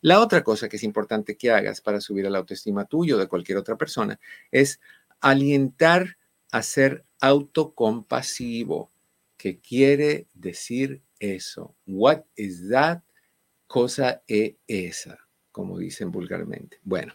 La 0.00 0.20
otra 0.20 0.42
cosa 0.42 0.68
que 0.68 0.76
es 0.76 0.82
importante 0.82 1.36
que 1.36 1.50
hagas 1.50 1.80
para 1.80 2.00
subir 2.00 2.26
a 2.26 2.30
la 2.30 2.38
autoestima 2.38 2.84
tuyo 2.84 3.16
o 3.16 3.18
de 3.18 3.28
cualquier 3.28 3.58
otra 3.58 3.76
persona 3.76 4.18
es 4.50 4.80
alientar 5.20 6.16
a 6.50 6.62
ser 6.62 7.04
autocompasivo. 7.20 8.90
¿Qué 9.36 9.58
quiere 9.60 10.26
decir 10.34 11.02
eso? 11.18 11.74
What 11.86 12.22
is 12.36 12.68
that? 12.70 13.02
Cosa 13.66 14.22
es 14.26 14.54
esa, 14.66 15.18
como 15.52 15.78
dicen 15.78 16.10
vulgarmente. 16.10 16.78
Bueno, 16.82 17.14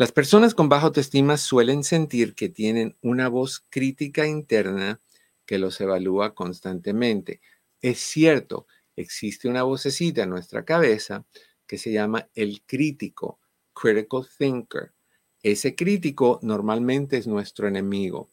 las 0.00 0.12
personas 0.12 0.54
con 0.54 0.70
baja 0.70 0.86
autoestima 0.86 1.36
suelen 1.36 1.84
sentir 1.84 2.34
que 2.34 2.48
tienen 2.48 2.96
una 3.02 3.28
voz 3.28 3.66
crítica 3.68 4.26
interna 4.26 4.98
que 5.44 5.58
los 5.58 5.78
evalúa 5.78 6.34
constantemente. 6.34 7.42
Es 7.82 7.98
cierto, 7.98 8.66
existe 8.96 9.46
una 9.46 9.62
vocecita 9.62 10.22
en 10.22 10.30
nuestra 10.30 10.64
cabeza 10.64 11.26
que 11.66 11.76
se 11.76 11.92
llama 11.92 12.30
el 12.34 12.62
crítico, 12.64 13.40
critical 13.74 14.26
thinker. 14.38 14.94
Ese 15.42 15.74
crítico 15.74 16.40
normalmente 16.40 17.18
es 17.18 17.26
nuestro 17.26 17.68
enemigo. 17.68 18.30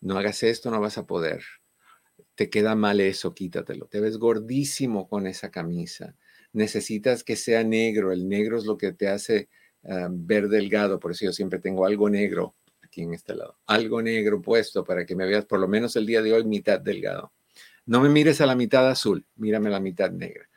No 0.00 0.18
hagas 0.18 0.42
esto, 0.42 0.72
no 0.72 0.80
vas 0.80 0.98
a 0.98 1.06
poder. 1.06 1.44
Te 2.34 2.50
queda 2.50 2.74
mal 2.74 3.00
eso, 3.00 3.32
quítatelo. 3.32 3.86
Te 3.86 4.00
ves 4.00 4.18
gordísimo 4.18 5.08
con 5.08 5.28
esa 5.28 5.52
camisa. 5.52 6.16
Necesitas 6.52 7.22
que 7.22 7.36
sea 7.36 7.62
negro. 7.62 8.10
El 8.10 8.28
negro 8.28 8.58
es 8.58 8.64
lo 8.64 8.76
que 8.76 8.90
te 8.90 9.06
hace 9.06 9.48
Ah, 9.88 10.08
ver 10.10 10.48
delgado, 10.48 10.98
por 10.98 11.12
eso 11.12 11.26
yo 11.26 11.32
siempre 11.32 11.60
tengo 11.60 11.86
algo 11.86 12.10
negro 12.10 12.56
aquí 12.82 13.02
en 13.02 13.14
este 13.14 13.34
lado, 13.34 13.56
algo 13.66 14.02
negro 14.02 14.42
puesto 14.42 14.84
para 14.84 15.06
que 15.06 15.14
me 15.14 15.26
veas 15.26 15.44
por 15.44 15.60
lo 15.60 15.68
menos 15.68 15.94
el 15.94 16.06
día 16.06 16.22
de 16.22 16.32
hoy 16.32 16.44
mitad 16.44 16.80
delgado. 16.80 17.32
No 17.84 18.00
me 18.00 18.08
mires 18.08 18.40
a 18.40 18.46
la 18.46 18.56
mitad 18.56 18.88
azul, 18.90 19.24
mírame 19.36 19.68
a 19.68 19.72
la 19.72 19.80
mitad 19.80 20.10
negra. 20.10 20.48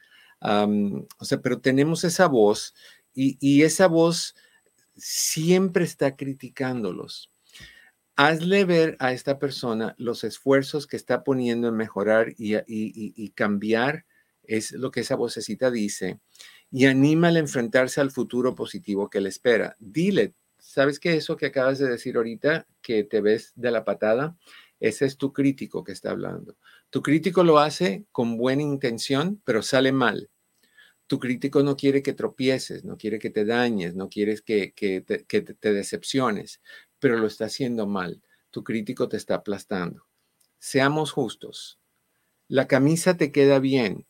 o 0.41 1.25
sea, 1.25 1.41
pero 1.41 1.59
tenemos 1.59 2.03
esa 2.03 2.27
voz 2.27 2.73
y, 3.13 3.38
y, 3.39 3.63
esa 3.63 3.88
voz 3.88 4.36
siempre 4.95 5.84
está 5.84 6.15
criticándolos. 6.15 7.32
Hazle 8.15 8.65
ver 8.65 8.97
a 8.99 9.13
esta 9.13 9.38
persona 9.38 9.95
los 9.97 10.23
esfuerzos 10.23 10.88
que 10.88 10.97
está 10.97 11.23
poniendo 11.23 11.67
en 11.67 11.75
mejorar 11.75 12.34
y, 12.38 12.55
y, 12.55 12.63
y 12.67 13.30
cambiar, 13.32 14.05
es 14.43 14.71
lo 14.71 14.89
que 14.89 15.01
esa 15.01 15.15
vocecita 15.15 15.69
dice 15.69 16.19
y 16.72 16.86
anímale 16.86 17.39
a 17.39 17.41
enfrentarse 17.41 18.01
al 18.01 18.11
futuro 18.11 18.55
positivo 18.55 19.09
que 19.09 19.22
le 19.22 19.30
espera. 19.30 19.76
Dile, 19.80 20.34
¿sabes 20.57 20.99
qué 20.99 21.15
eso 21.15 21.36
que 21.36 21.47
acabas 21.47 21.80
de 21.80 21.89
decir 21.89 22.17
ahorita, 22.17 22.67
que 22.82 23.03
te 23.03 23.22
ves 23.22 23.53
de 23.55 23.72
la 23.72 23.84
patada? 23.84 24.38
Ese 24.80 25.05
es 25.05 25.17
tu 25.17 25.34
crítico 25.34 25.84
que 25.84 25.91
está 25.91 26.11
hablando. 26.11 26.57
Tu 26.89 27.01
crítico 27.01 27.43
lo 27.43 27.59
hace 27.59 28.05
con 28.11 28.38
buena 28.38 28.61
intención, 28.61 29.41
pero 29.43 29.61
sale 29.61 29.91
mal. 29.91 30.30
Tu 31.07 31.20
crítico 31.20 31.63
no 31.63 31.76
quiere 31.76 32.03
que 32.03 32.13
tropieces, 32.13 32.86
no 32.86 32.95
quiere 32.97 33.17
que 33.17 33.32
te 33.32 33.43
dañes, 33.43 33.95
no 33.95 34.09
te, 34.09 34.43
que 34.43 35.01
te 35.01 35.74
decepciones, 35.74 36.61
pero 36.99 37.17
lo 37.17 37.28
está 37.28 37.45
haciendo 37.45 37.88
mal. 37.88 38.22
Tu 38.51 38.63
crítico 38.63 39.09
te 39.09 39.17
está 39.17 39.36
aplastando. 39.36 40.05
Seamos 40.59 41.11
justos. 41.11 41.80
La 42.47 42.67
camisa 42.67 43.17
te 43.17 43.32
queda 43.32 43.59
bien, 43.59 44.05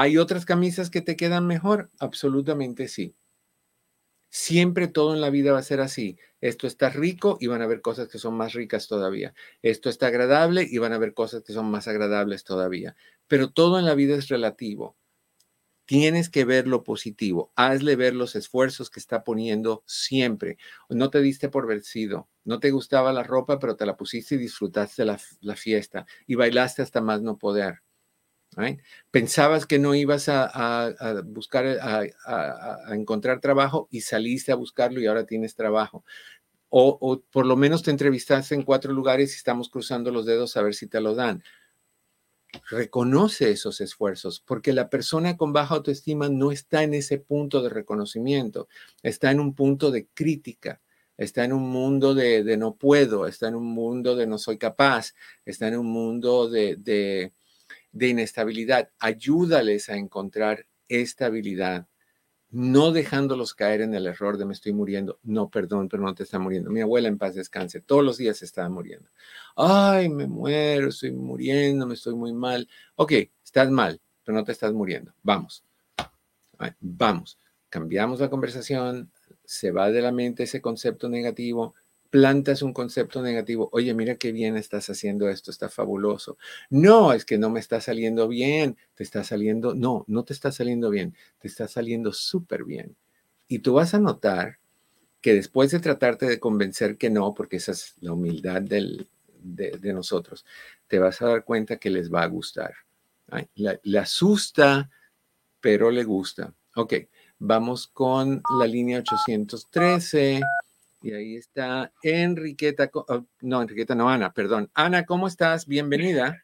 ¿Hay 0.00 0.16
otras 0.16 0.44
camisas 0.44 0.90
que 0.90 1.00
te 1.00 1.16
quedan 1.16 1.48
mejor? 1.48 1.90
Absolutamente 1.98 2.86
sí. 2.86 3.16
Siempre 4.30 4.88
todo 4.88 5.14
en 5.14 5.20
la 5.20 5.30
vida 5.30 5.52
va 5.52 5.58
a 5.58 5.62
ser 5.62 5.80
así. 5.80 6.18
Esto 6.40 6.66
está 6.66 6.88
rico 6.90 7.36
y 7.40 7.46
van 7.46 7.62
a 7.62 7.64
haber 7.64 7.80
cosas 7.80 8.08
que 8.08 8.18
son 8.18 8.34
más 8.36 8.52
ricas 8.52 8.86
todavía. 8.86 9.34
Esto 9.62 9.88
está 9.90 10.06
agradable 10.08 10.66
y 10.70 10.78
van 10.78 10.92
a 10.92 10.96
haber 10.96 11.14
cosas 11.14 11.42
que 11.42 11.52
son 11.52 11.70
más 11.70 11.88
agradables 11.88 12.44
todavía. 12.44 12.94
Pero 13.26 13.50
todo 13.50 13.78
en 13.78 13.86
la 13.86 13.94
vida 13.94 14.14
es 14.16 14.28
relativo. 14.28 14.96
Tienes 15.86 16.30
que 16.30 16.44
ver 16.44 16.68
lo 16.68 16.84
positivo. 16.84 17.52
Hazle 17.56 17.96
ver 17.96 18.14
los 18.14 18.36
esfuerzos 18.36 18.90
que 18.90 19.00
está 19.00 19.24
poniendo 19.24 19.84
siempre. 19.86 20.58
No 20.90 21.10
te 21.10 21.20
diste 21.22 21.48
por 21.48 21.66
vencido. 21.66 22.28
No 22.44 22.60
te 22.60 22.70
gustaba 22.70 23.12
la 23.12 23.24
ropa, 23.24 23.58
pero 23.58 23.76
te 23.76 23.86
la 23.86 23.96
pusiste 23.96 24.36
y 24.36 24.38
disfrutaste 24.38 25.04
la, 25.06 25.20
la 25.40 25.56
fiesta. 25.56 26.06
Y 26.26 26.36
bailaste 26.36 26.82
hasta 26.82 27.00
más 27.00 27.22
no 27.22 27.38
poder. 27.38 27.82
Pensabas 29.10 29.66
que 29.66 29.78
no 29.78 29.94
ibas 29.94 30.28
a, 30.28 31.22
buscar, 31.24 31.66
a, 31.66 32.94
encontrar 32.94 33.40
trabajo 33.40 33.88
y 33.90 34.00
saliste 34.00 34.52
a 34.52 34.56
buscarlo 34.56 35.00
y 35.00 35.06
ahora 35.06 35.26
tienes 35.26 35.54
trabajo. 35.54 36.04
O, 36.70 37.22
por 37.30 37.46
lo 37.46 37.56
menos 37.56 37.82
te 37.82 37.90
entrevistaste 37.90 38.54
en 38.54 38.62
cuatro 38.62 38.92
lugares 38.92 39.32
y 39.32 39.36
estamos 39.36 39.68
cruzando 39.70 40.10
los 40.10 40.26
dedos 40.26 40.56
a 40.56 40.62
ver 40.62 40.74
si 40.74 40.86
te 40.86 41.00
lo 41.00 41.14
dan. 41.14 41.42
Reconoce 42.70 43.50
esos 43.50 43.80
esfuerzos, 43.80 44.40
porque 44.40 44.72
la 44.72 44.90
persona 44.90 45.36
con 45.36 45.52
baja 45.52 45.76
autoestima 45.76 46.28
no 46.28 46.50
está 46.50 46.82
en 46.82 46.94
ese 46.94 47.18
punto 47.18 47.62
de 47.62 47.68
reconocimiento, 47.68 48.68
está 49.02 49.30
en 49.30 49.40
un 49.40 49.54
punto 49.54 49.90
de 49.90 50.08
crítica, 50.14 50.80
está 51.16 51.44
en 51.44 51.52
un 51.52 51.68
mundo 51.68 52.14
de, 52.14 52.44
de 52.44 52.56
no 52.56 52.74
puedo, 52.74 53.26
está 53.26 53.48
en 53.48 53.54
un 53.54 53.66
mundo 53.66 54.16
de 54.16 54.26
no 54.26 54.38
soy 54.38 54.56
capaz, 54.56 55.14
está 55.44 55.68
en 55.68 55.76
un 55.76 55.86
mundo 55.86 56.48
de, 56.48 56.76
de 56.76 57.32
de 57.92 58.08
inestabilidad. 58.08 58.90
Ayúdales 58.98 59.88
a 59.88 59.96
encontrar 59.96 60.66
estabilidad, 60.88 61.86
no 62.50 62.92
dejándolos 62.92 63.54
caer 63.54 63.82
en 63.82 63.94
el 63.94 64.06
error 64.06 64.38
de 64.38 64.46
me 64.46 64.54
estoy 64.54 64.72
muriendo. 64.72 65.18
No, 65.22 65.50
perdón, 65.50 65.88
pero 65.88 66.02
no 66.02 66.14
te 66.14 66.22
está 66.22 66.38
muriendo. 66.38 66.70
Mi 66.70 66.80
abuela 66.80 67.08
en 67.08 67.18
paz 67.18 67.34
descanse, 67.34 67.80
todos 67.80 68.04
los 68.04 68.16
días 68.16 68.42
estaba 68.42 68.68
muriendo. 68.68 69.10
Ay, 69.56 70.08
me 70.08 70.26
muero, 70.26 70.88
estoy 70.88 71.12
muriendo, 71.12 71.86
me 71.86 71.94
estoy 71.94 72.14
muy 72.14 72.32
mal. 72.32 72.68
Ok, 72.96 73.12
estás 73.44 73.70
mal, 73.70 74.00
pero 74.24 74.38
no 74.38 74.44
te 74.44 74.52
estás 74.52 74.72
muriendo. 74.72 75.12
Vamos, 75.22 75.64
vamos. 76.80 77.38
Cambiamos 77.68 78.20
la 78.20 78.30
conversación, 78.30 79.10
se 79.44 79.70
va 79.70 79.90
de 79.90 80.00
la 80.00 80.12
mente 80.12 80.44
ese 80.44 80.62
concepto 80.62 81.08
negativo, 81.10 81.74
plantas 82.10 82.62
un 82.62 82.72
concepto 82.72 83.22
negativo, 83.22 83.68
oye, 83.72 83.92
mira 83.94 84.16
qué 84.16 84.32
bien 84.32 84.56
estás 84.56 84.88
haciendo 84.88 85.28
esto, 85.28 85.50
está 85.50 85.68
fabuloso. 85.68 86.38
No, 86.70 87.12
es 87.12 87.24
que 87.24 87.38
no 87.38 87.50
me 87.50 87.60
está 87.60 87.80
saliendo 87.80 88.28
bien, 88.28 88.76
te 88.94 89.02
está 89.02 89.24
saliendo, 89.24 89.74
no, 89.74 90.04
no 90.08 90.24
te 90.24 90.32
está 90.32 90.50
saliendo 90.50 90.90
bien, 90.90 91.14
te 91.38 91.48
está 91.48 91.68
saliendo 91.68 92.12
súper 92.12 92.64
bien. 92.64 92.96
Y 93.46 93.60
tú 93.60 93.74
vas 93.74 93.94
a 93.94 93.98
notar 93.98 94.58
que 95.20 95.34
después 95.34 95.70
de 95.70 95.80
tratarte 95.80 96.26
de 96.26 96.40
convencer 96.40 96.96
que 96.96 97.10
no, 97.10 97.34
porque 97.34 97.56
esa 97.56 97.72
es 97.72 97.94
la 98.00 98.12
humildad 98.12 98.62
de, 98.62 99.06
nosotros, 99.92 100.44
te 100.86 100.98
vas 100.98 101.20
a 101.22 101.26
dar 101.26 101.44
cuenta 101.44 101.76
que 101.76 101.90
les 101.90 102.12
va 102.12 102.22
a 102.22 102.26
gustar. 102.26 102.74
le 103.54 103.98
asusta, 103.98 104.90
pero 105.60 105.90
le 105.90 106.04
gusta. 106.04 106.54
Ok, 106.76 106.94
vamos 107.38 107.86
con 107.88 108.42
la 108.58 108.66
línea 108.66 109.00
813. 109.00 110.40
Y 111.00 111.12
ahí 111.12 111.36
está 111.36 111.92
Enriqueta, 112.02 112.90
oh, 112.92 113.24
no, 113.40 113.62
Enriqueta, 113.62 113.94
no, 113.94 114.08
Ana, 114.08 114.32
perdón. 114.32 114.68
Ana, 114.74 115.04
¿cómo 115.04 115.28
estás? 115.28 115.66
Bienvenida. 115.66 116.42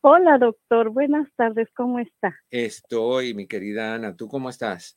Hola, 0.00 0.38
doctor. 0.38 0.90
Buenas 0.90 1.28
tardes. 1.34 1.68
¿Cómo 1.74 1.98
está? 1.98 2.36
Estoy, 2.50 3.34
mi 3.34 3.46
querida 3.46 3.94
Ana. 3.94 4.16
¿Tú 4.16 4.28
cómo 4.28 4.48
estás? 4.48 4.96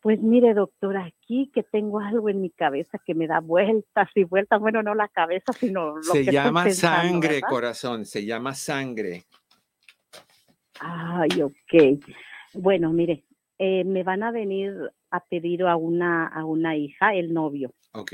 Pues 0.00 0.20
mire, 0.20 0.54
doctor, 0.54 0.96
aquí 0.98 1.50
que 1.52 1.62
tengo 1.62 1.98
algo 1.98 2.28
en 2.28 2.40
mi 2.40 2.50
cabeza 2.50 2.98
que 3.04 3.14
me 3.14 3.26
da 3.26 3.40
vueltas 3.40 4.08
y 4.14 4.24
vueltas. 4.24 4.60
Bueno, 4.60 4.82
no 4.82 4.94
la 4.94 5.08
cabeza, 5.08 5.52
sino 5.52 5.96
lo 5.96 6.02
se 6.02 6.24
llama 6.24 6.70
sangre, 6.70 7.40
corazón. 7.40 8.04
Se 8.04 8.24
llama 8.24 8.54
sangre. 8.54 9.24
Ay, 10.78 11.42
ok. 11.42 12.04
Bueno, 12.52 12.92
mire, 12.92 13.24
eh, 13.66 13.82
me 13.82 14.02
van 14.02 14.22
a 14.22 14.30
venir 14.30 14.92
a 15.10 15.20
pedir 15.20 15.62
a 15.62 15.76
una, 15.76 16.26
a 16.26 16.44
una 16.44 16.76
hija, 16.76 17.14
el 17.14 17.32
novio. 17.32 17.72
Ok. 17.92 18.12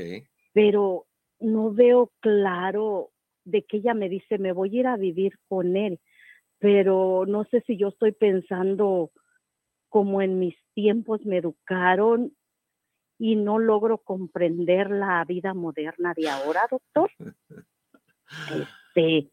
Pero 0.53 1.07
no 1.41 1.73
veo 1.73 2.13
claro 2.21 3.11
de 3.45 3.65
que 3.65 3.79
ella 3.79 3.95
me 3.95 4.09
dice, 4.09 4.39
me 4.39 4.53
voy 4.53 4.77
a 4.77 4.81
ir 4.81 4.87
a 4.87 4.97
vivir 4.97 5.33
con 5.49 5.77
él, 5.77 5.99
pero 6.61 7.25
no 7.27 7.43
sé 7.51 7.65
si 7.67 7.77
yo 7.77 7.89
estoy 7.89 8.13
pensando 8.13 9.11
como 9.89 10.23
en 10.23 10.39
mis 10.39 10.55
tiempos 10.73 11.27
me 11.27 11.39
educaron 11.39 12.33
y 13.19 13.35
no 13.35 13.59
logro 13.59 13.99
comprender 13.99 14.89
la 14.89 15.25
vida 15.25 15.53
moderna 15.53 16.15
de 16.15 16.29
ahora, 16.29 16.69
doctor. 16.71 17.11
Este, 18.95 19.29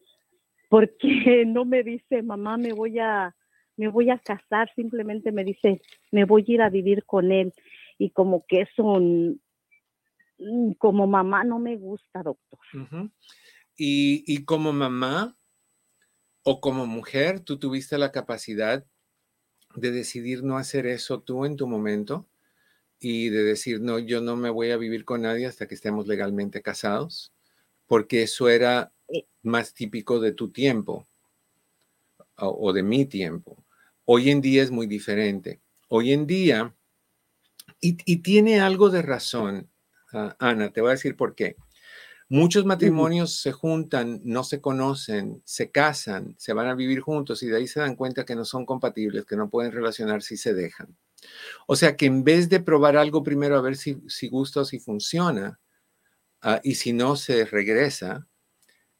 porque 0.68 1.46
no 1.46 1.64
me 1.64 1.84
dice, 1.84 2.24
mamá, 2.24 2.58
me 2.58 2.74
voy 2.74 2.98
a 2.98 3.36
me 3.78 3.88
voy 3.88 4.10
a 4.10 4.20
casar, 4.20 4.70
simplemente 4.76 5.32
me 5.32 5.44
dice, 5.44 5.82
me 6.12 6.26
voy 6.26 6.46
a 6.48 6.52
ir 6.52 6.62
a 6.62 6.70
vivir 6.70 7.06
con 7.06 7.32
él. 7.32 7.54
Y 7.98 8.10
como 8.10 8.46
que 8.48 8.62
eso, 8.62 9.00
como 10.78 11.08
mamá, 11.08 11.44
no 11.44 11.60
me 11.60 11.78
gusta, 11.78 12.24
doctor. 12.24 12.60
y, 13.78 14.24
y 14.28 14.44
como 14.46 14.74
mamá 14.74 15.38
o 16.44 16.60
como 16.60 16.86
mujer, 16.86 17.40
¿tú 17.40 17.58
tuviste 17.58 17.98
la 17.98 18.12
capacidad 18.12 18.86
de 19.76 19.92
decidir 19.92 20.44
no 20.44 20.58
hacer 20.58 20.86
eso 20.86 21.22
tú 21.22 21.46
en 21.46 21.56
tu 21.56 21.68
momento? 21.68 22.28
y 23.00 23.30
de 23.30 23.44
decir, 23.44 23.82
no, 23.82 24.00
yo 24.00 24.22
no 24.22 24.36
me 24.36 24.50
voy 24.50 24.72
a 24.72 24.78
vivir 24.78 25.06
con 25.06 25.22
nadie 25.22 25.46
hasta 25.46 25.68
que 25.68 25.76
estemos 25.76 26.08
legalmente 26.08 26.62
casados, 26.62 27.34
porque 27.86 28.24
eso 28.24 28.50
era 28.50 28.92
eh. 29.10 29.26
más 29.44 29.74
típico 29.74 30.20
de 30.20 30.32
tu 30.32 30.50
tiempo 30.50 31.08
o, 32.36 32.74
de 32.74 32.84
mi 32.84 33.06
tiempo. 33.06 33.64
Hoy 34.10 34.30
en 34.30 34.40
día 34.40 34.64
es 34.64 34.72
muy 34.72 34.88
diferente. 34.88 35.60
Hoy 35.90 36.14
en 36.14 36.28
día, 36.28 36.74
y, 37.82 37.94
tiene 38.20 38.62
algo 38.62 38.90
de 38.90 39.02
razón, 39.02 39.70
ah, 40.14 40.34
Ana, 40.40 40.72
te 40.72 40.80
voy 40.80 40.92
a 40.92 40.94
decir 40.94 41.18
por 41.18 41.36
qué. 41.36 41.58
Muchos 42.30 42.64
matrimonios 42.64 43.42
se 43.42 43.52
juntan, 43.52 44.22
no 44.24 44.46
se 44.46 44.62
conocen, 44.62 45.42
se 45.44 45.72
casan, 45.72 46.36
se 46.38 46.54
van 46.54 46.68
a 46.68 46.76
vivir 46.76 47.02
juntos 47.02 47.44
y 47.44 47.48
de 47.48 47.58
ahí 47.58 47.68
se 47.68 47.82
dan 47.82 47.98
cuenta 47.98 48.24
que 48.24 48.36
no 48.36 48.46
son 48.46 48.66
compatibles, 48.66 49.26
que 49.26 49.36
no 49.36 49.50
pueden 49.50 49.74
relacionarse 49.74 50.36
y 50.36 50.38
se 50.38 50.54
dejan. 50.54 50.98
O 51.68 51.76
sea 51.76 51.98
que 51.98 52.06
en 52.06 52.24
vez 52.24 52.48
de 52.48 52.62
probar 52.62 52.96
algo 52.96 53.24
primero 53.24 53.58
a 53.58 53.62
ver 53.62 53.76
si, 53.76 54.02
si 54.08 54.30
gusta 54.30 54.62
o 54.62 54.66
si 54.66 54.80
funciona, 54.80 55.60
ah, 56.42 56.62
y 56.64 56.76
si 56.76 56.94
no 56.94 57.18
se 57.18 57.44
regresa, 57.44 58.26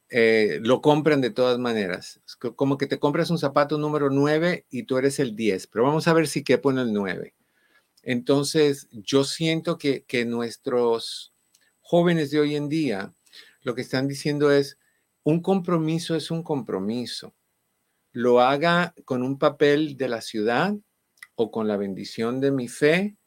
eh, 0.10 0.60
lo 0.62 0.82
compran 0.82 1.22
de 1.22 1.32
todas 1.32 1.60
maneras. 1.60 2.22
Como 2.56 2.78
que 2.78 2.88
te 2.88 3.00
compras 3.00 3.30
un 3.30 3.40
zapato 3.40 3.78
número 3.78 4.10
9 4.10 4.66
y 4.70 4.84
tú 4.84 4.98
eres 4.98 5.20
el 5.20 5.36
10, 5.36 5.68
pero 5.68 5.86
vamos 5.86 6.08
a 6.08 6.14
ver 6.14 6.28
si 6.28 6.44
qué 6.44 6.58
pone 6.58 6.82
el 6.82 6.94
9. 6.94 7.34
Entonces, 8.04 8.88
yo 8.92 9.24
siento 9.24 9.78
que, 9.78 10.04
que 10.06 10.26
nuestros 10.26 11.34
jóvenes 11.82 12.32
de 12.32 12.40
hoy 12.40 12.56
en 12.56 12.70
día 12.70 13.14
lo 13.62 13.76
que 13.76 13.82
están 13.82 14.08
diciendo 14.08 14.52
es, 14.52 14.78
un 15.24 15.42
compromiso 15.42 16.16
es 16.16 16.32
un 16.32 16.42
compromiso. 16.42 17.36
Lo 18.14 18.40
haga 18.40 18.96
con 19.04 19.24
un 19.24 19.38
papel 19.38 19.98
de 19.98 20.08
la 20.08 20.22
ciudad 20.22 20.74
o 21.36 21.52
con 21.52 21.68
la 21.68 21.76
bendición 21.76 22.40
de 22.40 22.52
mi 22.52 22.70
fe, 22.70 23.18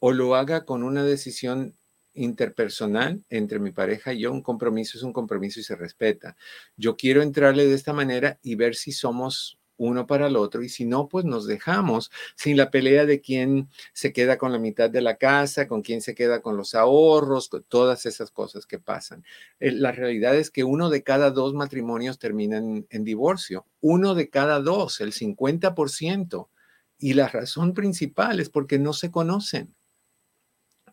o 0.00 0.12
lo 0.12 0.34
haga 0.34 0.64
con 0.64 0.82
una 0.82 1.04
decisión 1.04 1.78
interpersonal 2.14 3.22
entre 3.28 3.58
mi 3.58 3.72
pareja 3.72 4.12
y 4.12 4.20
yo, 4.20 4.32
un 4.32 4.42
compromiso 4.42 4.96
es 4.98 5.04
un 5.04 5.12
compromiso 5.12 5.60
y 5.60 5.64
se 5.64 5.76
respeta. 5.76 6.36
Yo 6.76 6.96
quiero 6.96 7.22
entrarle 7.22 7.66
de 7.66 7.74
esta 7.74 7.92
manera 7.92 8.38
y 8.42 8.54
ver 8.54 8.74
si 8.74 8.92
somos 8.92 9.58
uno 9.76 10.06
para 10.06 10.28
el 10.28 10.36
otro 10.36 10.62
y 10.62 10.68
si 10.68 10.84
no, 10.84 11.08
pues 11.08 11.24
nos 11.24 11.46
dejamos 11.46 12.10
sin 12.36 12.56
la 12.56 12.70
pelea 12.70 13.06
de 13.06 13.20
quién 13.20 13.68
se 13.92 14.12
queda 14.12 14.38
con 14.38 14.52
la 14.52 14.58
mitad 14.58 14.90
de 14.90 15.00
la 15.00 15.16
casa, 15.16 15.66
con 15.66 15.82
quién 15.82 16.00
se 16.00 16.14
queda 16.14 16.42
con 16.42 16.56
los 16.56 16.74
ahorros, 16.74 17.48
con 17.48 17.64
todas 17.64 18.06
esas 18.06 18.30
cosas 18.30 18.66
que 18.66 18.78
pasan. 18.78 19.24
Eh, 19.60 19.72
la 19.72 19.92
realidad 19.92 20.36
es 20.36 20.50
que 20.50 20.64
uno 20.64 20.90
de 20.90 21.02
cada 21.02 21.30
dos 21.30 21.54
matrimonios 21.54 22.18
terminan 22.18 22.86
en 22.90 23.04
divorcio, 23.04 23.66
uno 23.80 24.14
de 24.14 24.30
cada 24.30 24.60
dos, 24.60 25.00
el 25.00 25.12
50%. 25.12 26.48
Y 26.96 27.14
la 27.14 27.28
razón 27.28 27.74
principal 27.74 28.38
es 28.40 28.48
porque 28.48 28.78
no 28.78 28.92
se 28.92 29.10
conocen. 29.10 29.74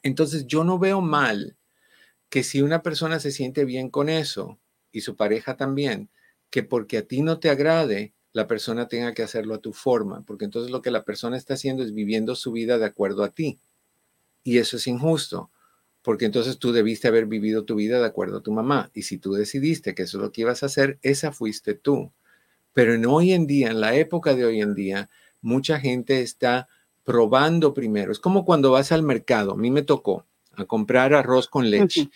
Entonces, 0.03 0.47
yo 0.47 0.63
no 0.63 0.79
veo 0.79 1.01
mal 1.01 1.57
que 2.29 2.43
si 2.43 2.61
una 2.61 2.81
persona 2.81 3.19
se 3.19 3.31
siente 3.31 3.65
bien 3.65 3.89
con 3.89 4.09
eso 4.09 4.59
y 4.91 5.01
su 5.01 5.15
pareja 5.15 5.57
también, 5.57 6.09
que 6.49 6.63
porque 6.63 6.99
a 6.99 7.07
ti 7.07 7.21
no 7.21 7.39
te 7.39 7.49
agrade, 7.49 8.13
la 8.33 8.47
persona 8.47 8.87
tenga 8.87 9.13
que 9.13 9.23
hacerlo 9.23 9.55
a 9.55 9.61
tu 9.61 9.73
forma, 9.73 10.23
porque 10.25 10.45
entonces 10.45 10.71
lo 10.71 10.81
que 10.81 10.91
la 10.91 11.03
persona 11.03 11.37
está 11.37 11.55
haciendo 11.55 11.83
es 11.83 11.93
viviendo 11.93 12.35
su 12.35 12.51
vida 12.51 12.77
de 12.77 12.85
acuerdo 12.85 13.23
a 13.23 13.29
ti. 13.29 13.59
Y 14.43 14.57
eso 14.57 14.77
es 14.77 14.87
injusto, 14.87 15.51
porque 16.01 16.25
entonces 16.25 16.57
tú 16.57 16.71
debiste 16.71 17.07
haber 17.07 17.25
vivido 17.25 17.65
tu 17.65 17.75
vida 17.75 17.99
de 17.99 18.05
acuerdo 18.05 18.37
a 18.37 18.43
tu 18.43 18.51
mamá. 18.51 18.89
Y 18.93 19.03
si 19.03 19.17
tú 19.17 19.33
decidiste 19.33 19.93
que 19.93 20.03
eso 20.03 20.17
es 20.17 20.23
lo 20.23 20.31
que 20.31 20.41
ibas 20.41 20.63
a 20.63 20.67
hacer, 20.67 20.99
esa 21.01 21.31
fuiste 21.31 21.73
tú. 21.73 22.11
Pero 22.73 22.93
en 22.93 23.05
hoy 23.05 23.33
en 23.33 23.47
día, 23.47 23.69
en 23.69 23.81
la 23.81 23.95
época 23.95 24.33
de 24.35 24.45
hoy 24.45 24.61
en 24.61 24.73
día, 24.73 25.09
mucha 25.41 25.79
gente 25.79 26.21
está 26.21 26.69
probando 27.03 27.73
primero. 27.73 28.11
Es 28.11 28.19
como 28.19 28.45
cuando 28.45 28.71
vas 28.71 28.91
al 28.91 29.03
mercado. 29.03 29.53
A 29.53 29.57
mí 29.57 29.71
me 29.71 29.81
tocó 29.81 30.25
a 30.55 30.65
comprar 30.65 31.13
arroz 31.13 31.47
con 31.47 31.69
leche. 31.69 32.09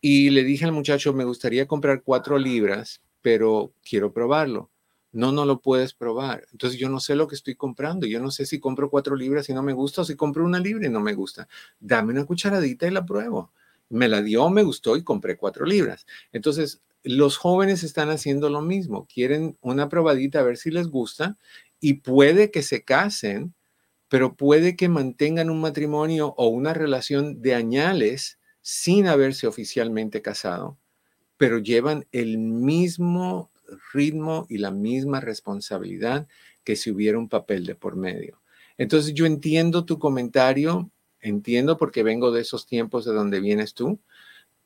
Y 0.00 0.30
le 0.30 0.44
dije 0.44 0.64
al 0.64 0.72
muchacho, 0.72 1.12
me 1.12 1.24
gustaría 1.24 1.66
comprar 1.66 2.02
cuatro 2.02 2.38
libras, 2.38 3.02
pero 3.20 3.72
quiero 3.88 4.12
probarlo. 4.12 4.70
No, 5.10 5.32
no 5.32 5.44
lo 5.44 5.60
puedes 5.60 5.94
probar. 5.94 6.46
Entonces 6.52 6.78
yo 6.78 6.88
no 6.88 7.00
sé 7.00 7.16
lo 7.16 7.26
que 7.26 7.34
estoy 7.34 7.54
comprando. 7.56 8.06
Yo 8.06 8.20
no 8.20 8.30
sé 8.30 8.46
si 8.46 8.60
compro 8.60 8.90
cuatro 8.90 9.16
libras 9.16 9.48
y 9.48 9.54
no 9.54 9.62
me 9.62 9.72
gusta 9.72 10.02
o 10.02 10.04
si 10.04 10.14
compro 10.14 10.44
una 10.44 10.60
libra 10.60 10.86
y 10.86 10.90
no 10.90 11.00
me 11.00 11.14
gusta. 11.14 11.48
Dame 11.80 12.12
una 12.12 12.26
cucharadita 12.26 12.86
y 12.86 12.90
la 12.90 13.04
pruebo. 13.04 13.50
Me 13.88 14.06
la 14.06 14.22
dio, 14.22 14.48
me 14.50 14.62
gustó 14.62 14.96
y 14.96 15.02
compré 15.02 15.36
cuatro 15.36 15.64
libras. 15.64 16.06
Entonces 16.30 16.82
los 17.02 17.38
jóvenes 17.38 17.82
están 17.84 18.10
haciendo 18.10 18.50
lo 18.50 18.60
mismo. 18.60 19.06
Quieren 19.12 19.56
una 19.62 19.88
probadita 19.88 20.40
a 20.40 20.44
ver 20.44 20.58
si 20.58 20.70
les 20.70 20.88
gusta 20.88 21.38
y 21.80 21.94
puede 21.94 22.50
que 22.50 22.62
se 22.62 22.84
casen 22.84 23.54
pero 24.08 24.34
puede 24.34 24.76
que 24.76 24.88
mantengan 24.88 25.50
un 25.50 25.60
matrimonio 25.60 26.34
o 26.36 26.48
una 26.48 26.74
relación 26.74 27.42
de 27.42 27.54
añales 27.54 28.38
sin 28.60 29.06
haberse 29.06 29.46
oficialmente 29.46 30.22
casado, 30.22 30.78
pero 31.36 31.58
llevan 31.58 32.06
el 32.12 32.38
mismo 32.38 33.50
ritmo 33.92 34.46
y 34.48 34.58
la 34.58 34.70
misma 34.70 35.20
responsabilidad 35.20 36.26
que 36.64 36.76
si 36.76 36.90
hubiera 36.90 37.18
un 37.18 37.28
papel 37.28 37.66
de 37.66 37.74
por 37.74 37.96
medio. 37.96 38.40
Entonces 38.78 39.14
yo 39.14 39.26
entiendo 39.26 39.84
tu 39.84 39.98
comentario, 39.98 40.90
entiendo 41.20 41.76
porque 41.76 42.02
vengo 42.02 42.30
de 42.30 42.42
esos 42.42 42.66
tiempos 42.66 43.04
de 43.04 43.12
donde 43.12 43.40
vienes 43.40 43.74
tú, 43.74 44.00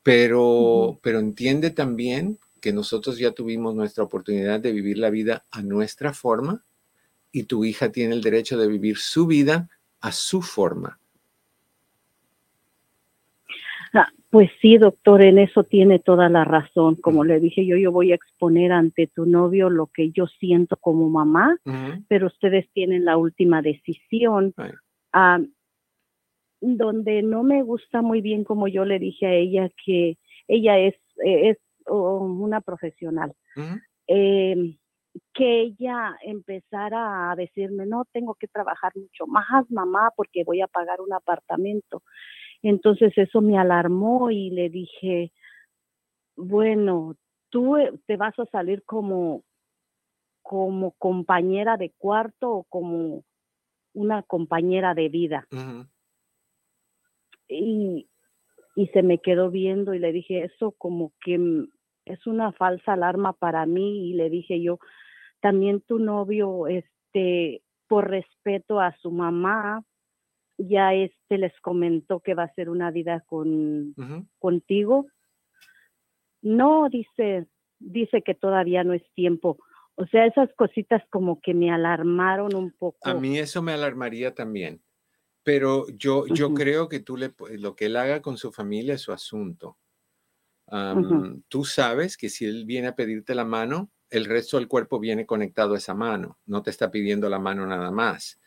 pero, 0.03 0.99
pero 1.01 1.19
entiende 1.19 1.71
también 1.71 2.39
que 2.61 2.73
nosotros 2.73 3.17
ya 3.17 3.31
tuvimos 3.31 3.75
nuestra 3.75 4.03
oportunidad 4.03 4.59
de 4.59 4.71
vivir 4.71 4.97
la 4.97 5.09
vida 5.09 5.45
a 5.51 5.61
nuestra 5.61 6.13
forma 6.13 6.63
y 7.33 7.43
tu 7.43 7.65
hija 7.65 7.91
tiene 7.91 8.13
el 8.13 8.21
derecho 8.21 8.57
de 8.57 8.67
vivir 8.67 8.97
su 8.97 9.25
vida 9.25 9.67
a 9.99 10.11
su 10.11 10.41
forma. 10.41 10.99
Ah, 13.91 14.07
pues 14.29 14.49
sí, 14.61 14.77
doctor, 14.77 15.21
en 15.23 15.39
eso 15.39 15.63
tiene 15.63 15.99
toda 15.99 16.29
la 16.29 16.45
razón. 16.45 16.95
Como 16.95 17.23
le 17.23 17.39
dije 17.39 17.65
yo, 17.65 17.75
yo 17.75 17.91
voy 17.91 18.11
a 18.11 18.15
exponer 18.15 18.71
ante 18.71 19.07
tu 19.07 19.25
novio 19.25 19.69
lo 19.69 19.87
que 19.87 20.11
yo 20.11 20.27
siento 20.27 20.77
como 20.77 21.09
mamá, 21.09 21.57
pero 22.07 22.27
ustedes 22.27 22.69
tienen 22.71 23.03
la 23.03 23.17
última 23.17 23.61
decisión. 23.61 24.53
Ah, 25.11 25.39
donde 26.61 27.23
no 27.23 27.43
me 27.43 27.61
gusta 27.63 28.01
muy 28.01 28.21
bien, 28.21 28.43
como 28.43 28.67
yo 28.67 28.85
le 28.85 28.99
dije 28.99 29.25
a 29.25 29.33
ella, 29.33 29.69
que 29.85 30.17
ella 30.47 30.79
es, 30.79 30.95
es 31.17 31.57
una 31.87 32.61
profesional 32.61 33.33
que 35.33 35.61
ella 35.61 36.17
empezara 36.23 37.31
a 37.31 37.35
decirme, 37.35 37.85
no, 37.85 38.05
tengo 38.11 38.35
que 38.35 38.47
trabajar 38.47 38.91
mucho 38.95 39.27
más, 39.27 39.69
mamá, 39.69 40.11
porque 40.15 40.43
voy 40.43 40.61
a 40.61 40.67
pagar 40.67 41.01
un 41.01 41.13
apartamento. 41.13 42.03
Entonces 42.61 43.13
eso 43.17 43.41
me 43.41 43.57
alarmó 43.57 44.31
y 44.31 44.49
le 44.49 44.69
dije, 44.69 45.31
bueno, 46.35 47.15
tú 47.49 47.77
eh, 47.77 47.91
te 48.07 48.17
vas 48.17 48.37
a 48.39 48.45
salir 48.45 48.83
como, 48.85 49.43
como 50.41 50.91
compañera 50.93 51.77
de 51.77 51.91
cuarto 51.97 52.51
o 52.51 52.63
como 52.63 53.23
una 53.93 54.23
compañera 54.23 54.93
de 54.93 55.09
vida. 55.09 55.47
y, 57.47 58.07
y 58.75 58.87
se 58.87 59.03
me 59.03 59.19
quedó 59.19 59.51
viendo 59.51 59.93
y 59.93 59.99
le 59.99 60.11
dije, 60.11 60.45
eso 60.45 60.71
como 60.71 61.11
que 61.23 61.67
es 62.05 62.27
una 62.27 62.51
falsa 62.53 62.93
alarma 62.93 63.33
para 63.33 63.65
mí 63.65 64.09
y 64.09 64.13
le 64.13 64.29
dije 64.29 64.61
yo, 64.61 64.79
también 65.43 65.81
tu 65.81 65.99
novio, 65.99 66.67
este, 66.67 67.63
por 67.89 68.09
respeto 68.09 68.79
a 68.79 68.95
su 69.01 69.11
mamá, 69.11 69.83
ya 70.57 70.93
este 70.93 71.37
les 71.37 71.51
comentó 71.59 72.21
que 72.21 72.33
va 72.33 72.43
a 72.43 72.53
ser 72.53 72.69
una 72.69 72.91
vida 72.91 73.25
con 73.27 73.93
contigo. 74.39 75.07
No, 76.41 76.87
dice, 76.89 77.47
dice 77.77 78.21
que 78.21 78.35
todavía 78.35 78.85
no 78.85 78.93
es 78.93 79.03
tiempo. 79.15 79.57
O 79.95 80.05
sea, 80.07 80.25
esas 80.25 80.49
cositas 80.55 81.03
como 81.09 81.41
que 81.41 81.53
me 81.53 81.71
alarmaron 81.71 82.55
un 82.55 82.71
poco. 82.71 82.97
A 83.01 83.13
mí 83.13 83.37
eso 83.37 83.61
me 83.61 83.73
alarmaría 83.73 84.33
también. 84.33 84.81
Pero 85.43 85.89
yo, 85.89 86.25
yo 86.27 86.53
creo 86.53 86.87
que 86.87 87.01
tú 87.01 87.17
le, 87.17 87.33
lo 87.57 87.75
que 87.75 87.87
él 87.87 87.97
haga 87.97 88.21
con 88.21 88.37
su 88.37 88.53
familia 88.53 88.93
es 88.93 89.01
su 89.01 89.11
asunto. 89.11 89.77
Tú 91.49 91.65
sabes 91.65 92.15
que 92.15 92.29
si 92.29 92.45
él 92.45 92.63
viene 92.65 92.87
a 92.87 92.95
pedirte 92.95 93.35
la 93.35 93.43
mano, 93.43 93.91
el 94.13 94.25
resto 94.25 94.57
del 94.57 94.67
cuerpo 94.67 94.99
viene 94.99 95.25
conectado 95.25 95.73
a 95.73 95.79
esa 95.79 95.95
mano, 95.95 96.37
no 96.45 96.61
te 96.61 96.69
está 96.69 96.91
pidiendo 96.91 97.29
la 97.29 97.39
mano 97.39 97.65
nada 97.65 97.89
más. 97.89 98.39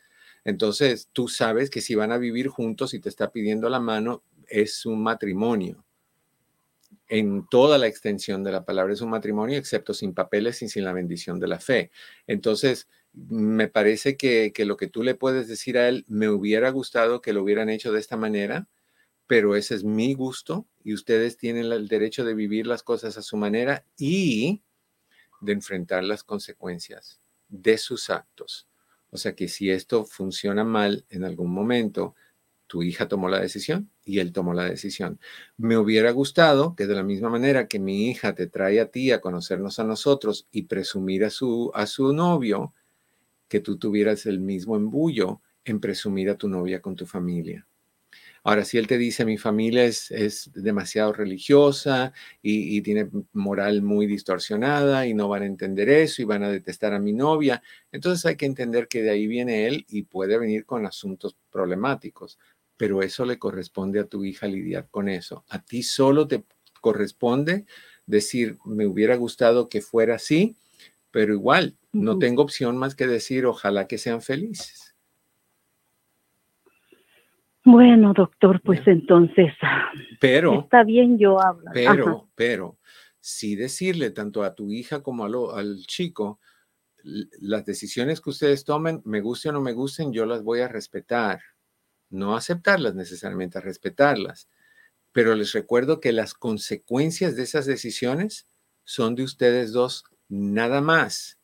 Entonces, 0.44 1.08
tú 1.12 1.26
sabes 1.26 1.70
que 1.70 1.80
si 1.80 1.96
van 1.96 2.12
a 2.12 2.18
vivir 2.18 2.46
juntos 2.46 2.94
y 2.94 3.00
te 3.00 3.08
está 3.08 3.32
pidiendo 3.32 3.68
la 3.68 3.80
mano, 3.80 4.22
es 4.46 4.86
un 4.86 5.02
matrimonio. 5.02 5.84
En 7.08 7.48
toda 7.48 7.78
la 7.78 7.88
extensión 7.88 8.44
de 8.44 8.52
la 8.52 8.64
palabra 8.64 8.92
es 8.92 9.00
un 9.00 9.10
matrimonio, 9.10 9.58
excepto 9.58 9.92
sin 9.92 10.14
papeles 10.14 10.62
y 10.62 10.68
sin 10.68 10.84
la 10.84 10.92
bendición 10.92 11.40
de 11.40 11.48
la 11.48 11.58
fe. 11.58 11.90
Entonces, 12.28 12.88
me 13.12 13.66
parece 13.66 14.16
que, 14.16 14.52
que 14.54 14.66
lo 14.66 14.76
que 14.76 14.86
tú 14.86 15.02
le 15.02 15.16
puedes 15.16 15.48
decir 15.48 15.78
a 15.78 15.88
él, 15.88 16.04
me 16.06 16.28
hubiera 16.28 16.70
gustado 16.70 17.20
que 17.20 17.32
lo 17.32 17.42
hubieran 17.42 17.70
hecho 17.70 17.90
de 17.90 17.98
esta 17.98 18.16
manera, 18.16 18.68
pero 19.26 19.56
ese 19.56 19.74
es 19.74 19.82
mi 19.82 20.14
gusto 20.14 20.68
y 20.84 20.94
ustedes 20.94 21.36
tienen 21.36 21.72
el 21.72 21.88
derecho 21.88 22.24
de 22.24 22.34
vivir 22.34 22.68
las 22.68 22.84
cosas 22.84 23.18
a 23.18 23.22
su 23.22 23.36
manera 23.36 23.84
y 23.98 24.62
de 25.40 25.52
enfrentar 25.52 26.04
las 26.04 26.24
consecuencias 26.24 27.20
de 27.48 27.78
sus 27.78 28.10
actos. 28.10 28.68
O 29.10 29.16
sea 29.16 29.34
que 29.34 29.48
si 29.48 29.70
esto 29.70 30.04
funciona 30.04 30.64
mal 30.64 31.04
en 31.10 31.24
algún 31.24 31.52
momento, 31.52 32.14
tu 32.66 32.82
hija 32.82 33.08
tomó 33.08 33.28
la 33.28 33.40
decisión 33.40 33.90
y 34.04 34.18
él 34.18 34.32
tomó 34.32 34.52
la 34.52 34.64
decisión. 34.64 35.20
Me 35.56 35.76
hubiera 35.76 36.10
gustado 36.10 36.74
que 36.74 36.86
de 36.86 36.94
la 36.94 37.02
misma 37.02 37.30
manera 37.30 37.68
que 37.68 37.78
mi 37.78 38.10
hija 38.10 38.34
te 38.34 38.46
trae 38.46 38.80
a 38.80 38.90
ti 38.90 39.12
a 39.12 39.20
conocernos 39.20 39.78
a 39.78 39.84
nosotros 39.84 40.48
y 40.50 40.62
presumir 40.62 41.24
a 41.24 41.30
su, 41.30 41.70
a 41.74 41.86
su 41.86 42.12
novio, 42.12 42.74
que 43.48 43.60
tú 43.60 43.78
tuvieras 43.78 44.26
el 44.26 44.40
mismo 44.40 44.76
embullo 44.76 45.40
en 45.64 45.80
presumir 45.80 46.30
a 46.30 46.36
tu 46.36 46.48
novia 46.48 46.80
con 46.80 46.96
tu 46.96 47.06
familia. 47.06 47.66
Ahora, 48.46 48.64
si 48.64 48.78
él 48.78 48.86
te 48.86 48.96
dice, 48.96 49.24
mi 49.24 49.38
familia 49.38 49.84
es, 49.86 50.08
es 50.12 50.52
demasiado 50.54 51.12
religiosa 51.12 52.12
y, 52.40 52.80
tiene 52.82 53.10
moral 53.32 53.82
muy 53.82 54.06
distorsionada 54.06 55.04
y 55.04 55.14
no 55.14 55.26
van 55.26 55.42
a 55.42 55.46
entender 55.46 55.88
eso 55.88 56.22
y 56.22 56.26
van 56.26 56.44
a 56.44 56.48
detestar 56.48 56.94
a 56.94 57.00
mi 57.00 57.12
novia, 57.12 57.60
entonces 57.90 58.24
hay 58.24 58.36
que 58.36 58.46
entender 58.46 58.86
que 58.86 59.02
de 59.02 59.10
ahí 59.10 59.26
viene 59.26 59.66
él 59.66 59.84
y 59.88 60.02
puede 60.02 60.38
venir 60.38 60.64
con 60.64 60.86
asuntos 60.86 61.36
problemáticos, 61.50 62.38
pero 62.76 63.02
eso 63.02 63.24
le 63.24 63.36
corresponde 63.36 63.98
a 63.98 64.06
tu 64.06 64.24
hija 64.24 64.46
lidiar 64.46 64.86
con 64.92 65.08
eso. 65.08 65.44
A 65.48 65.64
ti 65.64 65.82
solo 65.82 66.28
te 66.28 66.44
corresponde 66.80 67.66
decir, 68.06 68.58
me 68.64 68.86
hubiera 68.86 69.16
gustado 69.16 69.68
que 69.68 69.80
fuera 69.80 70.14
así, 70.14 70.56
pero 71.10 71.34
igual, 71.34 71.76
no 71.90 72.20
tengo 72.20 72.42
opción 72.42 72.76
más 72.76 72.94
que 72.94 73.08
decir, 73.08 73.44
ojalá 73.44 73.88
que 73.88 73.98
sean 73.98 74.22
felices. 74.22 74.85
Bueno, 77.66 78.12
doctor, 78.14 78.60
pues 78.62 78.80
entonces. 78.86 79.52
Pero. 80.20 80.60
Está 80.60 80.84
bien, 80.84 81.18
yo 81.18 81.42
hablo. 81.42 81.68
Pero, 81.74 82.30
pero, 82.36 82.78
sí 83.18 83.56
decirle 83.56 84.12
tanto 84.12 84.44
a 84.44 84.54
tu 84.54 84.70
hija 84.70 85.02
como 85.02 85.24
al 85.24 85.78
chico, 85.88 86.38
las 87.02 87.66
decisiones 87.66 88.20
que 88.20 88.30
ustedes 88.30 88.64
tomen, 88.64 89.02
me 89.04 89.20
gusten 89.20 89.50
o 89.50 89.54
no 89.54 89.60
me 89.62 89.72
gusten, 89.72 90.12
yo 90.12 90.26
las 90.26 90.44
voy 90.44 90.60
a 90.60 90.68
respetar. 90.68 91.40
No 92.08 92.36
aceptarlas 92.36 92.94
necesariamente, 92.94 93.58
a 93.58 93.62
respetarlas. 93.62 94.48
Pero 95.10 95.34
les 95.34 95.52
recuerdo 95.52 95.98
que 95.98 96.12
las 96.12 96.34
consecuencias 96.34 97.34
de 97.34 97.42
esas 97.42 97.66
decisiones 97.66 98.46
son 98.84 99.16
de 99.16 99.24
ustedes 99.24 99.72
dos 99.72 100.04
nada 100.28 100.80
más. 100.80 101.40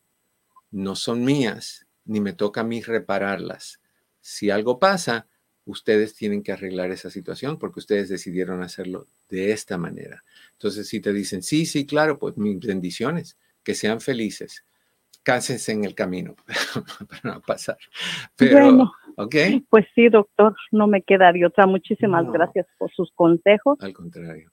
No 0.70 0.94
son 0.94 1.24
mías, 1.24 1.88
ni 2.04 2.20
me 2.20 2.32
toca 2.32 2.60
a 2.60 2.64
mí 2.64 2.80
repararlas. 2.80 3.80
Si 4.20 4.50
algo 4.50 4.78
pasa, 4.78 5.26
ustedes 5.64 6.14
tienen 6.14 6.42
que 6.42 6.52
arreglar 6.52 6.90
esa 6.90 7.10
situación 7.10 7.58
porque 7.58 7.80
ustedes 7.80 8.08
decidieron 8.08 8.62
hacerlo 8.62 9.06
de 9.28 9.52
esta 9.52 9.78
manera. 9.78 10.24
Entonces, 10.52 10.88
si 10.88 11.00
te 11.00 11.12
dicen, 11.12 11.42
sí, 11.42 11.66
sí, 11.66 11.86
claro, 11.86 12.18
pues 12.18 12.36
mis 12.36 12.60
bendiciones, 12.60 13.38
que 13.62 13.74
sean 13.74 14.00
felices, 14.00 14.64
cásense 15.22 15.72
en 15.72 15.84
el 15.84 15.94
camino 15.94 16.34
para 17.08 17.34
no 17.34 17.40
pasar. 17.40 17.78
Pero, 18.36 18.92
¿ok? 19.16 19.36
Pues 19.68 19.86
sí, 19.94 20.08
doctor, 20.08 20.54
no 20.72 20.86
me 20.86 21.02
queda 21.02 21.32
de 21.32 21.46
otra. 21.46 21.66
Muchísimas 21.66 22.30
gracias 22.32 22.66
por 22.78 22.90
sus 22.92 23.12
consejos. 23.12 23.78
Al 23.80 23.92
contrario, 23.92 24.50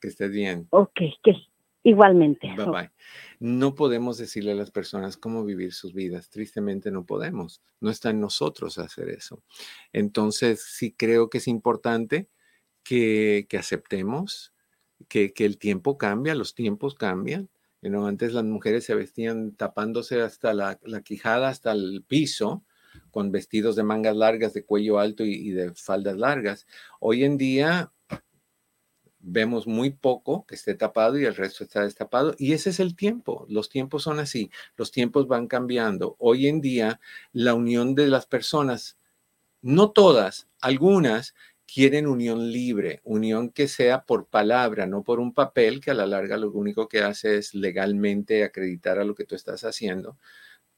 que 0.00 0.08
estés 0.08 0.30
bien. 0.30 0.66
Ok, 0.70 1.00
que 1.22 1.34
igualmente. 1.82 2.52
Bye 2.56 2.66
bye 2.66 2.90
no 3.40 3.74
podemos 3.74 4.18
decirle 4.18 4.52
a 4.52 4.56
las 4.56 4.70
personas 4.70 5.16
cómo 5.16 5.44
vivir 5.44 5.72
sus 5.72 5.94
vidas. 5.94 6.28
Tristemente 6.28 6.90
no 6.90 7.06
podemos. 7.06 7.62
No 7.80 7.90
está 7.90 8.10
en 8.10 8.20
nosotros 8.20 8.78
hacer 8.78 9.08
eso. 9.10 9.42
Entonces, 9.92 10.64
sí 10.64 10.92
creo 10.92 11.30
que 11.30 11.38
es 11.38 11.46
importante 11.46 12.28
que, 12.82 13.46
aceptemos 13.58 14.54
que, 15.08 15.32
el 15.36 15.58
tiempo 15.58 15.98
cambia, 15.98 16.34
los 16.34 16.54
tiempos 16.54 16.94
cambian. 16.94 17.48
antes 17.82 18.32
las 18.32 18.44
mujeres 18.44 18.84
se 18.84 18.94
vestían 18.94 19.52
tapándose 19.54 20.20
hasta 20.20 20.52
la, 20.54 20.78
quijada, 21.04 21.48
hasta 21.48 21.72
el 21.72 22.04
piso, 22.06 22.64
con 23.12 23.30
vestidos 23.30 23.76
de 23.76 23.84
mangas 23.84 24.16
largas, 24.16 24.52
de 24.52 24.64
cuello 24.64 24.98
alto 24.98 25.24
y 25.24 25.50
de 25.50 25.72
faldas 25.74 26.16
largas. 26.16 26.66
Hoy 26.98 27.22
en 27.22 27.38
día 27.38 27.92
vemos 29.20 29.66
muy 29.66 29.90
poco 29.90 30.46
que 30.46 30.54
esté 30.54 30.74
tapado 30.74 31.18
y 31.18 31.24
el 31.24 31.36
resto 31.36 31.64
está 31.64 31.82
destapado. 31.82 32.34
Y 32.38 32.52
ese 32.52 32.70
es 32.70 32.80
el 32.80 32.96
tiempo. 32.96 33.46
Los 33.48 33.68
tiempos 33.68 34.02
son 34.04 34.20
así. 34.20 34.50
Los 34.76 34.92
tiempos 34.92 35.28
van 35.28 35.46
cambiando. 35.48 36.16
Hoy 36.18 36.46
en 36.48 36.60
día, 36.60 37.00
la 37.32 37.54
unión 37.54 37.94
de 37.94 38.08
las 38.08 38.26
personas, 38.26 38.98
no 39.62 39.90
todas, 39.90 40.48
algunas 40.60 41.34
quieren 41.72 42.06
unión 42.06 42.50
libre, 42.50 43.00
unión 43.04 43.50
que 43.50 43.68
sea 43.68 44.04
por 44.04 44.26
palabra, 44.26 44.86
no 44.86 45.02
por 45.02 45.20
un 45.20 45.34
papel 45.34 45.80
que 45.80 45.90
a 45.90 45.94
la 45.94 46.06
larga 46.06 46.38
lo 46.38 46.50
único 46.50 46.88
que 46.88 47.02
hace 47.02 47.36
es 47.36 47.54
legalmente 47.54 48.42
acreditar 48.42 48.98
a 48.98 49.04
lo 49.04 49.14
que 49.14 49.24
tú 49.24 49.34
estás 49.34 49.64
haciendo. 49.64 50.16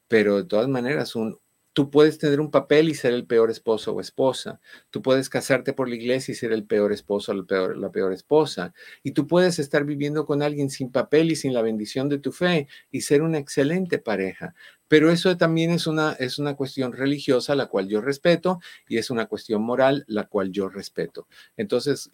Pero 0.07 0.37
de 0.37 0.45
todas 0.45 0.67
maneras, 0.67 1.15
un, 1.15 1.39
Tú 1.73 1.89
puedes 1.89 2.17
tener 2.17 2.41
un 2.41 2.51
papel 2.51 2.89
y 2.89 2.95
ser 2.95 3.13
el 3.13 3.25
peor 3.25 3.49
esposo 3.49 3.93
o 3.93 4.01
esposa. 4.01 4.59
Tú 4.89 5.01
puedes 5.01 5.29
casarte 5.29 5.71
por 5.71 5.87
la 5.87 5.95
iglesia 5.95 6.33
y 6.33 6.35
ser 6.35 6.51
el 6.51 6.65
peor 6.65 6.91
esposo 6.91 7.31
o 7.31 7.35
la 7.35 7.43
peor, 7.45 7.77
la 7.77 7.91
peor 7.91 8.11
esposa. 8.11 8.73
Y 9.03 9.11
tú 9.11 9.25
puedes 9.25 9.57
estar 9.57 9.85
viviendo 9.85 10.25
con 10.25 10.41
alguien 10.41 10.69
sin 10.69 10.91
papel 10.91 11.31
y 11.31 11.37
sin 11.37 11.53
la 11.53 11.61
bendición 11.61 12.09
de 12.09 12.19
tu 12.19 12.33
fe 12.33 12.67
y 12.91 13.01
ser 13.01 13.21
una 13.21 13.37
excelente 13.37 13.99
pareja. 13.99 14.53
Pero 14.89 15.09
eso 15.11 15.37
también 15.37 15.71
es 15.71 15.87
una, 15.87 16.11
es 16.13 16.39
una 16.39 16.55
cuestión 16.57 16.91
religiosa, 16.91 17.55
la 17.55 17.67
cual 17.67 17.87
yo 17.87 18.01
respeto, 18.01 18.59
y 18.89 18.97
es 18.97 19.09
una 19.09 19.27
cuestión 19.27 19.61
moral, 19.61 20.03
la 20.07 20.27
cual 20.27 20.51
yo 20.51 20.67
respeto. 20.67 21.29
Entonces, 21.55 22.11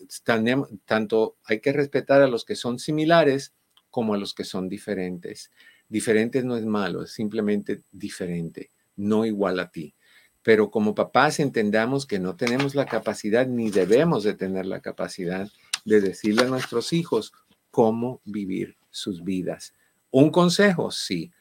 tanto 0.85 1.37
hay 1.45 1.61
que 1.61 1.73
respetar 1.73 2.21
a 2.21 2.27
los 2.27 2.45
que 2.45 2.55
son 2.55 2.77
similares 2.77 3.55
como 3.89 4.13
a 4.13 4.17
los 4.17 4.35
que 4.35 4.43
son 4.43 4.69
diferentes. 4.69 5.51
Diferentes 5.89 6.45
no 6.45 6.55
es 6.57 6.65
malo, 6.65 7.01
es 7.01 7.11
simplemente 7.11 7.81
diferente 7.91 8.69
no 8.97 9.25
igual 9.25 9.59
a 9.59 9.71
ti. 9.71 9.95
Pero 10.43 10.69
como 10.69 10.95
papás 10.95 11.39
entendamos 11.39 12.05
que 12.05 12.19
no 12.19 12.35
tenemos 12.35 12.75
la 12.75 12.85
capacidad 12.85 13.47
ni 13.47 13.69
debemos 13.69 14.23
de 14.23 14.33
tener 14.33 14.65
la 14.65 14.81
capacidad 14.81 15.49
de 15.85 16.01
decirle 16.01 16.43
a 16.43 16.47
nuestros 16.47 16.91
hijos 16.91 17.31
cómo 17.71 18.21
vivir 18.25 18.75
sus 18.89 19.23
vidas. 19.23 19.73
Un 20.11 20.29
consejo, 20.31 20.91
sí. 20.91 21.31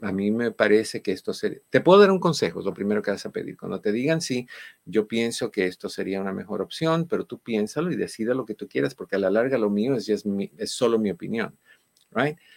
A 0.00 0.12
mí 0.12 0.30
me 0.30 0.50
parece 0.50 1.02
que 1.02 1.12
esto 1.12 1.34
sería... 1.34 1.58
Te 1.68 1.82
puedo 1.82 2.00
dar 2.00 2.10
un 2.10 2.20
consejo, 2.20 2.60
es 2.60 2.64
lo 2.64 2.72
primero 2.72 3.02
que 3.02 3.10
vas 3.10 3.26
a 3.26 3.30
pedir. 3.30 3.56
Cuando 3.58 3.80
te 3.82 3.92
digan 3.92 4.22
sí, 4.22 4.48
yo 4.86 5.06
pienso 5.06 5.50
que 5.50 5.66
esto 5.66 5.90
sería 5.90 6.22
una 6.22 6.32
mejor 6.32 6.62
opción, 6.62 7.06
pero 7.06 7.26
tú 7.26 7.38
piénsalo 7.38 7.92
y 7.92 7.96
decida 7.96 8.32
lo 8.32 8.46
que 8.46 8.54
tú 8.54 8.66
quieras, 8.66 8.94
porque 8.94 9.16
a 9.16 9.18
la 9.18 9.30
larga 9.30 9.58
lo 9.58 9.68
mío 9.68 9.94
es, 9.94 10.24
solo 10.70 10.98
mi 10.98 11.10
opinión. 11.10 11.58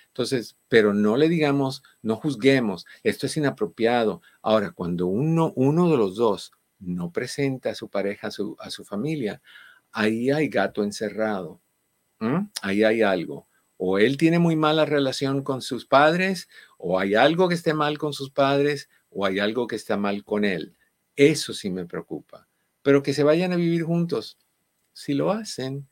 Entonces, 0.08 0.58
pero 0.68 0.94
no 0.94 1.18
le 1.18 1.30
digamos, 1.30 1.84
no 2.02 2.16
juzguemos, 2.16 2.86
esto 3.04 3.28
es 3.28 3.38
inapropiado. 3.38 4.22
Ahora, 4.42 4.72
cuando 4.72 5.08
uno, 5.08 5.54
uno 5.56 5.90
de 5.90 5.98
los 5.98 6.16
dos 6.16 6.52
no 6.80 7.12
presenta 7.12 7.70
a 7.70 7.76
su 7.76 7.90
pareja, 7.90 8.28
a 8.28 8.32
su, 8.32 8.56
a 8.60 8.70
su 8.70 8.84
familia, 8.84 9.42
ahí 9.92 10.32
hay 10.32 10.48
gato 10.50 10.84
encerrado. 10.84 11.62
Ahí 12.62 12.84
hay 12.84 13.02
algo. 13.02 13.48
O 13.78 13.98
él 13.98 14.18
tiene 14.18 14.38
muy 14.38 14.56
mala 14.56 14.86
relación 14.86 15.44
con 15.44 15.64
sus 15.64 15.86
padres, 15.88 16.50
o 16.78 17.00
hay 17.00 17.16
algo 17.16 17.50
que 17.50 17.56
esté 17.56 17.74
mal 17.74 17.98
con 17.98 18.14
sus 18.14 18.30
padres, 18.30 18.90
o 19.10 19.26
hay 19.26 19.40
algo 19.40 19.66
que 19.66 19.76
está 19.76 19.98
mal 19.98 20.24
con 20.24 20.46
él. 20.46 20.78
Eso 21.16 21.54
sí 21.54 21.72
me 21.72 21.86
preocupa. 21.86 22.48
Pero 22.84 23.02
que 23.02 23.14
se 23.14 23.24
vayan 23.24 23.54
a 23.54 23.56
vivir 23.56 23.84
juntos. 23.84 24.38
Si 24.94 25.14
lo 25.14 25.32
hacen, 25.32 25.88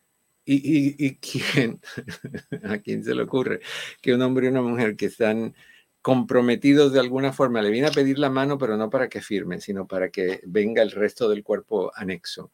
¿Y, 0.52 1.16
quién, 1.18 1.80
a 2.64 2.80
quién 2.80 3.04
se 3.04 3.14
le 3.14 3.22
ocurre 3.22 3.60
que 4.02 4.16
un 4.16 4.22
hombre 4.24 4.47
y 4.47 4.50
una 4.50 4.64
mujer 4.64 4.95
que 4.95 5.06
están 5.06 5.54
comprometidos 6.02 6.91
de 6.91 7.00
alguna 7.00 7.32
forma 7.34 7.62
le 7.62 7.70
viene 7.70 7.88
a 7.88 7.91
pedir 7.91 8.18
la 8.18 8.32
mano, 8.32 8.58
pero 8.58 8.76
no 8.76 8.89
para 8.89 9.10
que 9.10 9.22
firmen, 9.22 9.62
sino 9.62 9.86
para 9.86 10.10
que 10.10 10.41
venga 10.47 10.82
el 10.82 10.89
resto 10.89 11.30
del 11.30 11.43
cuerpo 11.43 11.91
anexo? 11.93 12.52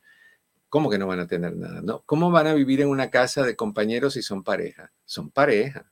¿Cómo 0.67 0.89
que 0.89 0.97
no 0.97 1.07
van 1.07 1.21
a 1.21 1.27
tener 1.27 1.55
nada? 1.55 1.81
¿no? 1.81 2.03
¿Cómo 2.05 2.31
van 2.31 2.47
a 2.47 2.53
vivir 2.53 2.81
en 2.81 2.89
una 2.89 3.09
casa 3.09 3.43
de 3.43 3.55
compañeros 3.55 4.15
si 4.15 4.21
son 4.21 4.43
pareja? 4.43 4.91
Son 5.05 5.31
pareja. 5.31 5.89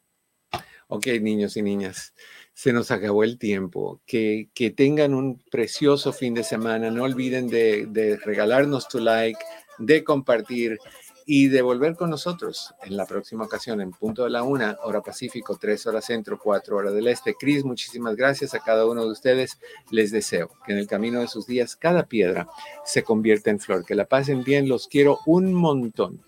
Ok, 0.90 1.08
niños 1.22 1.56
y 1.56 1.62
niñas, 1.62 2.14
se 2.54 2.74
nos 2.74 2.92
acabó 2.92 3.24
el 3.24 3.38
tiempo. 3.38 4.02
Que, 4.06 4.50
que 4.54 4.72
tengan 4.72 5.14
un 5.14 5.42
precioso 5.50 6.12
fin 6.12 6.34
de 6.34 6.44
semana. 6.44 6.92
No 6.92 7.04
olviden 7.04 7.48
de, 7.48 7.86
de 7.86 8.18
regalarnos 8.18 8.90
tu 8.90 9.00
like, 9.00 9.40
de 9.80 10.04
compartir 10.04 10.78
y 11.26 11.48
de 11.48 11.62
volver 11.62 11.96
con 11.96 12.10
nosotros 12.10 12.74
en 12.84 12.98
la 12.98 13.06
próxima 13.06 13.46
ocasión 13.46 13.82
en 13.82 13.92
punto 13.92 14.24
de 14.24 14.30
la 14.30 14.44
una, 14.44 14.78
hora 14.84 15.02
Pacífico, 15.02 15.58
tres 15.58 15.86
horas 15.86 16.06
centro, 16.06 16.38
cuatro 16.38 16.78
horas 16.78 16.94
del 16.94 17.08
este. 17.08 17.36
Cris, 17.36 17.64
muchísimas 17.64 18.16
gracias 18.16 18.54
a 18.54 18.60
cada 18.60 18.86
uno 18.86 19.04
de 19.04 19.12
ustedes. 19.12 19.60
Les 19.92 20.12
deseo 20.12 20.50
que 20.66 20.74
en 20.74 20.80
el 20.80 20.88
camino 20.88 21.20
de 21.20 21.28
sus 21.28 21.46
días 21.46 21.76
cada 21.76 22.04
piedra 22.04 22.48
se 22.86 23.04
convierta 23.04 23.50
en 23.50 23.60
flor. 23.60 23.86
Que 23.86 23.96
la 23.96 24.06
pasen 24.06 24.44
bien, 24.44 24.68
los 24.68 24.88
quiero 24.88 25.20
un 25.26 25.54
montón. 25.54 26.22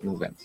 Nos 0.00 0.18
vemos. 0.18 0.40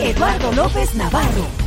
Eduardo 0.00 0.52
López 0.52 0.94
Navarro 0.94 1.59